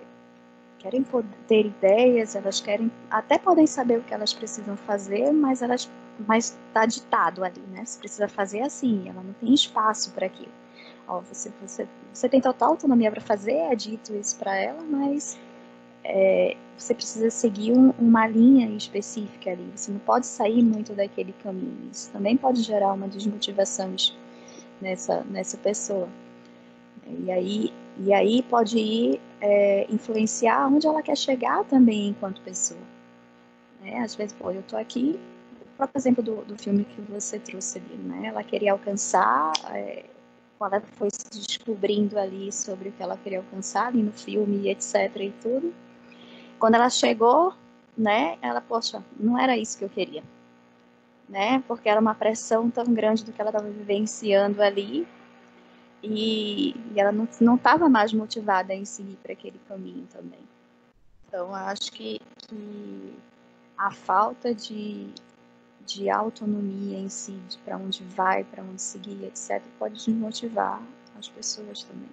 querem 0.79 1.01
poder 1.03 1.37
ter 1.47 1.65
ideias, 1.65 2.35
elas 2.35 2.59
querem 2.59 2.91
até 3.09 3.37
podem 3.37 3.65
saber 3.65 3.99
o 3.99 4.03
que 4.03 4.13
elas 4.13 4.33
precisam 4.33 4.75
fazer, 4.75 5.31
mas 5.31 5.61
elas 5.61 5.89
mas 6.27 6.57
está 6.67 6.85
ditado 6.85 7.43
ali, 7.43 7.61
né? 7.71 7.85
Você 7.85 7.99
precisa 7.99 8.27
fazer 8.27 8.61
assim, 8.61 9.07
ela 9.09 9.21
não 9.21 9.33
tem 9.33 9.53
espaço 9.53 10.11
para 10.11 10.25
aquilo. 10.25 10.51
Ó, 11.07 11.19
você, 11.21 11.51
você, 11.61 11.87
você 12.13 12.27
tem 12.27 12.41
total 12.41 12.71
autonomia 12.71 13.11
para 13.11 13.21
fazer, 13.21 13.53
é 13.53 13.75
dito 13.75 14.13
isso 14.13 14.37
para 14.37 14.55
ela, 14.57 14.81
mas 14.83 15.37
é, 16.05 16.55
você 16.77 16.93
precisa 16.93 17.29
seguir 17.31 17.73
um, 17.73 17.91
uma 17.97 18.27
linha 18.27 18.69
específica 18.77 19.51
ali. 19.51 19.71
Você 19.75 19.91
não 19.91 19.99
pode 19.99 20.27
sair 20.27 20.61
muito 20.61 20.93
daquele 20.93 21.33
caminho. 21.43 21.89
Isso 21.91 22.11
também 22.11 22.37
pode 22.37 22.61
gerar 22.61 22.93
uma 22.93 23.07
desmotivação 23.07 23.95
nessa, 24.79 25.23
nessa 25.23 25.57
pessoa. 25.57 26.07
E 27.07 27.31
aí, 27.31 27.73
e 27.99 28.13
aí 28.13 28.43
pode 28.43 28.77
ir 28.77 29.21
é, 29.41 29.87
influenciar 29.91 30.67
onde 30.67 30.85
ela 30.85 31.01
quer 31.01 31.17
chegar 31.17 31.63
também 31.65 32.09
enquanto 32.09 32.41
pessoa. 32.41 32.79
Né? 33.81 33.99
Às 33.99 34.15
vezes, 34.15 34.33
pô, 34.33 34.51
eu 34.51 34.61
tô 34.63 34.77
aqui, 34.77 35.19
o 35.61 35.77
próprio 35.77 35.99
exemplo 35.99 36.23
do, 36.23 36.45
do 36.45 36.57
filme 36.57 36.85
que 36.85 37.01
você 37.01 37.39
trouxe 37.39 37.79
ali, 37.79 37.97
né? 37.97 38.27
Ela 38.27 38.43
queria 38.43 38.71
alcançar, 38.71 39.51
é, 39.71 40.05
ela 40.59 40.81
foi 40.81 41.09
se 41.11 41.29
descobrindo 41.29 42.17
ali 42.17 42.51
sobre 42.51 42.89
o 42.89 42.91
que 42.91 43.03
ela 43.03 43.17
queria 43.17 43.39
alcançar 43.39 43.87
ali 43.87 44.01
no 44.01 44.11
filme, 44.11 44.69
etc 44.69 45.15
e 45.17 45.33
tudo. 45.41 45.73
Quando 46.59 46.75
ela 46.75 46.89
chegou, 46.89 47.53
né, 47.97 48.37
ela, 48.41 48.61
poxa, 48.61 49.03
não 49.19 49.37
era 49.37 49.57
isso 49.57 49.77
que 49.77 49.85
eu 49.85 49.89
queria, 49.89 50.23
né? 51.27 51.63
Porque 51.67 51.89
era 51.89 51.99
uma 51.99 52.15
pressão 52.15 52.69
tão 52.69 52.85
grande 52.85 53.23
do 53.23 53.31
que 53.31 53.41
ela 53.41 53.49
estava 53.49 53.69
vivenciando 53.69 54.61
ali, 54.61 55.07
e, 56.07 56.75
e 56.93 56.99
ela 56.99 57.11
não 57.11 57.55
estava 57.55 57.89
mais 57.89 58.13
motivada 58.13 58.73
em 58.73 58.85
seguir 58.85 59.17
para 59.23 59.33
aquele 59.33 59.59
caminho 59.67 60.07
também. 60.11 60.39
Então, 61.27 61.53
acho 61.53 61.91
que, 61.91 62.19
que 62.47 63.13
a 63.77 63.91
falta 63.91 64.53
de, 64.53 65.07
de 65.85 66.09
autonomia 66.09 66.99
em 66.99 67.09
si, 67.09 67.33
de 67.49 67.57
para 67.59 67.77
onde 67.77 68.03
vai, 68.03 68.43
para 68.43 68.63
onde 68.63 68.81
seguir, 68.81 69.23
etc., 69.25 69.61
pode 69.79 69.95
desmotivar 69.95 70.81
as 71.17 71.27
pessoas 71.27 71.83
também. 71.83 72.09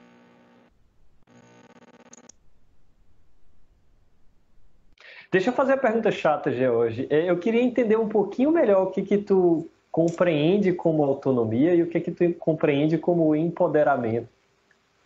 Deixa 5.32 5.48
eu 5.48 5.54
fazer 5.54 5.72
a 5.72 5.78
pergunta 5.78 6.12
chata, 6.12 6.52
Gê, 6.52 6.68
hoje. 6.68 7.06
É, 7.08 7.30
eu 7.30 7.38
queria 7.38 7.62
entender 7.62 7.96
um 7.96 8.06
pouquinho 8.06 8.52
melhor 8.52 8.82
o 8.82 8.90
que, 8.90 9.00
que 9.00 9.16
tu 9.16 9.66
compreende 9.90 10.74
como 10.74 11.02
autonomia 11.02 11.74
e 11.74 11.82
o 11.82 11.88
que, 11.88 12.00
que 12.00 12.10
tu 12.10 12.34
compreende 12.34 12.98
como 12.98 13.34
empoderamento, 13.34 14.28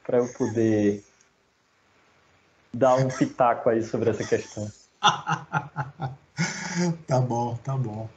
para 0.05 0.19
eu 0.19 0.27
poder 0.33 1.05
dar 2.75 2.97
um 2.97 3.07
pitaco 3.07 3.71
aí 3.71 3.85
sobre 3.85 4.11
essa 4.11 4.25
questão. 4.25 4.69
tá 7.07 7.21
bom, 7.21 7.57
tá 7.63 7.77
bom. 7.77 8.09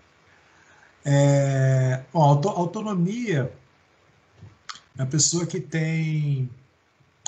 É, 1.06 2.02
ó, 2.12 2.24
autonomia 2.24 3.54
é 4.98 5.04
a 5.04 5.06
pessoa 5.06 5.46
que 5.46 5.60
tem. 5.60 6.50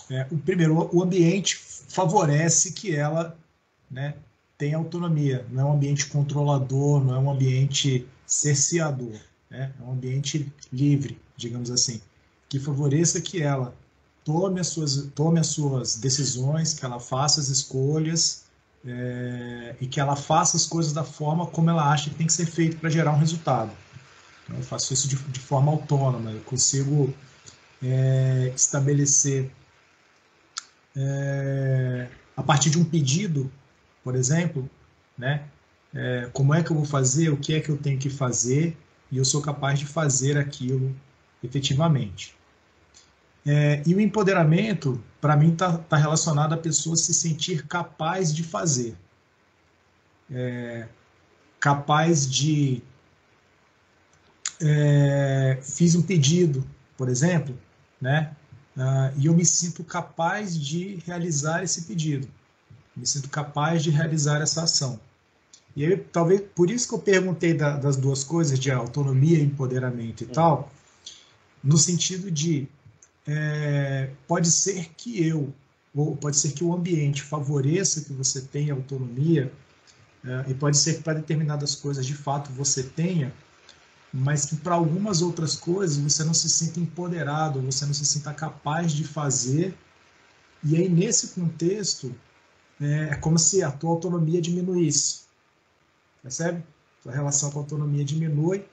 É, 0.10 0.26
o 0.32 0.40
primeiro, 0.40 0.90
o 0.92 1.04
ambiente 1.04 1.56
favorece 1.88 2.74
que 2.74 2.96
ela 2.96 3.38
né, 3.90 4.16
tenha 4.62 4.78
autonomia. 4.78 5.44
Não 5.50 5.64
é 5.64 5.66
um 5.66 5.74
ambiente 5.74 6.06
controlador, 6.06 7.04
não 7.04 7.16
é 7.16 7.18
um 7.18 7.32
ambiente 7.32 8.08
cerceador. 8.28 9.20
Né? 9.50 9.74
É 9.80 9.84
um 9.84 9.92
ambiente 9.92 10.54
livre, 10.72 11.20
digamos 11.36 11.72
assim, 11.72 12.00
que 12.48 12.60
favoreça 12.60 13.20
que 13.20 13.42
ela 13.42 13.74
tome 14.24 14.60
as 14.60 14.68
suas, 14.68 15.10
tome 15.16 15.40
as 15.40 15.48
suas 15.48 15.96
decisões, 15.96 16.76
que 16.76 16.86
ela 16.86 17.00
faça 17.00 17.42
as 17.42 17.50
escolhas 17.50 18.44
é, 18.86 19.76
e 19.82 19.88
que 19.88 20.00
ela 20.00 20.16
faça 20.16 20.58
as 20.58 20.68
coisas 20.68 20.94
da 20.94 21.04
forma 21.04 21.48
como 21.48 21.72
ela 21.72 21.92
acha 21.92 22.12
que 22.12 22.16
tem 22.16 22.28
que 22.28 22.34
ser 22.34 22.46
feito 22.46 22.78
para 22.78 22.92
gerar 22.92 23.14
um 23.14 23.18
resultado. 23.18 23.72
Então, 24.44 24.58
eu 24.58 24.64
faço 24.64 24.94
isso 24.94 25.08
de, 25.08 25.16
de 25.16 25.40
forma 25.40 25.72
autônoma, 25.72 26.30
eu 26.30 26.42
consigo 26.42 27.12
é, 27.82 28.54
estabelecer 28.56 29.52
é, 30.96 32.08
a 32.38 32.44
partir 32.44 32.70
de 32.70 32.78
um 32.78 32.86
pedido, 32.86 33.52
por 34.04 34.16
exemplo, 34.16 34.70
né, 35.18 35.44
é, 35.94 36.30
como 36.34 36.54
é 36.54 36.64
que 36.64 36.72
eu 36.72 36.76
vou 36.76 36.86
fazer, 36.86 37.30
o 37.30 37.38
que 37.38 37.54
é 37.54 37.60
que 37.60 37.70
eu 37.70 37.78
tenho 37.78 38.00
que 38.00 38.10
fazer 38.10 38.78
e 39.12 39.18
eu 39.18 39.26
sou 39.26 39.42
capaz 39.42 39.80
de 39.80 39.86
fazer 39.86 40.38
aquilo 40.38 40.96
efetivamente. 41.44 42.36
É, 43.46 43.82
e 43.86 43.96
o 43.96 44.00
empoderamento, 44.00 45.04
para 45.20 45.36
mim, 45.36 45.54
está 45.54 45.78
tá 45.78 45.98
relacionado 45.98 46.54
a 46.54 46.58
pessoa 46.58 46.96
se 46.96 47.14
sentir 47.14 47.66
capaz 47.66 48.34
de 48.34 48.44
fazer. 48.44 48.96
É, 50.32 50.88
capaz 51.60 52.30
de. 52.30 52.84
É, 54.62 55.60
fiz 55.62 55.96
um 55.96 56.04
pedido, 56.04 56.64
por 56.96 57.10
exemplo, 57.10 57.58
né? 58.00 58.36
Uh, 58.76 59.12
e 59.18 59.26
eu 59.26 59.34
me 59.34 59.44
sinto 59.44 59.84
capaz 59.84 60.58
de 60.58 60.96
realizar 61.06 61.64
esse 61.64 61.84
pedido. 61.84 62.28
Me 62.96 63.06
sinto 63.06 63.30
capaz 63.30 63.84
de 63.84 63.90
realizar 63.90 64.42
essa 64.42 64.64
ação. 64.64 65.00
E 65.76 65.86
aí, 65.86 65.98
talvez 65.98 66.42
por 66.54 66.70
isso 66.70 66.88
que 66.88 66.96
eu 66.96 67.00
perguntei 67.00 67.54
da, 67.54 67.78
das 67.78 67.96
duas 67.96 68.24
coisas, 68.24 68.60
de 68.60 68.70
autonomia 68.72 69.38
e 69.38 69.44
empoderamento 69.44 70.22
e 70.24 70.28
uhum. 70.28 70.34
tal, 70.34 70.72
no 71.64 71.78
sentido 71.78 72.30
de 72.30 72.68
é, 73.26 74.10
pode 74.28 74.52
ser 74.52 74.90
que 74.98 75.26
eu, 75.26 75.54
ou 75.96 76.16
pode 76.18 76.38
ser 76.38 76.52
que 76.52 76.64
o 76.64 76.74
ambiente 76.74 77.22
favoreça 77.22 78.02
que 78.02 78.12
você 78.12 78.42
tenha 78.42 78.74
autonomia, 78.74 79.52
é, 80.24 80.52
e 80.52 80.54
pode 80.54 80.78
ser 80.78 80.96
que 80.96 81.04
para 81.04 81.14
determinadas 81.14 81.76
coisas 81.76 82.06
de 82.06 82.14
fato 82.14 82.52
você 82.52 82.84
tenha, 82.84 83.34
mas 84.14 84.46
que 84.46 84.56
para 84.58 84.76
algumas 84.76 85.22
outras 85.22 85.56
coisas 85.56 85.98
você 85.98 86.24
não 86.24 86.34
se 86.34 86.50
sinta 86.50 86.80
empoderado, 86.80 87.62
você 87.62 87.86
não 87.86 87.94
se 87.94 88.06
sinta 88.06 88.34
capaz 88.34 88.92
de 88.92 89.04
fazer. 89.04 89.74
E 90.64 90.76
aí, 90.76 90.90
nesse 90.90 91.30
contexto, 91.30 92.14
é, 92.82 93.10
é 93.12 93.16
como 93.16 93.38
se 93.38 93.64
a 93.64 93.72
tua 93.72 93.92
autonomia 93.92 94.42
diminuísse 94.42 95.22
percebe? 96.22 96.64
Sua 97.02 97.12
relação 97.12 97.50
com 97.52 97.60
a 97.60 97.62
autonomia 97.64 98.06
diminui 98.06 98.64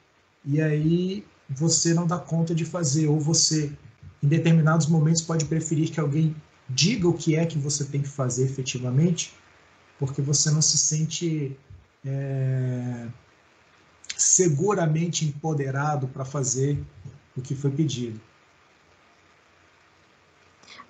e 0.44 0.60
aí 0.60 1.24
você 1.48 1.94
não 1.94 2.06
dá 2.06 2.18
conta 2.18 2.54
de 2.54 2.64
fazer, 2.64 3.08
ou 3.08 3.18
você, 3.18 3.72
em 4.22 4.28
determinados 4.28 4.86
momentos, 4.86 5.22
pode 5.22 5.46
preferir 5.46 5.90
que 5.90 5.98
alguém 5.98 6.36
diga 6.68 7.08
o 7.08 7.14
que 7.14 7.34
é 7.34 7.46
que 7.46 7.58
você 7.58 7.84
tem 7.84 8.02
que 8.02 8.08
fazer 8.08 8.44
efetivamente, 8.44 9.32
porque 9.98 10.20
você 10.20 10.50
não 10.50 10.60
se 10.60 10.76
sente 10.76 11.58
é, 12.04 13.08
seguramente 14.16 15.24
empoderado 15.24 16.06
para 16.08 16.24
fazer 16.24 16.78
o 17.34 17.40
que 17.40 17.54
foi 17.54 17.70
pedido. 17.70 18.20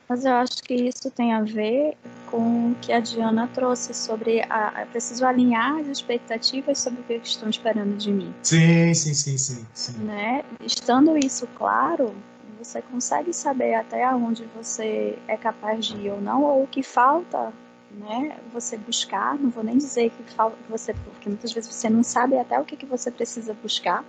Mas 0.08 0.24
eu 0.24 0.32
acho 0.32 0.62
que 0.62 0.74
isso 0.74 1.10
tem 1.10 1.32
a 1.34 1.42
ver 1.42 1.96
com 2.30 2.70
o 2.70 2.74
que 2.76 2.92
a 2.92 3.00
Diana 3.00 3.48
trouxe 3.52 3.94
sobre 3.94 4.42
a, 4.48 4.86
preciso 4.90 5.24
alinhar 5.24 5.78
as 5.78 5.88
expectativas 5.88 6.78
sobre 6.78 7.00
o 7.00 7.04
que 7.04 7.20
estão 7.26 7.48
esperando 7.48 7.96
de 7.96 8.12
mim. 8.12 8.34
Sim, 8.42 8.94
sim, 8.94 9.14
sim, 9.14 9.38
sim, 9.38 9.66
sim. 9.72 9.98
Né? 9.98 10.44
Estando 10.64 11.16
isso 11.16 11.48
claro, 11.56 12.14
você 12.58 12.82
consegue 12.82 13.32
saber 13.32 13.74
até 13.74 14.06
onde 14.14 14.44
você 14.54 15.18
é 15.26 15.36
capaz 15.36 15.86
de 15.86 15.96
ir 15.96 16.10
ou 16.10 16.20
não, 16.20 16.42
ou 16.42 16.64
o 16.64 16.66
que 16.66 16.82
falta, 16.82 17.52
né? 17.90 18.36
Você 18.52 18.76
buscar, 18.76 19.38
não 19.38 19.50
vou 19.50 19.64
nem 19.64 19.78
dizer 19.78 20.10
que 20.10 20.22
falta 20.34 20.56
você, 20.68 20.92
porque 20.92 21.28
muitas 21.28 21.52
vezes 21.52 21.72
você 21.72 21.88
não 21.88 22.02
sabe 22.02 22.38
até 22.38 22.58
o 22.60 22.64
que, 22.64 22.76
que 22.76 22.86
você 22.86 23.10
precisa 23.10 23.54
buscar 23.54 24.04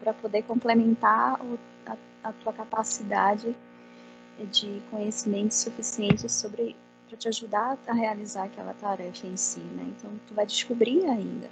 para 0.00 0.12
poder 0.12 0.42
complementar 0.42 1.40
o, 1.40 1.58
a, 1.86 1.96
a 2.24 2.32
tua 2.32 2.52
capacidade 2.52 3.54
de 4.50 4.82
conhecimento 4.90 5.52
suficiente 5.52 6.30
sobre 6.30 6.74
para 7.12 7.18
te 7.18 7.28
ajudar 7.28 7.78
a 7.86 7.92
realizar 7.92 8.44
aquela 8.44 8.72
tarefa 8.72 9.26
em 9.26 9.36
si, 9.36 9.60
né? 9.60 9.84
Então 9.98 10.10
tu 10.26 10.32
vai 10.32 10.46
descobrir 10.46 11.04
ainda. 11.04 11.50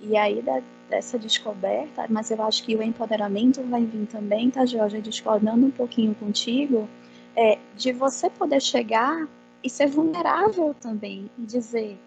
E 0.00 0.16
aí 0.16 0.40
da, 0.40 0.62
dessa 0.88 1.18
descoberta, 1.18 2.06
mas 2.08 2.30
eu 2.30 2.40
acho 2.42 2.64
que 2.64 2.76
o 2.76 2.82
empoderamento 2.82 3.60
vai 3.64 3.84
vir 3.84 4.06
também, 4.06 4.48
tá, 4.48 4.64
Jorge, 4.64 5.00
discordando 5.00 5.66
um 5.66 5.70
pouquinho 5.70 6.14
contigo, 6.14 6.88
é 7.36 7.58
de 7.76 7.92
você 7.92 8.30
poder 8.30 8.62
chegar 8.62 9.28
e 9.64 9.68
ser 9.68 9.88
vulnerável 9.88 10.74
também 10.80 11.28
e 11.36 11.42
dizer, 11.42 11.98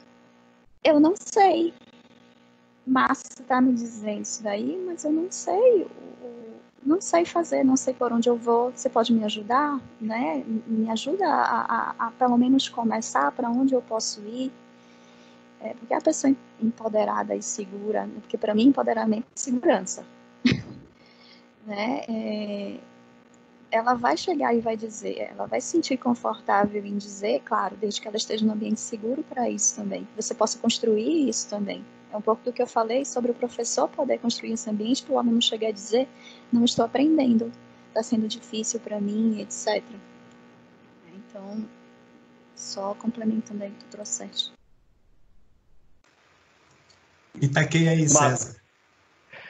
eu 0.81 1.01
não 1.01 1.15
sei, 1.17 1.73
Márcia 2.87 3.41
está 3.41 3.59
me 3.59 3.73
dizendo 3.73 4.21
isso 4.21 4.41
daí, 4.41 4.81
mas 4.87 5.03
eu 5.03 5.11
não 5.11 5.29
sei 5.29 5.87
não 6.85 6.99
sei 7.01 7.25
fazer, 7.25 7.63
não 7.63 7.75
sei 7.75 7.93
por 7.93 8.11
onde 8.11 8.29
eu 8.29 8.35
vou, 8.35 8.71
você 8.71 8.89
pode 8.89 9.13
me 9.13 9.23
ajudar, 9.23 9.79
né? 9.99 10.43
Me 10.67 10.89
ajuda 10.89 11.25
a, 11.27 11.61
a, 11.61 12.07
a 12.07 12.11
pelo 12.11 12.37
menos 12.37 12.67
começar 12.69 13.31
para 13.31 13.49
onde 13.49 13.73
eu 13.73 13.81
posso 13.81 14.21
ir. 14.21 14.51
É, 15.61 15.73
porque 15.75 15.93
a 15.93 16.01
pessoa 16.01 16.35
empoderada 16.61 17.33
e 17.35 17.41
segura, 17.41 18.05
né? 18.05 18.15
porque 18.19 18.37
para 18.37 18.53
mim 18.53 18.67
empoderamento 18.67 19.23
é 19.23 19.39
segurança, 19.39 20.03
né? 21.65 22.01
É, 22.09 22.79
ela 23.71 23.93
vai 23.93 24.17
chegar 24.17 24.53
e 24.53 24.59
vai 24.59 24.75
dizer, 24.75 25.29
ela 25.31 25.47
vai 25.47 25.61
se 25.61 25.67
sentir 25.67 25.97
confortável 25.97 26.85
em 26.85 26.97
dizer, 26.97 27.41
claro, 27.45 27.75
desde 27.77 28.01
que 28.01 28.07
ela 28.07 28.17
esteja 28.17 28.45
no 28.45 28.51
ambiente 28.53 28.79
seguro 28.79 29.23
para 29.23 29.49
isso 29.49 29.75
também. 29.75 30.07
Você 30.15 30.35
possa 30.35 30.59
construir 30.59 31.29
isso 31.29 31.49
também. 31.49 31.83
É 32.13 32.17
um 32.17 32.21
pouco 32.21 32.43
do 32.43 32.53
que 32.53 32.61
eu 32.61 32.67
falei 32.67 33.03
sobre 33.03 33.31
o 33.31 33.33
professor 33.33 33.89
poder 33.89 34.19
construir 34.19 34.51
esse 34.51 34.69
ambiente 34.69 35.01
para 35.01 35.15
o 35.15 35.17
aluno 35.17 35.41
chegar 35.41 35.69
a 35.69 35.71
dizer, 35.71 36.07
não 36.51 36.63
estou 36.63 36.85
aprendendo, 36.85 37.51
está 37.87 38.03
sendo 38.03 38.27
difícil 38.27 38.79
para 38.79 39.01
mim, 39.01 39.41
etc. 39.41 39.83
Então, 41.11 41.65
só 42.55 42.93
complementando 42.93 43.63
aí 43.63 43.71
o 43.71 43.73
que 43.73 43.85
tu 43.85 43.87
trouxeste. 43.87 44.53
E 47.41 47.47
taquei 47.47 47.89
aí, 47.89 48.07
César. 48.07 48.61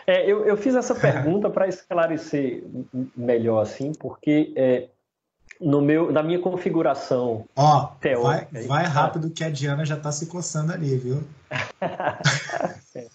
É, 0.07 0.25
eu, 0.25 0.45
eu, 0.45 0.55
fiz 0.55 0.73
essa 0.73 0.95
pergunta 0.95 1.49
para 1.49 1.67
esclarecer 1.67 2.63
melhor, 3.15 3.61
assim, 3.61 3.91
porque 3.93 4.53
é, 4.55 4.87
no 5.63 5.81
meu, 5.81 6.11
na 6.11 6.21
minha 6.21 6.39
configuração 6.39 7.45
Ó, 7.55 7.85
teórica... 7.99 8.47
Vai, 8.51 8.67
vai 8.67 8.83
rápido 8.85 9.29
que 9.29 9.43
a 9.43 9.49
Diana 9.49 9.85
já 9.85 9.95
está 9.95 10.11
se 10.11 10.27
coçando 10.27 10.73
ali, 10.73 10.97
viu? 10.97 11.23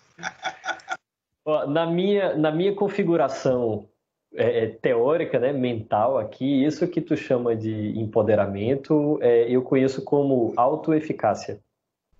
Ó, 1.45 1.67
na, 1.67 1.87
minha, 1.87 2.37
na 2.37 2.51
minha 2.51 2.75
configuração 2.75 3.87
é, 4.35 4.65
é, 4.65 4.67
teórica, 4.67 5.39
né, 5.39 5.53
mental 5.53 6.19
aqui, 6.19 6.65
isso 6.65 6.87
que 6.87 7.01
tu 7.01 7.17
chama 7.17 7.57
de 7.57 7.99
empoderamento, 7.99 9.19
é, 9.23 9.49
eu 9.51 9.63
conheço 9.63 10.03
como 10.03 10.53
autoeficácia, 10.57 11.59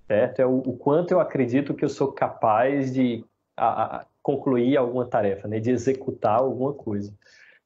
certo? 0.07 0.41
É 0.41 0.47
o, 0.47 0.59
o, 0.59 0.77
quanto 0.77 1.13
eu 1.13 1.21
acredito 1.21 1.75
que 1.75 1.85
eu 1.85 1.89
sou 1.89 2.13
capaz 2.13 2.93
de 2.93 3.25
a, 3.57 3.99
a, 3.99 4.07
concluir 4.23 4.77
alguma 4.77 5.05
tarefa, 5.05 5.47
né, 5.47 5.61
de 5.61 5.71
executar 5.71 6.39
alguma 6.39 6.73
coisa. 6.73 7.13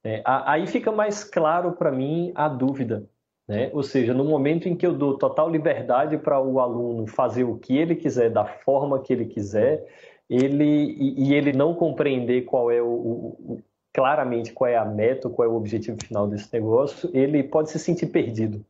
É, 0.04 0.22
aí 0.24 0.66
fica 0.66 0.90
mais 0.90 1.22
claro 1.22 1.72
para 1.72 1.92
mim 1.92 2.32
a 2.34 2.48
dúvida, 2.48 3.04
né? 3.46 3.70
Ou 3.72 3.82
seja, 3.82 4.12
no 4.12 4.24
momento 4.24 4.68
em 4.68 4.74
que 4.74 4.86
eu 4.86 4.92
dou 4.92 5.16
total 5.16 5.48
liberdade 5.48 6.18
para 6.18 6.40
o 6.40 6.58
aluno 6.58 7.06
fazer 7.06 7.44
o 7.44 7.56
que 7.56 7.76
ele 7.76 7.94
quiser, 7.94 8.30
da 8.30 8.44
forma 8.44 9.00
que 9.00 9.12
ele 9.12 9.26
quiser, 9.26 9.86
ele 10.28 10.64
e, 10.64 11.28
e 11.28 11.34
ele 11.34 11.52
não 11.52 11.74
compreender 11.74 12.42
qual 12.42 12.70
é 12.70 12.82
o, 12.82 12.86
o, 12.86 13.60
claramente 13.92 14.52
qual 14.52 14.68
é 14.68 14.76
a 14.76 14.84
meta, 14.84 15.28
qual 15.28 15.48
é 15.48 15.50
o 15.50 15.56
objetivo 15.56 15.98
final 16.02 16.26
desse 16.26 16.52
negócio, 16.52 17.10
ele 17.12 17.42
pode 17.42 17.70
se 17.70 17.78
sentir 17.78 18.06
perdido, 18.06 18.64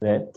né? 0.00 0.28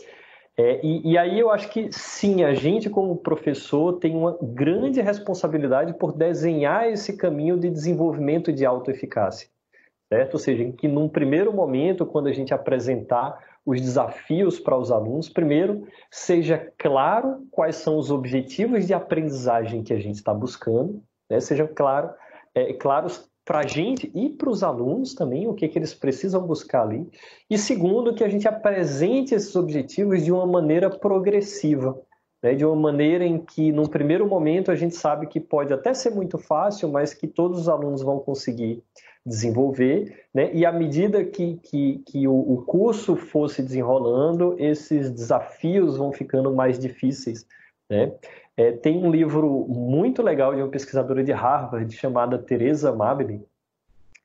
É, 0.56 0.84
e, 0.84 1.12
e, 1.12 1.16
aí 1.18 1.38
eu 1.38 1.52
acho 1.52 1.68
que 1.68 1.92
sim, 1.92 2.42
a 2.42 2.52
gente 2.52 2.90
como 2.90 3.14
professor 3.14 3.92
tem 4.00 4.16
uma 4.16 4.36
grande 4.42 5.00
responsabilidade 5.00 5.94
por 5.94 6.12
desenhar 6.12 6.90
esse 6.90 7.16
caminho 7.16 7.56
de 7.56 7.70
desenvolvimento 7.70 8.52
de 8.52 8.66
autoeficácia, 8.66 9.48
certo? 10.08 10.34
Ou 10.34 10.40
seja, 10.40 10.72
que 10.72 10.88
num 10.88 11.08
primeiro 11.08 11.52
momento, 11.52 12.06
quando 12.06 12.28
a 12.28 12.32
gente 12.32 12.54
apresentar 12.54 13.38
os 13.64 13.80
desafios 13.80 14.58
para 14.58 14.78
os 14.78 14.90
alunos, 14.90 15.28
primeiro 15.28 15.86
seja 16.10 16.72
claro 16.78 17.46
quais 17.50 17.76
são 17.76 17.98
os 17.98 18.10
objetivos 18.10 18.86
de 18.86 18.94
aprendizagem 18.94 19.82
que 19.82 19.92
a 19.92 19.98
gente 19.98 20.16
está 20.16 20.32
buscando, 20.32 21.02
né? 21.30 21.38
sejam 21.38 21.68
claro, 21.74 22.10
é, 22.54 22.72
claros 22.72 23.28
para 23.44 23.60
a 23.60 23.66
gente 23.66 24.10
e 24.14 24.28
para 24.30 24.50
os 24.50 24.62
alunos 24.62 25.14
também, 25.14 25.48
o 25.48 25.54
que, 25.54 25.68
que 25.68 25.78
eles 25.78 25.94
precisam 25.94 26.46
buscar 26.46 26.82
ali. 26.82 27.06
E 27.48 27.56
segundo, 27.56 28.14
que 28.14 28.24
a 28.24 28.28
gente 28.28 28.46
apresente 28.46 29.34
esses 29.34 29.54
objetivos 29.56 30.22
de 30.22 30.30
uma 30.32 30.46
maneira 30.46 30.90
progressiva, 30.90 31.98
né? 32.42 32.54
de 32.54 32.64
uma 32.64 32.76
maneira 32.76 33.24
em 33.24 33.38
que, 33.38 33.72
num 33.72 33.86
primeiro 33.86 34.26
momento, 34.26 34.70
a 34.70 34.74
gente 34.74 34.94
sabe 34.96 35.26
que 35.26 35.40
pode 35.40 35.72
até 35.72 35.94
ser 35.94 36.10
muito 36.10 36.36
fácil, 36.38 36.90
mas 36.90 37.14
que 37.14 37.26
todos 37.26 37.60
os 37.60 37.68
alunos 37.68 38.02
vão 38.02 38.18
conseguir 38.18 38.82
desenvolver, 39.28 40.24
né? 40.34 40.50
e 40.52 40.64
à 40.64 40.72
medida 40.72 41.24
que, 41.24 41.56
que, 41.62 41.98
que 42.06 42.26
o, 42.26 42.34
o 42.34 42.62
curso 42.62 43.14
fosse 43.14 43.62
desenrolando, 43.62 44.56
esses 44.58 45.10
desafios 45.10 45.96
vão 45.96 46.12
ficando 46.12 46.52
mais 46.54 46.78
difíceis. 46.78 47.46
Né? 47.88 48.12
É, 48.56 48.72
tem 48.72 48.98
um 48.98 49.10
livro 49.10 49.66
muito 49.68 50.22
legal 50.22 50.54
de 50.54 50.62
uma 50.62 50.68
pesquisadora 50.68 51.22
de 51.22 51.32
Harvard 51.32 51.94
chamada 51.94 52.38
Teresa 52.38 52.92
Mably. 52.92 53.44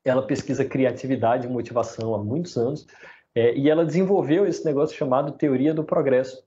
Ela 0.04 0.26
pesquisa 0.26 0.66
criatividade 0.66 1.46
e 1.46 1.50
motivação 1.50 2.16
há 2.16 2.18
muitos 2.18 2.58
anos 2.58 2.88
é, 3.36 3.56
e 3.56 3.70
ela 3.70 3.86
desenvolveu 3.86 4.46
esse 4.46 4.66
negócio 4.66 4.96
chamado 4.96 5.32
teoria 5.32 5.74
do 5.74 5.84
progresso, 5.84 6.44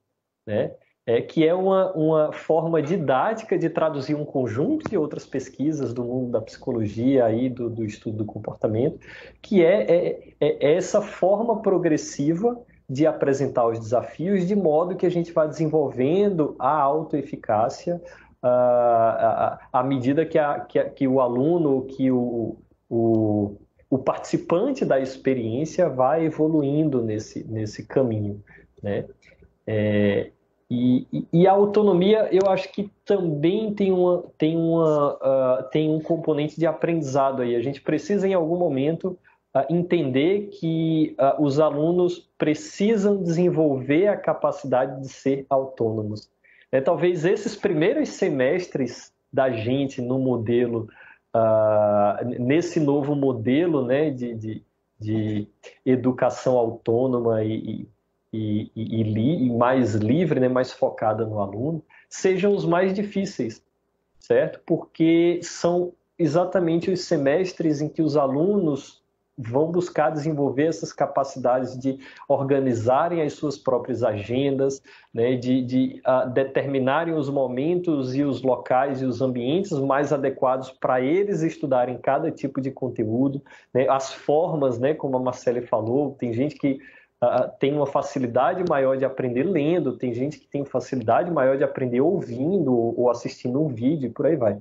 né? 0.46 0.72
É, 1.08 1.22
que 1.22 1.46
é 1.46 1.54
uma, 1.54 1.92
uma 1.92 2.32
forma 2.32 2.82
didática 2.82 3.56
de 3.56 3.70
traduzir 3.70 4.16
um 4.16 4.24
conjunto 4.24 4.90
de 4.90 4.98
outras 4.98 5.24
pesquisas 5.24 5.94
do 5.94 6.02
mundo 6.02 6.32
da 6.32 6.40
psicologia 6.40 7.30
e 7.30 7.48
do, 7.48 7.70
do 7.70 7.84
estudo 7.84 8.16
do 8.16 8.24
comportamento, 8.24 8.98
que 9.40 9.64
é, 9.64 9.82
é, 9.88 10.34
é 10.40 10.74
essa 10.74 11.00
forma 11.00 11.62
progressiva 11.62 12.60
de 12.90 13.06
apresentar 13.06 13.68
os 13.68 13.78
desafios 13.78 14.46
de 14.46 14.56
modo 14.56 14.96
que 14.96 15.06
a 15.06 15.10
gente 15.10 15.32
vai 15.32 15.48
desenvolvendo 15.48 16.56
a 16.58 16.70
autoeficácia 16.70 18.00
à 19.72 19.82
medida 19.84 20.24
que, 20.24 20.38
a, 20.38 20.60
que, 20.60 20.78
a, 20.78 20.88
que, 20.88 21.08
o 21.08 21.20
aluno, 21.20 21.82
que 21.86 22.10
o, 22.10 22.56
o, 22.88 23.56
o, 23.90 23.98
participante 23.98 24.84
da 24.84 25.00
experiência 25.00 25.88
vai 25.88 26.24
evoluindo 26.24 27.02
nesse, 27.02 27.44
nesse 27.44 27.84
caminho. 27.84 28.42
Né? 28.82 29.06
É, 29.66 30.30
e, 30.70 31.06
e, 31.32 31.46
a 31.46 31.52
autonomia, 31.52 32.28
eu 32.32 32.50
acho 32.50 32.72
que 32.72 32.90
também 33.04 33.72
tem, 33.72 33.92
uma, 33.92 34.24
tem, 34.36 34.56
uma, 34.56 35.14
uh, 35.14 35.62
tem 35.70 35.88
um 35.88 36.00
componente 36.00 36.58
de 36.58 36.66
aprendizado 36.66 37.42
aí. 37.42 37.54
A 37.54 37.62
gente 37.62 37.80
precisa, 37.80 38.26
em 38.26 38.34
algum 38.34 38.56
momento, 38.56 39.16
entender 39.70 40.48
que 40.48 41.16
uh, 41.18 41.42
os 41.42 41.58
alunos 41.58 42.28
precisam 42.36 43.22
desenvolver 43.22 44.08
a 44.08 44.16
capacidade 44.16 45.00
de 45.00 45.08
ser 45.08 45.46
autônomos. 45.48 46.28
É, 46.70 46.80
talvez 46.80 47.24
esses 47.24 47.56
primeiros 47.56 48.10
semestres 48.10 49.12
da 49.32 49.50
gente 49.50 50.02
no 50.02 50.18
modelo, 50.18 50.88
uh, 51.34 52.24
nesse 52.40 52.80
novo 52.80 53.14
modelo 53.14 53.84
né, 53.86 54.10
de, 54.10 54.34
de, 54.34 54.62
de 54.98 55.48
educação 55.84 56.56
autônoma 56.56 57.44
e, 57.44 57.54
e, 57.54 57.88
e, 58.74 59.00
e, 59.02 59.50
mais 59.50 59.94
livre, 59.94 60.40
né, 60.40 60.48
mais 60.48 60.72
focada 60.72 61.24
no 61.24 61.40
aluno, 61.40 61.82
sejam 62.08 62.54
os 62.54 62.64
mais 62.64 62.92
difíceis, 62.92 63.62
certo? 64.18 64.60
Porque 64.66 65.40
são 65.42 65.92
exatamente 66.18 66.90
os 66.90 67.00
semestres 67.02 67.80
em 67.80 67.88
que 67.88 68.02
os 68.02 68.16
alunos 68.16 69.02
vão 69.38 69.70
buscar 69.70 70.10
desenvolver 70.10 70.64
essas 70.64 70.92
capacidades 70.92 71.78
de 71.78 71.98
organizarem 72.26 73.20
as 73.20 73.34
suas 73.34 73.58
próprias 73.58 74.02
agendas, 74.02 74.82
né, 75.12 75.36
de, 75.36 75.62
de 75.62 76.02
uh, 76.06 76.30
determinarem 76.30 77.12
os 77.12 77.28
momentos 77.28 78.16
e 78.16 78.22
os 78.22 78.42
locais 78.42 79.02
e 79.02 79.04
os 79.04 79.20
ambientes 79.20 79.72
mais 79.72 80.10
adequados 80.10 80.70
para 80.70 81.02
eles 81.02 81.42
estudarem 81.42 81.98
cada 81.98 82.30
tipo 82.30 82.62
de 82.62 82.70
conteúdo, 82.70 83.42
né, 83.74 83.86
as 83.90 84.12
formas, 84.12 84.78
né, 84.78 84.94
como 84.94 85.18
a 85.18 85.20
Marcele 85.20 85.60
falou, 85.60 86.16
tem 86.18 86.32
gente 86.32 86.56
que 86.56 86.78
uh, 87.22 87.50
tem 87.58 87.72
uma 87.72 87.86
facilidade 87.86 88.64
maior 88.68 88.96
de 88.96 89.04
aprender 89.04 89.44
lendo, 89.44 89.96
tem 89.96 90.12
gente 90.12 90.38
que 90.38 90.46
tem 90.46 90.64
facilidade 90.64 91.30
maior 91.30 91.56
de 91.56 91.64
aprender 91.64 92.00
ouvindo 92.00 92.72
ou 92.72 93.10
assistindo 93.10 93.60
um 93.62 93.68
vídeo 93.68 94.08
e 94.08 94.12
por 94.12 94.26
aí 94.26 94.36
vai. 94.36 94.58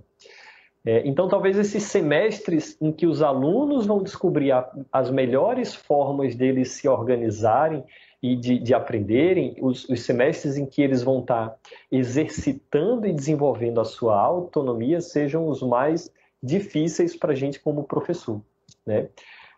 É, 0.85 1.01
então, 1.03 1.27
talvez 1.27 1.57
esses 1.57 1.83
semestres 1.83 2.77
em 2.79 2.91
que 2.91 3.07
os 3.07 3.23
alunos 3.23 3.87
vão 3.87 4.03
descobrir 4.03 4.51
a, 4.51 4.71
as 4.91 5.09
melhores 5.09 5.73
formas 5.73 6.35
deles 6.35 6.73
se 6.73 6.87
organizarem 6.87 7.83
e 8.21 8.35
de, 8.35 8.59
de 8.59 8.73
aprenderem, 8.73 9.55
os, 9.59 9.89
os, 9.89 10.01
semestres 10.01 10.57
em 10.57 10.65
que 10.65 10.83
eles 10.83 11.01
vão 11.01 11.21
estar 11.21 11.55
exercitando 11.91 13.07
e 13.07 13.13
desenvolvendo 13.13 13.81
a 13.81 13.85
sua 13.85 14.19
autonomia, 14.19 15.01
sejam 15.01 15.47
os 15.47 15.61
mais 15.63 16.11
difíceis 16.41 17.15
para 17.15 17.31
a 17.31 17.35
gente 17.35 17.59
como 17.59 17.83
professor. 17.83 18.39
Né? 18.85 19.09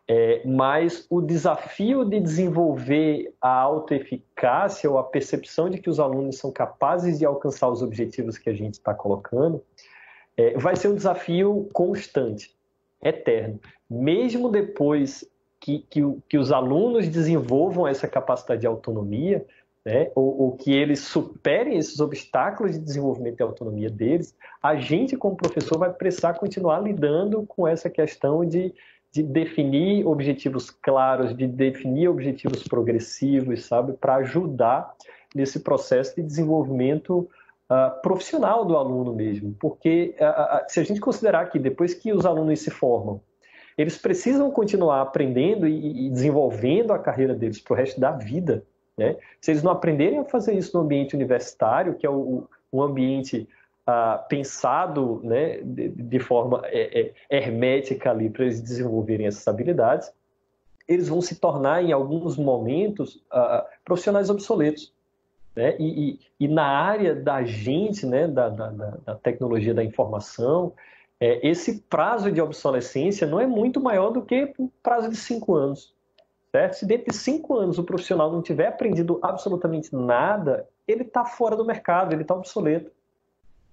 É, 0.09 0.41
mas 0.45 1.05
o 1.09 1.19
desafio 1.19 2.05
de 2.05 2.19
desenvolver 2.21 3.33
a 3.41 3.49
autoeficácia 3.49 4.89
ou 4.89 4.97
a 4.97 5.03
percepção 5.03 5.69
de 5.69 5.79
que 5.79 5.89
os 5.89 5.99
alunos 5.99 6.37
são 6.37 6.49
capazes 6.49 7.19
de 7.19 7.25
alcançar 7.25 7.69
os 7.69 7.81
objetivos 7.81 8.37
que 8.37 8.49
a 8.49 8.53
gente 8.53 8.75
está 8.75 8.93
colocando, 8.93 9.61
é, 10.37 10.57
vai 10.57 10.77
ser 10.77 10.87
um 10.87 10.95
desafio 10.95 11.67
constante, 11.73 12.55
eterno. 13.03 13.59
Mesmo 13.89 14.49
depois 14.49 15.25
que, 15.59 15.79
que, 15.89 16.01
que 16.29 16.37
os 16.37 16.51
alunos 16.51 17.09
desenvolvam 17.09 17.87
essa 17.87 18.07
capacidade 18.07 18.61
de 18.61 18.67
autonomia, 18.67 19.45
né, 19.83 20.11
ou, 20.15 20.41
ou, 20.41 20.51
que 20.51 20.73
eles 20.73 20.99
superem 20.99 21.77
esses 21.77 21.99
obstáculos 22.01 22.73
de 22.73 22.79
desenvolvimento 22.79 23.39
e 23.39 23.43
autonomia 23.43 23.89
deles, 23.89 24.35
a 24.61 24.75
gente, 24.75 25.15
como 25.15 25.37
professor, 25.37 25.77
vai 25.77 25.91
precisar 25.93 26.33
continuar 26.33 26.81
lidando 26.81 27.45
com 27.45 27.65
essa 27.65 27.89
questão 27.89 28.45
de, 28.45 28.73
de 29.17 29.23
definir 29.23 30.05
objetivos 30.05 30.69
claros, 30.69 31.35
de 31.35 31.47
definir 31.47 32.07
objetivos 32.07 32.63
progressivos, 32.63 33.65
sabe, 33.65 33.93
para 33.93 34.17
ajudar 34.17 34.93
nesse 35.33 35.61
processo 35.61 36.15
de 36.15 36.21
desenvolvimento 36.21 37.27
uh, 37.67 37.99
profissional 38.03 38.63
do 38.63 38.77
aluno 38.77 39.15
mesmo. 39.15 39.55
Porque 39.59 40.15
uh, 40.19 40.63
se 40.67 40.79
a 40.79 40.83
gente 40.83 40.99
considerar 40.99 41.49
que 41.49 41.57
depois 41.57 41.95
que 41.95 42.13
os 42.13 42.27
alunos 42.27 42.59
se 42.59 42.69
formam, 42.69 43.19
eles 43.75 43.97
precisam 43.97 44.51
continuar 44.51 45.01
aprendendo 45.01 45.67
e, 45.67 46.05
e 46.05 46.09
desenvolvendo 46.11 46.93
a 46.93 46.99
carreira 46.99 47.33
deles 47.33 47.59
para 47.59 47.73
o 47.73 47.77
resto 47.77 47.99
da 47.99 48.11
vida. 48.11 48.63
Né? 48.95 49.15
Se 49.41 49.49
eles 49.49 49.63
não 49.63 49.71
aprenderem 49.71 50.19
a 50.19 50.25
fazer 50.25 50.53
isso 50.53 50.77
no 50.77 50.83
ambiente 50.83 51.15
universitário, 51.15 51.95
que 51.95 52.05
é 52.05 52.09
o 52.09 52.81
ambiente 52.83 53.49
pensado 54.27 55.21
né, 55.23 55.61
de, 55.61 55.89
de 55.89 56.19
forma 56.19 56.61
é, 56.65 57.13
é, 57.29 57.37
hermética 57.37 58.11
ali 58.11 58.29
para 58.29 58.43
eles 58.43 58.59
desenvolverem 58.59 59.27
essas 59.27 59.47
habilidades, 59.47 60.11
eles 60.87 61.07
vão 61.07 61.21
se 61.21 61.39
tornar, 61.39 61.83
em 61.83 61.91
alguns 61.91 62.37
momentos, 62.37 63.15
uh, 63.33 63.63
profissionais 63.83 64.29
obsoletos. 64.29 64.93
Né? 65.55 65.75
E, 65.79 66.09
e, 66.09 66.19
e, 66.39 66.47
na 66.47 66.65
área 66.65 67.15
da 67.15 67.43
gente, 67.43 68.05
né, 68.05 68.27
da, 68.27 68.49
da, 68.49 68.69
da 68.69 69.15
tecnologia 69.15 69.73
da 69.73 69.83
informação, 69.83 70.73
é, 71.19 71.45
esse 71.47 71.79
prazo 71.89 72.31
de 72.31 72.39
obsolescência 72.39 73.25
não 73.25 73.39
é 73.39 73.47
muito 73.47 73.81
maior 73.81 74.11
do 74.11 74.21
que 74.21 74.53
o 74.57 74.69
prazo 74.83 75.09
de 75.09 75.15
cinco 75.15 75.55
anos. 75.55 75.95
Certo? 76.51 76.73
Se 76.75 76.85
dentro 76.85 77.11
de 77.11 77.15
cinco 77.15 77.57
anos 77.57 77.77
o 77.77 77.83
profissional 77.83 78.31
não 78.31 78.41
tiver 78.41 78.67
aprendido 78.67 79.19
absolutamente 79.21 79.93
nada, 79.93 80.67
ele 80.87 81.03
está 81.03 81.25
fora 81.25 81.55
do 81.55 81.65
mercado, 81.65 82.13
ele 82.13 82.21
está 82.21 82.33
obsoleto. 82.33 82.91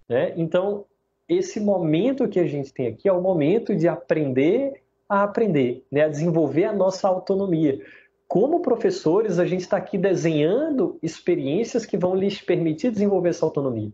Né? 0.08 0.32
Então, 0.36 0.84
esse 1.28 1.60
momento 1.60 2.28
que 2.28 2.38
a 2.38 2.46
gente 2.46 2.72
tem 2.72 2.88
aqui 2.88 3.08
é 3.08 3.12
o 3.12 3.20
momento 3.20 3.74
de 3.74 3.88
aprender 3.88 4.82
a 5.08 5.22
aprender, 5.22 5.84
né? 5.92 6.04
a 6.04 6.08
desenvolver 6.08 6.64
a 6.64 6.72
nossa 6.72 7.06
autonomia 7.06 7.80
como 8.26 8.60
professores, 8.60 9.38
a 9.38 9.44
gente 9.44 9.60
está 9.60 9.76
aqui 9.76 9.96
desenhando 9.96 10.98
experiências 11.02 11.86
que 11.86 11.96
vão 11.96 12.14
lhes 12.14 12.40
permitir 12.40 12.90
desenvolver 12.90 13.28
essa 13.28 13.44
autonomia. 13.44 13.92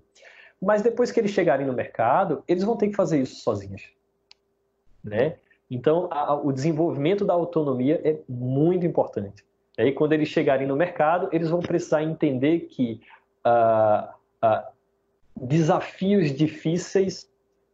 Mas 0.60 0.82
depois 0.82 1.10
que 1.10 1.20
eles 1.20 1.30
chegarem 1.30 1.66
no 1.66 1.72
mercado, 1.72 2.42
eles 2.46 2.64
vão 2.64 2.76
ter 2.76 2.88
que 2.88 2.96
fazer 2.96 3.20
isso 3.20 3.42
sozinhos. 3.42 3.90
Né? 5.02 5.36
Então, 5.70 6.08
a, 6.10 6.34
o 6.34 6.52
desenvolvimento 6.52 7.24
da 7.24 7.34
autonomia 7.34 8.00
é 8.04 8.18
muito 8.28 8.86
importante. 8.86 9.44
E 9.76 9.82
aí, 9.82 9.92
quando 9.92 10.12
eles 10.12 10.28
chegarem 10.28 10.66
no 10.66 10.76
mercado, 10.76 11.28
eles 11.32 11.48
vão 11.48 11.60
precisar 11.60 12.02
entender 12.02 12.60
que 12.60 13.00
uh, 13.46 14.08
desafios 15.40 16.32
difíceis 16.32 17.28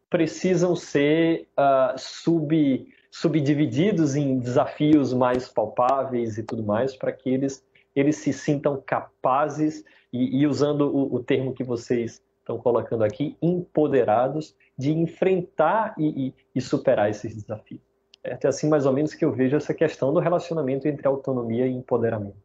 precisam 0.09 0.77
ser 0.77 1.49
uh, 1.59 1.99
sub 1.99 2.87
subdivididos 3.11 4.15
em 4.15 4.39
desafios 4.39 5.15
mais 5.15 5.49
palpáveis 5.49 6.37
e 6.37 6.43
tudo 6.43 6.63
mais, 6.63 6.95
para 6.95 7.11
que 7.11 7.31
eles, 7.31 7.65
eles 7.95 8.17
se 8.17 8.31
sintam 8.31 8.83
capazes, 8.85 9.83
e, 10.13 10.41
e 10.41 10.47
usando 10.47 10.83
o, 10.83 11.15
o, 11.15 11.23
termo 11.23 11.53
que 11.53 11.65
vocês 11.65 12.23
estão 12.39 12.59
colocando 12.59 13.05
aqui, 13.05 13.37
empoderados 13.41 14.55
de 14.79 14.93
enfrentar 14.93 15.95
e, 15.99 16.29
e, 16.29 16.35
e 16.55 16.61
superar 16.61 17.11
esses 17.11 17.35
desafios. 17.35 17.81
É 18.23 18.39
assim 18.47 18.69
mais 18.69 18.87
ou 18.87 18.93
menos 18.93 19.15
que 19.15 19.25
eu 19.25 19.33
vejo 19.33 19.57
essa 19.57 19.73
questão 19.73 20.13
do 20.13 20.21
relacionamento 20.21 20.87
entre 20.89 21.07
autonomia 21.07 21.67
e 21.67 21.73
empoderamento. 21.73 22.37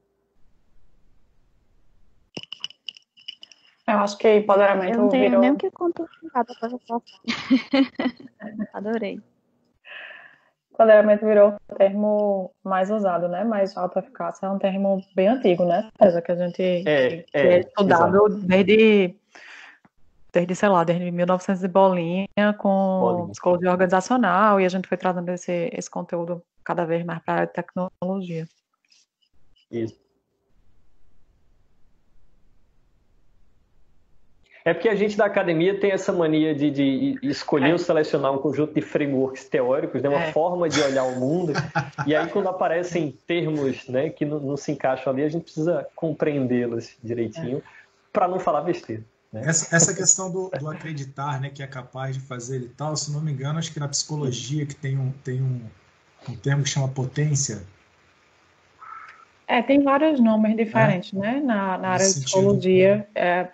Eu 3.92 4.00
acho 4.00 4.18
que 4.18 4.38
empoderamento 4.38 4.96
Eu 4.96 5.02
não 5.04 5.10
tenho 5.10 5.24
virou... 5.24 5.42
nem 5.42 5.52
o 5.52 5.58
que 5.58 5.70
contar 5.72 6.06
Adorei 8.74 9.22
empoderamento 10.82 11.26
virou 11.26 11.56
o 11.70 11.76
termo 11.76 12.52
mais 12.64 12.90
usado, 12.90 13.28
né? 13.28 13.44
Mas 13.44 13.78
autoeficácia 13.78 14.48
é 14.48 14.50
um 14.50 14.58
termo 14.58 15.04
bem 15.16 15.28
antigo, 15.28 15.64
né? 15.64 15.90
César? 16.02 16.22
Que 16.22 16.32
a 16.32 16.36
gente 16.36 16.62
é, 16.62 17.26
é, 17.34 17.44
é 17.48 17.60
estudado 17.60 18.28
desde, 18.30 19.16
desde, 20.34 20.56
sei 20.56 20.70
lá, 20.70 20.84
desde 20.84 21.12
1900 21.12 21.62
de 21.62 21.68
bolinha, 21.68 22.28
com 22.58 23.00
bolinha. 23.00 23.30
psicologia 23.30 23.72
organizacional, 23.72 24.60
e 24.60 24.66
a 24.66 24.70
gente 24.70 24.88
foi 24.88 24.98
trazendo 24.98 25.30
esse, 25.30 25.70
esse 25.72 25.90
conteúdo 25.90 26.42
cada 26.64 26.86
vez 26.86 27.06
mais 27.06 27.22
para 27.24 27.44
a 27.44 27.48
tecnologia. 27.48 28.48
Isso. 29.70 30.01
É 34.64 34.74
porque 34.74 34.88
a 34.88 34.96
gente 34.96 35.18
da 35.18 35.26
academia 35.26 35.80
tem 35.80 35.92
essa 35.92 36.14
mania 36.14 36.54
de, 36.54 36.70
de 36.70 37.20
escolher 37.24 37.70
é. 37.70 37.74
ou 37.74 37.80
selecionar 37.80 38.32
um 38.32 38.38
conjunto 38.38 38.74
de 38.74 38.82
frameworks 38.82 39.46
teóricos, 39.46 40.02
né, 40.02 40.10
uma 40.10 40.26
é. 40.26 40.32
forma 40.32 40.70
de 40.70 40.80
olhar 40.82 41.04
o 41.04 41.20
mundo, 41.20 41.54
e 42.06 42.16
aí 42.16 42.28
quando 42.28 42.48
aparecem 42.48 43.18
termos 43.26 43.88
né, 43.88 44.10
que 44.10 44.24
não, 44.24 44.40
não 44.40 44.58
se 44.58 44.72
encaixam 44.72 45.12
ali, 45.12 45.24
a 45.24 45.30
gente 45.30 45.44
precisa 45.44 45.88
compreendê-los 45.96 46.96
direitinho 47.04 47.58
é. 47.58 47.62
para 48.14 48.28
não 48.28 48.40
falar 48.40 48.62
besteira. 48.62 49.04
Né? 49.34 49.42
Essa, 49.46 49.76
essa 49.76 49.96
questão 49.96 50.32
do, 50.32 50.50
do, 50.50 50.70
acreditar, 50.70 51.42
né, 51.42 51.50
que 51.50 51.64
é 51.64 51.68
capaz 51.68 52.16
de 52.16 52.22
fazer 52.22 52.60
e 52.60 52.70
tal, 52.70 52.96
se 52.96 53.12
não 53.12 53.22
me 53.22 53.32
engano, 53.32 53.58
acho 53.58 53.74
que 53.74 53.80
na 53.80 53.88
psicologia 53.88 54.64
que 54.66 54.76
tem 54.76 54.96
um, 54.96 55.12
tem 55.24 55.42
um, 55.42 55.62
um 56.30 56.36
termo 56.36 56.62
que 56.64 56.70
chama 56.70 56.88
potência, 56.88 57.64
é, 59.48 59.62
tem 59.62 59.84
vários 59.84 60.18
nomes 60.18 60.56
diferentes, 60.56 61.14
é. 61.14 61.18
né? 61.18 61.42
Na, 61.44 61.78
na 61.78 61.90
área 61.90 62.08
de 62.08 62.22
psicologia, 62.22 63.06
é, 63.14 63.50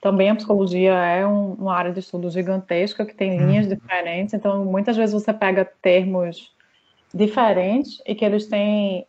também 0.00 0.30
a 0.30 0.34
psicologia 0.34 0.92
é 0.92 1.26
um, 1.26 1.52
uma 1.54 1.74
área 1.74 1.92
de 1.92 2.00
estudo 2.00 2.30
gigantesca 2.30 3.04
que 3.04 3.14
tem 3.14 3.38
linhas 3.38 3.66
uhum. 3.66 3.74
diferentes, 3.74 4.34
então 4.34 4.64
muitas 4.64 4.96
vezes 4.96 5.12
você 5.12 5.32
pega 5.32 5.64
termos 5.82 6.54
diferentes 7.12 8.00
e 8.06 8.14
que 8.14 8.24
eles 8.24 8.46
têm, 8.46 9.06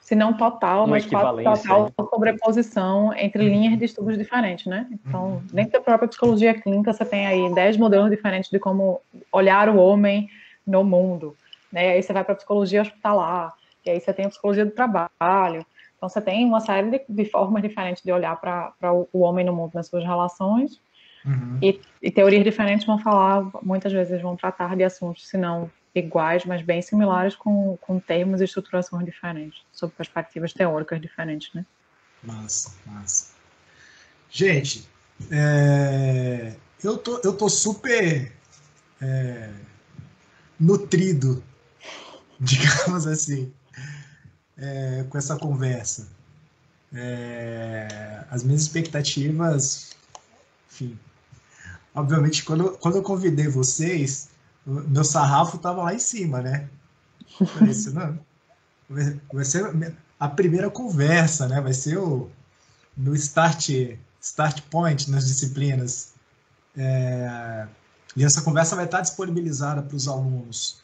se 0.00 0.14
não 0.14 0.32
total, 0.34 0.84
uma 0.84 0.88
mas 0.88 1.06
quase 1.06 1.44
total 1.44 1.92
sobreposição 2.10 3.14
entre 3.14 3.44
uhum. 3.44 3.48
linhas 3.48 3.78
de 3.78 3.84
estudos 3.84 4.18
diferentes, 4.18 4.66
né? 4.66 4.88
Então, 4.90 5.24
uhum. 5.24 5.42
dentro 5.52 5.72
da 5.72 5.80
própria 5.80 6.08
psicologia 6.08 6.54
clínica, 6.54 6.92
você 6.92 7.04
tem 7.04 7.26
aí 7.26 7.54
10 7.54 7.76
modelos 7.76 8.10
diferentes 8.10 8.50
de 8.50 8.58
como 8.58 9.00
olhar 9.30 9.68
o 9.68 9.76
homem 9.76 10.28
no 10.66 10.82
mundo, 10.82 11.36
né? 11.70 11.86
E 11.86 11.92
aí 11.92 12.02
você 12.02 12.12
vai 12.12 12.24
para 12.24 12.32
a 12.32 12.36
psicologia 12.36 12.82
hospitalar, 12.82 13.54
e 13.84 13.90
aí 13.90 14.00
você 14.00 14.12
tem 14.12 14.26
a 14.26 14.28
psicologia 14.28 14.64
do 14.64 14.72
trabalho, 14.72 15.64
então, 16.06 16.08
você 16.08 16.20
tem 16.20 16.44
uma 16.44 16.60
série 16.60 16.90
de, 16.90 17.04
de 17.08 17.24
formas 17.24 17.62
diferentes 17.62 18.02
de 18.02 18.12
olhar 18.12 18.36
para 18.40 18.92
o, 18.92 19.08
o 19.12 19.20
homem 19.20 19.44
no 19.44 19.52
mundo 19.52 19.72
nas 19.74 19.88
suas 19.88 20.04
relações, 20.04 20.80
uhum. 21.24 21.58
e, 21.60 21.80
e, 22.00 22.10
teorias 22.10 22.44
diferentes 22.44 22.86
vão 22.86 22.98
falar, 22.98 23.48
muitas 23.62 23.92
vezes 23.92 24.22
vão 24.22 24.36
tratar 24.36 24.76
de 24.76 24.84
assuntos, 24.84 25.28
se 25.28 25.36
não 25.36 25.70
iguais, 25.94 26.44
mas 26.44 26.62
bem 26.62 26.82
similares, 26.82 27.34
com, 27.34 27.76
com 27.80 27.98
termos 27.98 28.40
e 28.40 28.44
estruturações 28.44 29.04
diferentes, 29.04 29.62
sob 29.72 29.92
perspectivas 29.96 30.52
teóricas 30.52 31.00
diferentes, 31.00 31.52
né? 31.54 31.64
Massa, 32.22 32.74
massa. 32.84 33.34
Gente, 34.30 34.86
é, 35.30 36.54
eu, 36.84 36.98
tô, 36.98 37.18
eu 37.24 37.32
tô 37.32 37.48
super 37.48 38.30
é, 39.00 39.50
nutrido, 40.60 41.42
digamos 42.38 43.06
assim, 43.06 43.50
é, 44.58 45.04
com 45.08 45.18
essa 45.18 45.36
conversa. 45.36 46.08
É, 46.92 48.24
as 48.30 48.42
minhas 48.42 48.62
expectativas, 48.62 49.90
enfim. 50.70 50.98
Obviamente, 51.94 52.44
quando, 52.44 52.72
quando 52.78 52.96
eu 52.96 53.02
convidei 53.02 53.48
vocês, 53.48 54.28
meu 54.66 55.04
sarrafo 55.04 55.56
estava 55.56 55.82
lá 55.82 55.94
em 55.94 55.98
cima, 55.98 56.40
né? 56.42 56.68
Falei 57.46 57.70
assim, 57.70 57.92
não, 57.92 58.18
vai 59.32 59.44
ser 59.44 59.96
a 60.18 60.28
primeira 60.28 60.70
conversa, 60.70 61.48
né? 61.48 61.60
Vai 61.60 61.72
ser 61.72 61.98
o 61.98 62.30
no 62.96 63.14
start, 63.14 63.70
start 64.20 64.62
point 64.70 65.10
nas 65.10 65.26
disciplinas. 65.26 66.14
É, 66.76 67.66
e 68.16 68.24
essa 68.24 68.42
conversa 68.42 68.74
vai 68.74 68.86
estar 68.86 69.02
disponibilizada 69.02 69.82
para 69.82 69.96
os 69.96 70.08
alunos, 70.08 70.82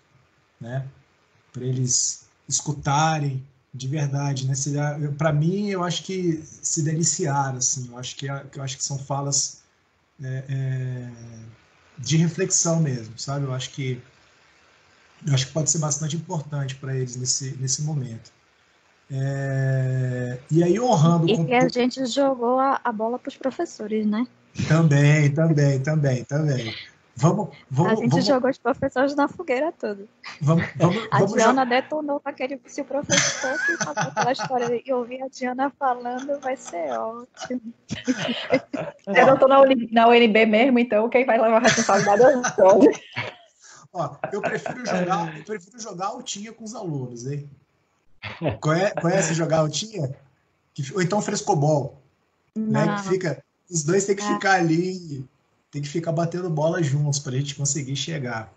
né? 0.61 0.87
Para 1.53 1.65
eles 1.65 2.27
escutarem, 2.49 3.43
de 3.75 3.89
verdade, 3.89 4.47
né? 4.47 4.55
Para 5.17 5.33
mim, 5.33 5.71
eu 5.71 5.83
acho 5.83 6.05
que 6.05 6.43
se 6.45 6.83
deliciar, 6.83 7.57
assim, 7.57 7.89
eu 7.91 7.99
acho 7.99 8.17
que, 8.17 8.27
eu 8.27 8.63
acho 8.63 8.77
que 8.77 8.85
são 8.85 8.99
falas 8.99 9.63
é, 10.23 10.45
é, 10.49 11.11
de 11.99 12.17
reflexão 12.19 12.81
mesmo, 12.81 13.19
sabe? 13.19 13.47
Eu 13.47 13.53
acho 13.53 13.71
que 13.71 14.01
eu 15.27 15.33
acho 15.35 15.47
que 15.47 15.53
pode 15.53 15.71
ser 15.71 15.79
bastante 15.79 16.17
importante 16.17 16.75
para 16.75 16.97
eles 16.97 17.17
nesse, 17.17 17.57
nesse 17.59 17.83
momento. 17.83 18.33
É, 19.11 20.39
e 20.51 20.63
aí 20.63 20.81
honrando. 20.81 21.29
E 21.29 21.45
que 21.45 21.55
a 21.55 21.69
gente 21.69 22.05
jogou 22.07 22.59
a, 22.59 22.81
a 22.83 22.93
bola 22.93 23.19
para 23.19 23.29
os 23.29 23.37
professores, 23.37 24.07
né? 24.07 24.27
Também, 24.69 25.33
também, 25.33 25.81
também, 25.81 26.25
também. 26.25 26.75
Vamos, 27.15 27.55
vamos, 27.71 27.93
a 27.93 27.95
gente 27.97 28.11
vamos... 28.11 28.27
jogou 28.27 28.51
os 28.51 28.59
professores 28.59 29.15
na 29.15 29.29
fogueira 29.29 29.71
toda. 29.73 30.07
Vamos, 30.41 30.65
vamos, 30.77 31.09
a 31.11 31.25
Diana 31.25 31.67
detonou 31.67 32.19
com 32.19 32.29
aquele. 32.29 32.61
Se 32.67 32.81
o 32.81 32.85
professor 32.85 33.59
que 33.67 33.85
passou 33.85 34.03
aquela 34.03 34.33
história 34.33 34.83
e 34.85 34.93
ouvir 34.93 35.23
a 35.23 35.29
Diana 35.29 35.71
falando, 35.79 36.41
vai 36.41 36.57
ser 36.57 36.91
ótimo. 36.93 37.61
Eu 39.07 39.27
não 39.27 39.35
estou 39.35 39.49
na, 39.49 39.59
na 39.91 40.09
UNB 40.09 40.47
mesmo, 40.47 40.79
então 40.79 41.09
quem 41.09 41.27
vai 41.27 41.39
levar 41.39 41.59
a 41.59 41.61
responsabilidade 41.61 42.23
é 42.23 42.37
o 42.65 42.81
Ó, 43.95 44.17
eu 44.33 44.41
prefiro 44.41 44.87
jogar, 44.87 45.37
eu 45.37 45.45
prefiro 45.45 45.79
jogar 45.79 46.07
altinha 46.07 46.51
com 46.51 46.65
os 46.65 46.75
alunos, 46.75 47.27
hein? 47.27 47.49
Conhece, 48.59 48.95
conhece 48.95 49.35
jogar 49.35 49.59
altinha? 49.59 50.17
Ou 50.95 51.03
então 51.03 51.21
frescobol, 51.21 52.01
né? 52.57 52.97
Que 52.97 53.09
fica, 53.11 53.45
os 53.71 53.85
dois 53.85 54.07
têm 54.07 54.17
que 54.17 54.23
é. 54.23 54.35
ficar 54.35 54.53
ali, 54.53 55.29
tem 55.73 55.81
que 55.81 55.89
ficar 55.89 56.13
batendo 56.13 56.51
bola 56.51 56.83
juntos 56.83 57.19
para 57.19 57.33
a 57.33 57.39
gente 57.39 57.55
conseguir 57.55 57.97
chegar. 57.97 58.53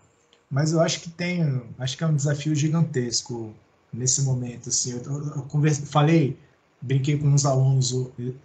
Mas 0.50 0.72
eu 0.72 0.80
acho 0.80 1.00
que 1.00 1.10
tem, 1.10 1.62
acho 1.78 1.96
que 1.96 2.04
é 2.04 2.06
um 2.06 2.14
desafio 2.14 2.54
gigantesco 2.54 3.52
nesse 3.92 4.22
momento. 4.22 4.68
Assim, 4.68 4.92
eu, 4.92 5.02
eu 5.02 5.42
converse, 5.44 5.82
falei, 5.86 6.38
brinquei 6.80 7.18
com 7.18 7.26
uns 7.26 7.46
alunos 7.46 7.92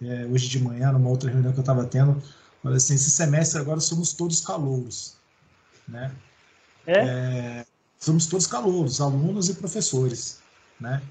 é, 0.02 0.26
hoje 0.26 0.48
de 0.48 0.64
manhã, 0.64 0.92
numa 0.94 1.10
outra 1.10 1.30
reunião 1.30 1.52
que 1.52 1.60
eu 1.60 1.64
estava 1.64 1.84
tendo. 1.84 2.24
Falei 2.64 2.78
assim: 2.78 2.96
esse 2.96 3.10
semestre 3.10 3.60
agora 3.60 3.82
somos 3.82 4.14
todos 4.14 4.40
calouros. 4.40 5.16
Né? 5.86 6.10
É? 6.88 7.00
É, 7.00 7.66
somos 8.00 8.26
todos 8.26 8.48
calouros, 8.48 9.02
alunos 9.02 9.50
e 9.50 9.54
professores. 9.54 10.40
Né? 10.80 11.02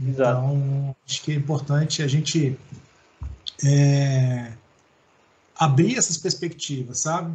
Então, 0.00 0.96
acho 1.06 1.22
que 1.22 1.30
é 1.30 1.34
importante 1.34 2.02
a 2.02 2.08
gente 2.08 2.58
é, 3.64 4.52
abrir 5.64 5.96
essas 5.96 6.16
perspectivas, 6.16 7.00
sabe? 7.00 7.34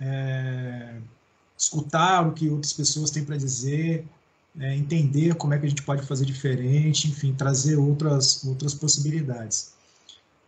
É, 0.00 0.96
escutar 1.56 2.26
o 2.26 2.32
que 2.32 2.48
outras 2.48 2.72
pessoas 2.72 3.10
têm 3.10 3.24
para 3.24 3.36
dizer, 3.36 4.04
é, 4.58 4.74
entender 4.74 5.34
como 5.36 5.54
é 5.54 5.58
que 5.58 5.66
a 5.66 5.68
gente 5.68 5.82
pode 5.82 6.06
fazer 6.06 6.24
diferente, 6.24 7.08
enfim, 7.08 7.32
trazer 7.34 7.76
outras, 7.76 8.44
outras 8.44 8.74
possibilidades. 8.74 9.72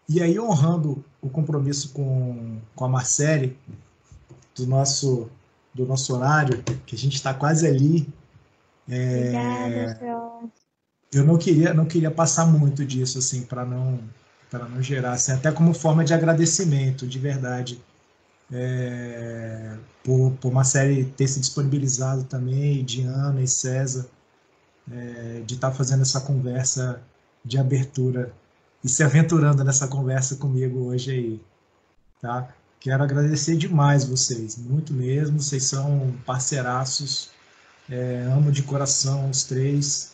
E 0.09 0.21
aí, 0.21 0.41
honrando 0.41 1.05
o 1.23 1.31
compromisso 1.31 1.91
com, 1.93 2.59
com 2.75 2.85
a 2.85 2.89
Marcele, 2.89 3.57
do 4.57 4.67
nosso, 4.67 5.29
do 5.73 5.87
nosso 5.87 6.13
horário, 6.15 6.63
que 6.85 6.97
a 6.97 6.99
gente 6.99 7.15
está 7.15 7.33
quase 7.33 7.67
ali. 7.67 8.09
É, 8.89 9.93
Obrigada, 9.95 10.51
eu 11.13 11.25
não 11.25 11.39
queria, 11.39 11.73
não 11.73 11.87
queria 11.87 12.11
passar 12.11 12.47
muito 12.47 12.85
disso, 12.85 13.19
assim, 13.19 13.43
para 13.43 13.65
não, 13.65 14.01
para 14.51 14.69
não 14.69 14.83
gerar, 14.83 15.13
assim, 15.13 15.33
até 15.33 15.53
como 15.53 15.73
forma 15.73 16.05
de 16.05 16.13
agradecimento, 16.13 17.07
de 17.07 17.19
verdade. 17.19 17.81
É, 18.53 19.77
por, 20.03 20.33
por 20.41 20.51
uma 20.51 20.65
série 20.65 21.05
ter 21.05 21.29
se 21.29 21.39
disponibilizado 21.39 22.25
também, 22.25 22.85
Diana 22.85 23.41
e 23.41 23.47
César, 23.47 24.07
é, 24.91 25.43
de 25.47 25.55
estar 25.55 25.71
tá 25.71 25.77
fazendo 25.77 26.03
essa 26.03 26.21
conversa 26.21 27.01
de 27.45 27.59
abertura 27.59 28.33
e 28.83 28.89
se 28.89 29.05
aventurando 29.05 29.63
nessa 29.63 29.87
conversa 29.87 30.35
comigo 30.37 30.87
hoje 30.87 31.13
aí, 31.13 31.41
tá? 32.21 32.49
Quero 32.81 33.05
agradecer 33.05 33.57
demais 33.57 34.05
vocês, 34.05 34.57
muito 34.57 34.93
mesmo, 34.93 35.41
vocês 35.41 35.65
são 35.65 36.13
parceiraços, 36.27 37.31
é, 37.89 38.27
amo 38.33 38.51
de 38.51 38.63
coração 38.63 39.31
os 39.31 39.45
três. 39.45 40.13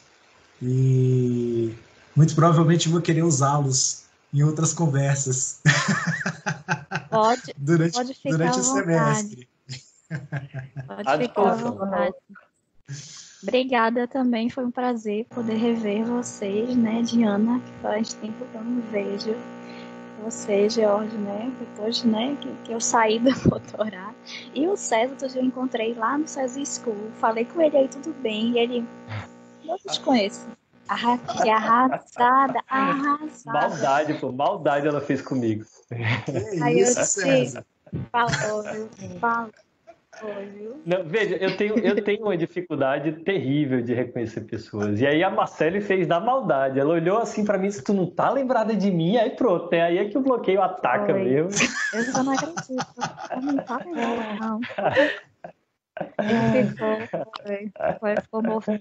E 0.61 1.74
muito 2.14 2.34
provavelmente 2.34 2.89
vou 2.89 3.01
querer 3.01 3.22
usá-los 3.22 4.06
em 4.37 4.43
outras 4.43 4.74
conversas. 4.74 5.62
Pode, 7.11 7.55
durante, 7.57 7.95
pode 7.95 8.14
ficar 8.14 8.30
durante 8.30 8.61
o 8.61 8.62
semestre. 8.62 9.49
Pode 10.87 11.18
ficar 11.18 11.53
à 11.53 11.55
vontade. 11.55 12.14
Obrigada 13.43 14.07
também, 14.07 14.51
foi 14.51 14.66
um 14.66 14.70
prazer 14.70 15.24
poder 15.26 15.57
rever 15.57 16.05
vocês, 16.05 16.76
né, 16.76 17.01
Diana, 17.03 17.61
que 17.61 17.72
faz 17.80 18.12
tempo 18.14 18.45
que 18.45 18.55
eu 18.55 18.64
não 18.64 18.82
vejo 18.91 19.34
você, 20.22 20.68
George, 20.68 21.16
né, 21.16 21.53
depois, 21.59 22.03
né, 22.05 22.37
que, 22.41 22.53
que 22.64 22.72
eu 22.72 22.80
saí 22.80 23.18
do 23.18 23.32
doutorado. 23.49 24.14
E 24.55 24.66
o 24.66 24.76
César, 24.76 25.16
eu 25.34 25.45
encontrei 25.45 25.95
lá 25.95 26.18
no 26.18 26.28
César 26.28 26.64
School, 26.66 27.11
falei 27.18 27.45
com 27.47 27.61
ele 27.61 27.76
aí, 27.76 27.89
tudo 27.89 28.12
bem, 28.20 28.53
e 28.53 28.59
ele, 28.59 28.84
eu 29.64 29.78
te 29.78 30.01
conheço. 30.01 30.47
Arra 30.89 31.18
que 31.18 31.51
arrasada, 31.51 32.62
arrasada. 32.68 33.68
Maldade, 33.68 34.14
pô, 34.14 34.32
maldade 34.32 34.87
ela 34.87 35.01
fez 35.01 35.20
comigo. 35.20 35.64
Que 35.89 36.62
Aí 36.62 36.80
isso, 36.80 37.20
eu 37.20 37.47
te 37.47 37.64
falou, 38.11 38.64
falou. 39.20 39.51
Não, 40.84 41.05
veja, 41.05 41.37
eu 41.37 41.57
tenho, 41.57 41.78
eu 41.78 42.03
tenho 42.03 42.22
uma 42.22 42.37
dificuldade 42.37 43.12
terrível 43.24 43.82
de 43.82 43.93
reconhecer 43.93 44.43
pessoas. 44.43 45.01
E 45.01 45.07
aí 45.07 45.22
a 45.22 45.28
Marcele 45.28 45.80
fez 45.80 46.07
da 46.07 46.18
maldade. 46.18 46.80
Ela 46.80 46.95
olhou 46.95 47.18
assim 47.18 47.45
para 47.45 47.59
mim, 47.59 47.70
se 47.70 47.84
tu 47.84 47.93
não 47.93 48.07
tá 48.07 48.30
lembrada 48.30 48.74
de 48.74 48.91
mim, 48.91 49.18
aí 49.18 49.30
pronto. 49.30 49.70
É 49.72 49.82
aí 49.82 49.99
é 49.99 50.09
que 50.09 50.16
o 50.16 50.22
bloqueio 50.22 50.62
ataca 50.62 51.12
Foi. 51.12 51.22
mesmo. 51.22 51.51
Eu 51.93 52.03
já 52.03 52.22
não 52.22 52.32
acredito. 52.32 52.87
Eu 53.30 53.43
não 53.43 53.57
tá 53.59 53.78
lembrada, 53.84 54.34
não. 54.41 54.61
Ele 56.18 56.68
ficou, 56.68 56.99
foi, 58.01 58.16
ficou 58.20 58.43
morto. 58.43 58.72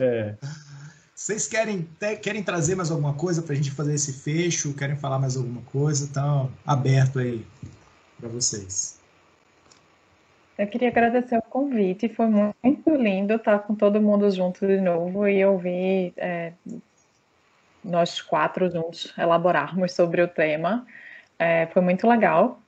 É. 0.00 0.34
Vocês 1.14 1.46
querem, 1.46 1.88
querem 2.20 2.42
trazer 2.42 2.74
mais 2.74 2.90
alguma 2.90 3.14
coisa 3.14 3.40
para 3.40 3.52
a 3.52 3.56
gente 3.56 3.70
fazer 3.70 3.94
esse 3.94 4.12
fecho? 4.12 4.74
Querem 4.74 4.96
falar 4.96 5.18
mais 5.18 5.36
alguma 5.36 5.62
coisa? 5.62 6.04
Então, 6.10 6.50
aberto 6.66 7.18
aí 7.18 7.46
para 8.18 8.28
vocês. 8.28 9.00
Eu 10.58 10.66
queria 10.66 10.88
agradecer 10.88 11.36
o 11.36 11.42
convite, 11.42 12.08
foi 12.08 12.26
muito 12.26 12.94
lindo 12.94 13.34
estar 13.34 13.60
com 13.60 13.74
todo 13.74 14.00
mundo 14.00 14.30
junto 14.30 14.66
de 14.66 14.80
novo 14.80 15.26
e 15.26 15.44
ouvir 15.44 16.12
é, 16.16 16.52
nós 17.82 18.20
quatro 18.20 18.70
juntos 18.70 19.12
elaborarmos 19.18 19.92
sobre 19.92 20.22
o 20.22 20.28
tema. 20.28 20.86
É, 21.38 21.66
foi 21.66 21.82
muito 21.82 22.06
legal. 22.06 22.60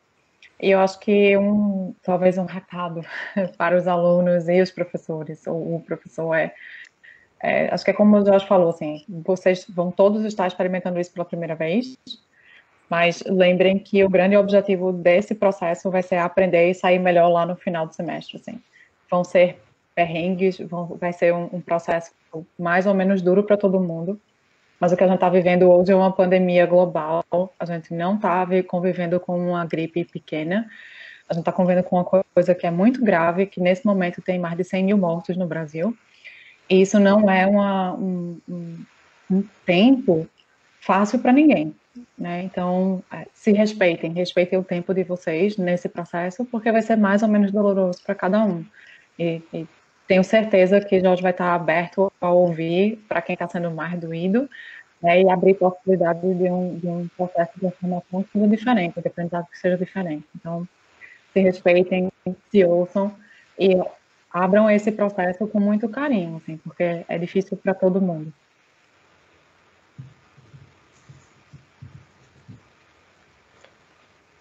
Eu 0.59 0.81
acho 0.81 0.99
que 1.01 1.37
um, 1.37 1.95
talvez 2.03 2.39
um 2.39 2.47
recado 2.47 3.03
para 3.59 3.77
os 3.77 3.87
alunos 3.87 4.49
e 4.49 4.61
os 4.61 4.71
professores, 4.71 5.47
ou 5.47 5.77
o 5.77 5.81
professor 5.81 6.35
é, 6.35 6.55
é, 7.43 7.69
acho 7.73 7.85
que 7.85 7.91
é 7.91 7.95
como 7.95 8.17
o 8.17 8.25
Jorge 8.25 8.47
falou, 8.47 8.71
assim, 8.71 9.05
vocês 9.09 9.67
vão 9.69 9.91
todos 9.91 10.25
estar 10.25 10.47
experimentando 10.47 10.99
isso 10.99 11.13
pela 11.13 11.25
primeira 11.25 11.55
vez, 11.55 11.97
mas 12.89 13.23
lembrem 13.27 13.79
que 13.79 14.03
o 14.03 14.09
grande 14.09 14.37
objetivo 14.37 14.93
desse 14.93 15.35
processo 15.35 15.91
vai 15.91 16.03
ser 16.03 16.17
aprender 16.17 16.71
e 16.71 16.75
sair 16.75 16.99
melhor 16.99 17.29
lá 17.29 17.45
no 17.45 17.57
final 17.57 17.87
do 17.87 17.95
semestre, 17.95 18.37
assim. 18.39 18.63
Vão 19.11 19.25
ser 19.25 19.61
perrengues, 19.95 20.59
vão, 20.59 20.87
vai 20.87 21.13
ser 21.13 21.35
um, 21.35 21.49
um 21.53 21.61
processo 21.61 22.13
mais 22.59 22.87
ou 22.87 22.95
menos 22.95 23.21
duro 23.23 23.43
para 23.43 23.57
todo 23.57 23.81
mundo, 23.81 24.21
mas 24.81 24.93
o 24.93 24.97
que 24.97 25.05
a 25.05 25.07
gente 25.07 25.17
está 25.17 25.29
vivendo 25.29 25.71
hoje 25.71 25.93
é 25.93 25.97
uma 25.97 26.13
pandemia 26.13 26.67
global. 26.67 27.25
A 27.59 27.65
gente 27.65 27.95
não 27.95 28.17
está 28.17 28.47
convivendo 28.67 29.19
com 29.19 29.51
uma 29.51 29.65
gripe 29.65 30.05
pequena. 30.05 30.69
A 31.29 31.35
gente 31.35 31.43
está 31.43 31.53
convivendo 31.53 31.85
com 31.85 31.97
uma 31.97 32.05
coisa 32.05 32.55
que 32.55 32.67
é 32.67 32.71
muito 32.71 33.03
grave, 33.03 33.47
que 33.47 33.61
nesse 33.61 33.85
momento 33.85 34.21
tem 34.23 34.39
mais 34.39 34.57
de 34.57 34.65
100 34.65 34.85
mil 34.85 34.99
mortos 34.99 35.37
no 35.37 35.47
Brasil. 35.47 35.97
E 36.69 36.81
isso 36.83 36.99
não 36.99 37.31
é 37.31 37.47
uma, 37.47 37.95
um, 37.95 38.39
um, 38.49 38.85
um 39.31 39.45
tempo 39.65 40.29
fácil 40.81 41.19
para 41.19 41.33
ninguém. 41.33 41.75
Né? 42.19 42.43
Então, 42.43 43.03
é, 43.13 43.27
se 43.33 43.53
respeitem, 43.53 44.13
respeitem 44.13 44.59
o 44.59 44.65
tempo 44.65 44.93
de 44.93 45.03
vocês 45.03 45.57
nesse 45.57 45.89
processo, 45.89 46.45
porque 46.45 46.71
vai 46.71 46.83
ser 46.83 46.97
mais 46.97 47.23
ou 47.23 47.29
menos 47.29 47.51
doloroso 47.51 48.03
para 48.05 48.15
cada 48.15 48.45
um. 48.45 48.65
E, 49.19 49.43
e 49.53 49.67
tenho 50.07 50.23
certeza 50.23 50.81
que 50.81 51.01
Jorge 51.01 51.23
vai 51.23 51.33
estar 51.33 51.55
aberto 51.55 52.13
a 52.21 52.31
ouvir 52.31 52.97
para 53.09 53.21
quem 53.21 53.35
está 53.35 53.49
sendo 53.49 53.71
mais 53.71 53.99
doído 53.99 54.49
né, 55.03 55.23
e 55.23 55.29
abrir 55.29 55.55
possibilidades 55.55 56.37
de 56.37 56.51
um, 56.51 56.79
de 56.79 56.87
um 56.87 57.09
processo 57.17 57.53
de 57.59 57.67
informação 57.67 58.23
que 58.23 58.33
seja 58.33 58.49
diferente, 58.49 59.01
de 59.01 59.09
aprendizado 59.09 59.47
que 59.51 59.59
seja 59.59 59.77
diferente. 59.77 60.27
Então, 60.35 60.67
se 61.33 61.41
respeitem, 61.41 62.11
se 62.51 62.65
ouçam 62.65 63.15
e 63.59 63.77
abram 64.33 64.71
esse 64.71 64.93
processo 64.93 65.47
com 65.47 65.61
muito 65.61 65.89
carinho, 65.89 66.37
assim, 66.37 66.57
porque 66.59 67.05
é 67.09 67.19
difícil 67.19 67.57
para 67.57 67.75
todo 67.75 68.01
mundo. 68.01 68.33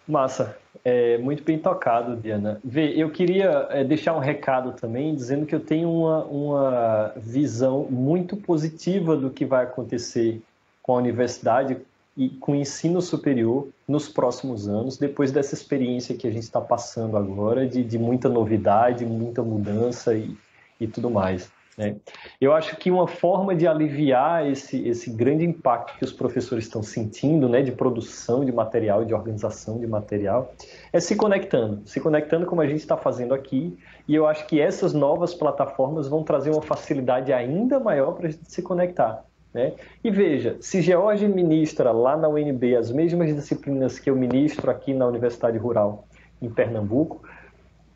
Massa. 0.07 0.64
É, 0.88 1.17
muito 1.17 1.43
bem 1.43 1.57
tocado, 1.57 2.15
Diana. 2.15 2.61
Vê, 2.63 2.93
eu 2.95 3.09
queria 3.09 3.67
é, 3.71 3.83
deixar 3.83 4.15
um 4.15 4.19
recado 4.19 4.71
também, 4.73 5.15
dizendo 5.15 5.47
que 5.47 5.55
eu 5.55 5.59
tenho 5.59 5.91
uma, 5.91 6.23
uma 6.25 7.13
visão 7.17 7.88
muito 7.89 8.38
positiva 8.38 9.17
do 9.17 9.31
que 9.31 9.45
vai 9.45 9.63
acontecer 9.63 10.39
com 10.83 10.93
a 10.93 10.97
universidade 10.97 11.75
e 12.15 12.29
com 12.29 12.51
o 12.51 12.55
ensino 12.55 13.01
superior 13.01 13.67
nos 13.88 14.07
próximos 14.07 14.67
anos, 14.67 14.95
depois 14.95 15.31
dessa 15.31 15.55
experiência 15.55 16.15
que 16.15 16.27
a 16.27 16.31
gente 16.31 16.43
está 16.43 16.61
passando 16.61 17.17
agora, 17.17 17.67
de, 17.67 17.83
de 17.83 17.97
muita 17.97 18.29
novidade, 18.29 19.03
muita 19.07 19.41
mudança 19.41 20.13
e, 20.13 20.38
e 20.79 20.86
tudo 20.86 21.09
mais. 21.09 21.51
Né? 21.78 21.97
Eu 22.39 22.53
acho 22.53 22.78
que 22.78 22.89
uma 22.89 23.07
forma 23.07 23.55
de 23.55 23.67
aliviar 23.67 24.49
esse, 24.49 24.88
esse 24.88 25.09
grande 25.09 25.43
impacto 25.43 25.97
que 25.97 26.05
os 26.05 26.13
professores 26.13 26.65
estão 26.65 26.82
sentindo, 26.82 27.49
né, 27.49 27.61
de 27.61 27.71
produção 27.71 28.45
de 28.45 28.51
material, 28.51 29.03
de 29.03 29.13
organização 29.13 29.78
de 29.78 29.88
material, 29.88 30.53
é 30.93 30.99
se 30.99 31.15
conectando, 31.15 31.82
se 31.86 31.99
conectando 31.99 32.45
como 32.45 32.61
a 32.61 32.67
gente 32.67 32.80
está 32.80 32.95
fazendo 32.95 33.34
aqui. 33.34 33.78
E 34.07 34.15
eu 34.15 34.26
acho 34.26 34.47
que 34.47 34.59
essas 34.61 34.93
novas 34.93 35.34
plataformas 35.34 36.07
vão 36.07 36.23
trazer 36.23 36.51
uma 36.51 36.61
facilidade 36.61 37.34
ainda 37.34 37.80
maior 37.80 38.13
para 38.13 38.28
a 38.28 38.32
gente 38.32 38.49
se 38.49 38.61
conectar. 38.61 39.26
Né? 39.53 39.73
E 40.03 40.11
veja, 40.11 40.57
se 40.59 40.82
George 40.82 41.28
ministra 41.28 41.91
lá 41.91 42.17
na 42.17 42.28
UNB 42.28 42.76
as 42.76 42.91
mesmas 42.91 43.34
disciplinas 43.34 43.99
que 43.99 44.09
eu 44.09 44.15
ministro 44.15 44.69
aqui 44.69 44.93
na 44.93 45.07
Universidade 45.07 45.57
Rural 45.57 46.05
em 46.41 46.49
Pernambuco, 46.49 47.21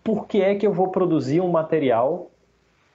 por 0.03 0.25
que 0.25 0.41
é 0.41 0.55
que 0.55 0.65
eu 0.65 0.73
vou 0.73 0.87
produzir 0.87 1.41
um 1.41 1.49
material 1.49 2.31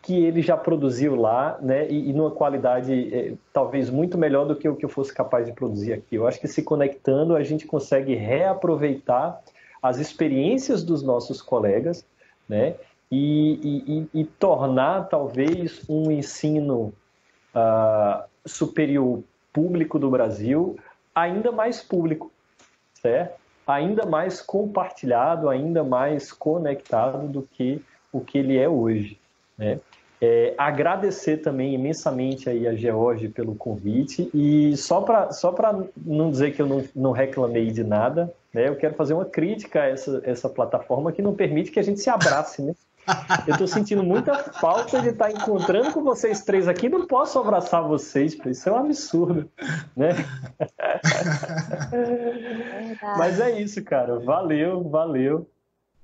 que 0.04 0.22
ele 0.22 0.42
já 0.42 0.54
produziu 0.54 1.16
lá, 1.16 1.58
né, 1.62 1.88
e, 1.88 2.10
e 2.10 2.12
numa 2.12 2.30
qualidade 2.30 3.14
é, 3.14 3.32
talvez 3.52 3.88
muito 3.88 4.18
melhor 4.18 4.46
do 4.46 4.54
que 4.54 4.68
o 4.68 4.76
que 4.76 4.84
eu 4.84 4.88
fosse 4.88 5.12
capaz 5.14 5.46
de 5.46 5.52
produzir 5.52 5.94
aqui. 5.94 6.16
Eu 6.16 6.26
acho 6.26 6.38
que 6.38 6.46
se 6.46 6.62
conectando 6.62 7.34
a 7.34 7.42
gente 7.42 7.66
consegue 7.66 8.14
reaproveitar 8.14 9.40
as 9.82 9.98
experiências 9.98 10.84
dos 10.84 11.02
nossos 11.02 11.40
colegas, 11.40 12.04
né, 12.46 12.74
e, 13.10 14.08
e, 14.14 14.20
e 14.20 14.24
tornar 14.24 15.08
talvez 15.08 15.82
um 15.88 16.10
ensino 16.10 16.92
uh, 17.54 18.24
superior 18.44 19.22
público 19.52 19.98
do 19.98 20.10
Brasil 20.10 20.76
ainda 21.14 21.52
mais 21.52 21.80
público, 21.80 22.30
certo? 22.92 23.38
Ainda 23.66 24.04
mais 24.04 24.42
compartilhado, 24.42 25.48
ainda 25.48 25.82
mais 25.84 26.32
conectado 26.32 27.28
do 27.28 27.42
que 27.42 27.80
o 28.12 28.20
que 28.20 28.36
ele 28.36 28.58
é 28.58 28.68
hoje, 28.68 29.18
né? 29.56 29.80
É, 30.20 30.54
agradecer 30.56 31.38
também 31.38 31.74
imensamente 31.74 32.48
aí 32.48 32.66
a 32.66 32.74
George 32.74 33.28
pelo 33.28 33.54
convite 33.54 34.30
e 34.32 34.76
só 34.76 35.00
para 35.00 35.32
só 35.32 35.54
não 35.96 36.30
dizer 36.30 36.54
que 36.54 36.62
eu 36.62 36.66
não, 36.66 36.84
não 36.94 37.12
reclamei 37.12 37.70
de 37.70 37.82
nada, 37.82 38.32
né, 38.52 38.68
eu 38.68 38.76
quero 38.76 38.94
fazer 38.94 39.12
uma 39.12 39.24
crítica 39.24 39.82
a 39.82 39.86
essa, 39.86 40.22
essa 40.24 40.48
plataforma 40.48 41.12
que 41.12 41.20
não 41.20 41.34
permite 41.34 41.70
que 41.70 41.80
a 41.80 41.82
gente 41.82 42.00
se 42.00 42.08
abrace, 42.08 42.62
né? 42.62 42.74
Eu 43.46 43.52
estou 43.52 43.66
sentindo 43.66 44.02
muita 44.02 44.34
falta 44.34 45.00
de 45.00 45.08
estar 45.08 45.30
encontrando 45.30 45.92
com 45.92 46.02
vocês 46.02 46.42
três 46.42 46.66
aqui. 46.66 46.88
Não 46.88 47.06
posso 47.06 47.38
abraçar 47.38 47.82
vocês, 47.82 48.34
isso 48.46 48.68
é 48.68 48.72
um 48.72 48.78
absurdo, 48.78 49.50
né? 49.94 50.08
Mas 53.18 53.40
é 53.40 53.60
isso, 53.60 53.84
cara. 53.84 54.18
Valeu, 54.20 54.88
valeu. 54.88 55.46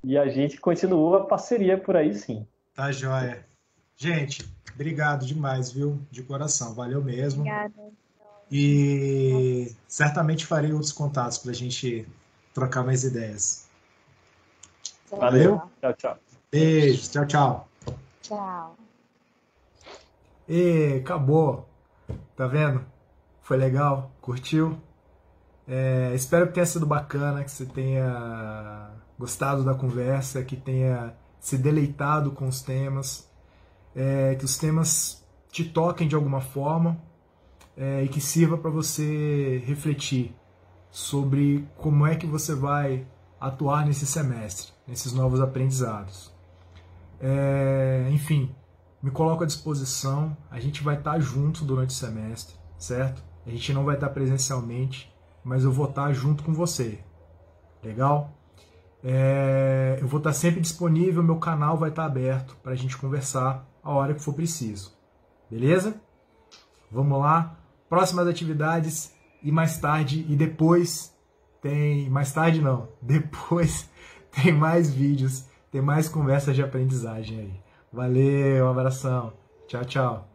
E 0.04 0.18
a 0.18 0.28
gente 0.28 0.60
continua 0.60 1.22
a 1.22 1.24
parceria 1.24 1.78
por 1.78 1.96
aí, 1.96 2.14
sim. 2.14 2.46
Tá 2.74 2.92
joia. 2.92 3.49
Gente, 4.02 4.50
obrigado 4.74 5.26
demais, 5.26 5.70
viu? 5.70 6.00
De 6.10 6.22
coração. 6.22 6.72
Valeu 6.74 7.04
mesmo. 7.04 7.42
Obrigada. 7.42 7.74
E 8.50 9.76
certamente 9.86 10.46
farei 10.46 10.72
outros 10.72 10.90
contatos 10.90 11.36
para 11.36 11.50
a 11.50 11.54
gente 11.54 12.08
trocar 12.54 12.82
mais 12.82 13.04
ideias. 13.04 13.68
Valeu. 15.10 15.60
Tchau, 15.82 15.92
tchau. 15.92 16.18
Beijos. 16.50 17.10
Tchau, 17.10 17.26
tchau. 17.26 17.68
Tchau. 18.22 18.76
E 20.48 21.02
acabou. 21.04 21.68
Tá 22.34 22.46
vendo? 22.46 22.82
Foi 23.42 23.58
legal? 23.58 24.10
Curtiu? 24.22 24.80
É, 25.68 26.14
espero 26.14 26.46
que 26.46 26.54
tenha 26.54 26.64
sido 26.64 26.86
bacana, 26.86 27.44
que 27.44 27.50
você 27.50 27.66
tenha 27.66 28.92
gostado 29.18 29.62
da 29.62 29.74
conversa, 29.74 30.42
que 30.42 30.56
tenha 30.56 31.14
se 31.38 31.58
deleitado 31.58 32.30
com 32.32 32.48
os 32.48 32.62
temas, 32.62 33.29
é, 33.94 34.34
que 34.34 34.44
os 34.44 34.56
temas 34.56 35.24
te 35.50 35.64
toquem 35.64 36.06
de 36.06 36.14
alguma 36.14 36.40
forma 36.40 37.00
é, 37.76 38.04
e 38.04 38.08
que 38.08 38.20
sirva 38.20 38.56
para 38.56 38.70
você 38.70 39.62
refletir 39.66 40.34
sobre 40.90 41.66
como 41.76 42.06
é 42.06 42.16
que 42.16 42.26
você 42.26 42.54
vai 42.54 43.06
atuar 43.40 43.86
nesse 43.86 44.06
semestre, 44.06 44.72
nesses 44.86 45.12
novos 45.12 45.40
aprendizados. 45.40 46.32
É, 47.20 48.08
enfim, 48.10 48.54
me 49.02 49.10
coloco 49.10 49.44
à 49.44 49.46
disposição. 49.46 50.36
A 50.50 50.60
gente 50.60 50.82
vai 50.82 50.96
estar 50.96 51.18
junto 51.20 51.64
durante 51.64 51.90
o 51.90 51.94
semestre, 51.94 52.54
certo? 52.78 53.22
A 53.46 53.50
gente 53.50 53.72
não 53.72 53.84
vai 53.84 53.94
estar 53.94 54.10
presencialmente, 54.10 55.12
mas 55.42 55.64
eu 55.64 55.72
vou 55.72 55.88
estar 55.88 56.12
junto 56.12 56.42
com 56.42 56.52
você. 56.52 56.98
Legal? 57.82 58.36
É, 59.02 59.98
eu 60.00 60.06
vou 60.06 60.18
estar 60.18 60.34
sempre 60.34 60.60
disponível, 60.60 61.22
meu 61.22 61.38
canal 61.38 61.78
vai 61.78 61.88
estar 61.88 62.04
aberto 62.04 62.56
para 62.62 62.72
a 62.72 62.76
gente 62.76 62.98
conversar 62.98 63.66
a 63.82 63.92
hora 63.92 64.14
que 64.14 64.22
for 64.22 64.34
preciso. 64.34 64.96
Beleza? 65.50 66.00
Vamos 66.90 67.18
lá. 67.18 67.58
Próximas 67.88 68.26
atividades 68.26 69.14
e 69.42 69.50
mais 69.50 69.78
tarde 69.78 70.24
e 70.28 70.36
depois 70.36 71.14
tem 71.60 72.08
mais 72.08 72.32
tarde 72.32 72.60
não, 72.60 72.88
depois 73.02 73.88
tem 74.30 74.52
mais 74.52 74.90
vídeos 74.90 75.50
tem 75.70 75.80
mais 75.80 76.08
conversas 76.08 76.56
de 76.56 76.62
aprendizagem 76.62 77.38
aí. 77.38 77.60
Valeu, 77.92 78.66
um 78.66 78.70
abração. 78.70 79.32
Tchau, 79.66 79.84
tchau. 79.84 80.29